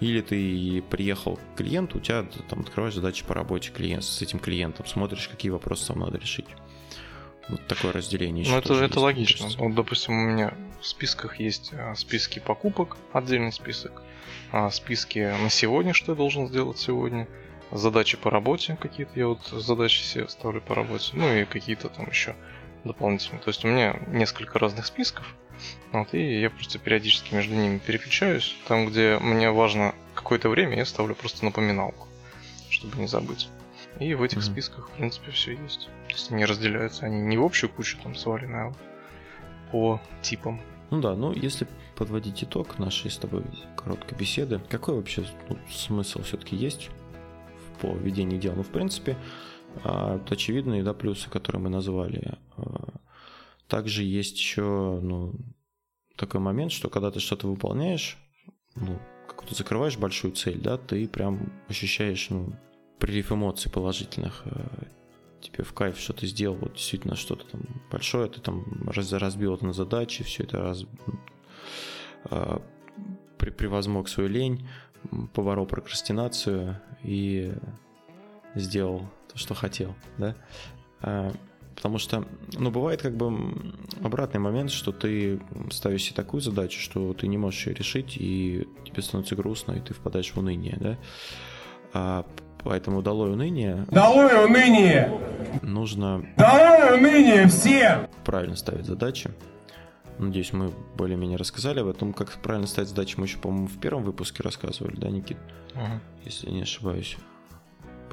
Или 0.00 0.20
ты 0.20 0.82
приехал 0.90 1.36
к 1.36 1.58
клиенту, 1.58 1.98
у 1.98 2.00
тебя 2.00 2.24
там 2.48 2.60
открываешь 2.60 2.94
задачи 2.94 3.24
по 3.24 3.34
работе 3.34 3.70
клиент, 3.70 4.04
с 4.04 4.20
этим 4.22 4.38
клиентом, 4.38 4.86
смотришь, 4.86 5.28
какие 5.28 5.50
вопросы 5.50 5.88
там 5.88 6.00
надо 6.00 6.18
решить. 6.18 6.46
Вот 7.48 7.66
такое 7.66 7.92
разделение. 7.92 8.46
Ну, 8.48 8.56
это, 8.56 8.74
это 8.74 9.00
логично. 9.00 9.48
Вот, 9.58 9.74
допустим, 9.74 10.14
у 10.14 10.30
меня 10.30 10.54
в 10.80 10.86
списках 10.86 11.40
есть 11.40 11.72
а, 11.74 11.94
списки 11.94 12.38
покупок, 12.38 12.96
отдельный 13.12 13.52
список, 13.52 14.02
а, 14.50 14.70
списки 14.70 15.18
на 15.18 15.50
сегодня, 15.50 15.92
что 15.92 16.12
я 16.12 16.16
должен 16.16 16.48
сделать 16.48 16.78
сегодня, 16.78 17.28
задачи 17.70 18.16
по 18.16 18.30
работе 18.30 18.78
какие-то, 18.80 19.18
я 19.18 19.28
вот 19.28 19.44
задачи 19.46 20.02
себе 20.02 20.28
ставлю 20.28 20.60
по 20.60 20.74
работе, 20.74 21.10
ну 21.12 21.32
и 21.34 21.44
какие-то 21.44 21.88
там 21.88 22.08
еще 22.08 22.34
дополнительные. 22.84 23.42
То 23.42 23.48
есть 23.48 23.64
у 23.64 23.68
меня 23.68 23.98
несколько 24.08 24.58
разных 24.58 24.86
списков, 24.86 25.34
вот, 25.92 26.12
и 26.14 26.40
я 26.40 26.50
просто 26.50 26.78
периодически 26.78 27.34
между 27.34 27.54
ними 27.54 27.78
переключаюсь. 27.78 28.56
Там, 28.66 28.86
где 28.86 29.18
мне 29.20 29.50
важно 29.50 29.94
какое-то 30.14 30.48
время, 30.48 30.76
я 30.76 30.84
ставлю 30.84 31.14
просто 31.14 31.44
напоминалку, 31.44 32.08
чтобы 32.70 32.98
не 32.98 33.06
забыть. 33.06 33.48
И 34.00 34.14
в 34.14 34.22
этих 34.22 34.38
mm-hmm. 34.38 34.52
списках, 34.52 34.88
в 34.88 34.92
принципе, 34.92 35.30
все 35.30 35.52
есть. 35.52 35.88
То 36.08 36.14
есть 36.14 36.32
они 36.32 36.44
разделяются, 36.44 37.06
они 37.06 37.20
не 37.20 37.36
в 37.36 37.44
общую 37.44 37.70
кучу 37.70 37.96
там 38.02 38.14
свалены, 38.14 38.56
а 38.56 38.72
по 39.70 40.00
типам. 40.22 40.60
Ну 40.90 41.00
да, 41.00 41.14
ну 41.14 41.32
если 41.32 41.66
подводить 41.96 42.42
итог 42.42 42.78
нашей 42.78 43.10
с 43.10 43.16
тобой 43.16 43.44
короткой 43.76 44.18
беседы, 44.18 44.60
какой 44.68 44.96
вообще 44.96 45.24
ну, 45.48 45.58
смысл 45.70 46.22
все-таки 46.22 46.56
есть 46.56 46.90
по 47.80 47.92
ведению 47.92 48.40
дел? 48.40 48.54
Ну, 48.54 48.62
в 48.62 48.68
принципе, 48.68 49.16
а, 49.82 50.20
очевидные 50.28 50.82
да, 50.82 50.92
плюсы, 50.92 51.30
которые 51.30 51.62
мы 51.62 51.70
назвали. 51.70 52.34
Также 53.74 54.04
есть 54.04 54.38
еще 54.38 55.00
ну, 55.02 55.34
такой 56.14 56.38
момент, 56.38 56.70
что 56.70 56.88
когда 56.88 57.10
ты 57.10 57.18
что-то 57.18 57.48
выполняешь, 57.48 58.16
ну, 58.76 59.00
как 59.26 59.44
ты 59.46 59.56
закрываешь 59.56 59.98
большую 59.98 60.32
цель, 60.32 60.60
да, 60.60 60.78
ты 60.78 61.08
прям 61.08 61.52
ощущаешь, 61.68 62.30
ну, 62.30 62.52
прилив 63.00 63.32
эмоций 63.32 63.72
положительных. 63.72 64.42
Э, 64.44 64.64
тебе 65.40 65.64
в 65.64 65.72
кайф, 65.72 65.98
что 65.98 66.12
ты 66.12 66.28
сделал, 66.28 66.54
вот 66.54 66.74
действительно 66.74 67.16
что-то 67.16 67.46
там 67.46 67.62
большое, 67.90 68.30
ты 68.30 68.40
там 68.40 68.64
раз, 68.86 69.12
разбил 69.12 69.56
это 69.56 69.66
на 69.66 69.72
задачи, 69.72 70.22
все 70.22 70.44
это 70.44 70.58
раз, 70.58 70.84
э, 72.30 72.58
при, 73.38 73.50
превозмог 73.50 74.08
свою 74.08 74.28
лень, 74.28 74.68
поборол 75.32 75.66
прокрастинацию 75.66 76.80
и 77.02 77.52
сделал 78.54 79.10
то, 79.32 79.36
что 79.36 79.54
хотел, 79.54 79.96
да. 80.16 80.36
Потому 81.74 81.98
что, 81.98 82.24
ну, 82.52 82.70
бывает 82.70 83.02
как 83.02 83.16
бы 83.16 83.32
обратный 84.02 84.40
момент, 84.40 84.70
что 84.70 84.92
ты 84.92 85.40
ставишь 85.70 86.04
себе 86.04 86.16
такую 86.16 86.40
задачу, 86.40 86.80
что 86.80 87.12
ты 87.14 87.26
не 87.26 87.36
можешь 87.36 87.66
ее 87.66 87.74
решить, 87.74 88.16
и 88.16 88.66
тебе 88.84 89.02
становится 89.02 89.36
грустно, 89.36 89.72
и 89.72 89.80
ты 89.80 89.92
впадаешь 89.94 90.32
в 90.32 90.38
уныние, 90.38 90.76
да? 90.80 90.98
А, 91.92 92.26
поэтому 92.62 93.02
долой 93.02 93.32
уныние. 93.32 93.86
Долой 93.90 94.44
уныние! 94.44 95.20
Нужно... 95.62 96.24
Долой 96.36 96.98
уныние 96.98 97.48
всем! 97.48 98.08
Правильно 98.24 98.56
ставить 98.56 98.86
задачи. 98.86 99.30
Надеюсь, 100.18 100.52
мы 100.52 100.70
более-менее 100.96 101.36
рассказали 101.36 101.80
об 101.80 101.88
этом. 101.88 102.12
Как 102.12 102.30
правильно 102.40 102.68
ставить 102.68 102.88
задачи, 102.88 103.16
мы 103.18 103.26
еще, 103.26 103.38
по-моему, 103.38 103.66
в 103.66 103.78
первом 103.80 104.04
выпуске 104.04 104.42
рассказывали, 104.44 104.96
да, 104.96 105.10
Никит? 105.10 105.38
Ага. 105.74 106.00
Если 106.24 106.50
не 106.50 106.62
ошибаюсь 106.62 107.16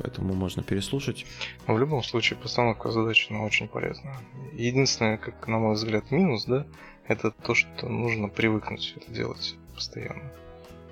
поэтому 0.02 0.34
можно 0.34 0.64
переслушать. 0.64 1.26
в 1.68 1.78
любом 1.78 2.04
случае, 2.04 2.40
постановка 2.40 2.92
задачи 2.92 3.28
она 3.30 3.44
очень 3.44 3.68
полезна. 3.68 4.18
Единственное, 4.54 5.18
как 5.18 5.48
на 5.48 5.60
мой 5.60 5.76
взгляд, 5.76 6.12
минус, 6.12 6.46
да, 6.46 6.66
это 7.08 7.32
то, 7.32 7.54
что 7.54 7.88
нужно 7.88 8.28
привыкнуть 8.30 8.94
это 8.96 9.12
делать 9.12 9.56
постоянно. 9.76 10.32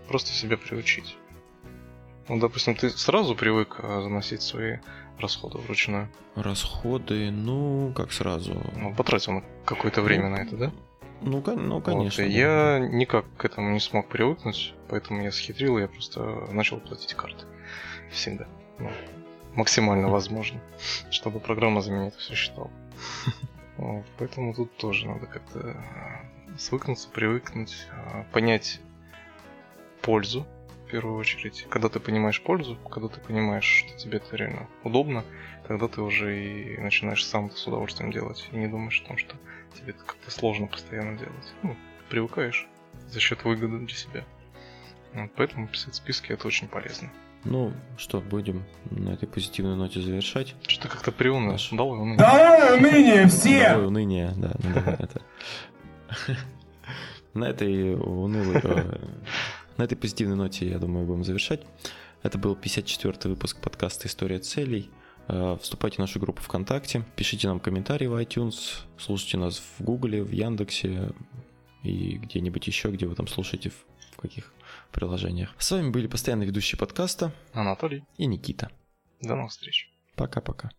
Просто 0.08 0.32
себя 0.32 0.58
приучить. 0.58 1.16
Ну, 2.28 2.40
допустим, 2.40 2.76
ты 2.76 2.90
сразу 2.90 3.36
привык 3.36 3.80
а, 3.80 4.02
заносить 4.02 4.42
свои 4.42 4.78
расходы 5.18 5.58
вручную? 5.58 6.10
Расходы, 6.36 7.32
ну, 7.32 7.92
как 7.96 8.12
сразу. 8.12 8.62
Ну, 8.76 8.94
потратил 8.94 9.44
какое-то 9.66 10.02
время 10.02 10.30
ну, 10.30 10.36
на 10.36 10.42
это, 10.42 10.58
да? 10.58 10.72
Ну, 11.22 11.44
ну 11.46 11.82
конечно. 11.82 12.24
Вот, 12.24 12.32
я 12.32 12.80
никак 12.80 13.26
к 13.36 13.46
этому 13.46 13.72
не 13.72 13.80
смог 13.80 14.08
привыкнуть, 14.08 14.74
поэтому 14.88 15.24
я 15.24 15.32
схитрил, 15.32 15.78
я 15.80 15.88
просто 15.88 16.22
начал 16.52 16.80
платить 16.80 17.14
карты. 17.16 17.46
Всегда. 18.12 18.48
Ну, 18.80 18.92
максимально 19.54 20.10
возможно, 20.10 20.60
чтобы 21.12 21.40
программа 21.40 21.82
за 21.82 21.92
меня 21.92 22.08
это 22.08 22.18
все 22.18 22.36
считала. 22.36 22.72
Вот, 23.78 24.06
поэтому 24.18 24.54
тут 24.54 24.76
тоже 24.76 25.08
надо 25.08 25.26
как-то 25.26 25.60
э, 25.60 26.58
свыкнуться, 26.58 27.08
привыкнуть, 27.08 27.88
э, 27.94 28.26
понять 28.34 28.82
пользу 30.02 30.46
в 30.86 30.92
первую 30.92 31.18
очередь. 31.18 31.66
Когда 31.70 31.88
ты 31.88 32.02
понимаешь 32.02 32.42
пользу, 32.42 32.78
когда 32.92 33.08
ты 33.08 33.22
понимаешь, 33.22 33.64
что 33.64 33.98
тебе 33.98 34.18
это 34.18 34.36
реально 34.36 34.68
удобно, 34.84 35.24
тогда 35.66 35.88
ты 35.88 36.02
уже 36.02 36.44
и 36.44 36.78
начинаешь 36.78 37.26
сам 37.26 37.46
это 37.46 37.56
с 37.56 37.68
удовольствием 37.68 38.12
делать. 38.12 38.50
И 38.52 38.58
не 38.58 38.68
думаешь 38.68 39.02
о 39.02 39.08
том, 39.08 39.18
что 39.18 39.38
тебе 39.74 39.92
это 39.92 40.04
как-то 40.04 40.30
сложно 40.30 40.68
постоянно 40.68 41.18
делать. 41.18 41.54
Ну, 41.64 41.78
привыкаешь 42.10 42.68
за 43.08 43.22
счет 43.22 43.46
выгоды 43.46 43.78
для 43.78 43.96
себя. 43.96 44.26
Вот, 45.14 45.32
поэтому 45.38 45.68
писать 45.68 45.96
списки 45.96 46.34
это 46.34 46.48
очень 46.48 46.68
полезно. 46.68 47.10
Ну, 47.46 47.72
что, 47.98 48.20
будем 48.20 48.66
на 48.92 49.12
этой 49.12 49.28
позитивной 49.28 49.76
ноте 49.76 50.02
завершать. 50.02 50.56
Что-то 50.68 50.90
как-то 50.90 51.12
приуныл. 51.12 51.54
Наш... 51.54 51.70
Давай 51.70 52.00
уныние. 52.00 52.18
Давай 52.18 52.78
уныние 52.78 53.28
все! 53.28 53.70
Давай 53.70 53.88
уныние, 53.88 54.34
да. 54.36 54.52
это... 55.00 55.22
На 57.34 57.46
этой 57.46 57.94
унылой... 57.96 58.60
Э, 58.64 58.98
на 59.78 59.84
этой 59.84 59.96
позитивной 59.96 60.36
ноте, 60.36 60.68
я 60.68 60.80
думаю, 60.80 61.06
будем 61.06 61.24
завершать. 61.24 61.62
Это 62.24 62.38
был 62.38 62.56
54-й 62.56 63.30
выпуск 63.30 63.62
подкаста 63.62 64.08
«История 64.08 64.40
целей». 64.40 64.90
Э, 65.30 65.58
вступайте 65.62 65.98
в 65.98 66.00
нашу 66.00 66.20
группу 66.20 66.42
ВКонтакте, 66.42 67.06
пишите 67.16 67.48
нам 67.48 67.60
комментарии 67.60 68.08
в 68.08 68.16
iTunes, 68.16 68.82
слушайте 68.98 69.38
нас 69.38 69.62
в 69.78 69.84
Гугле, 69.84 70.24
в 70.24 70.32
Яндексе 70.32 71.12
и 71.84 72.18
где-нибудь 72.18 72.68
еще, 72.68 72.90
где 72.90 73.06
вы 73.06 73.16
там 73.16 73.28
слушаете, 73.28 73.72
в 74.12 74.18
каких 74.18 74.52
приложениях. 74.92 75.54
С 75.58 75.72
вами 75.72 75.90
были 75.90 76.08
постоянно 76.08 76.44
ведущие 76.44 76.78
подкаста 76.78 77.32
Анатолий 77.54 78.04
и 78.18 78.26
Никита. 78.26 78.70
До 79.22 79.36
новых 79.36 79.52
встреч. 79.52 79.92
Пока-пока. 80.16 80.72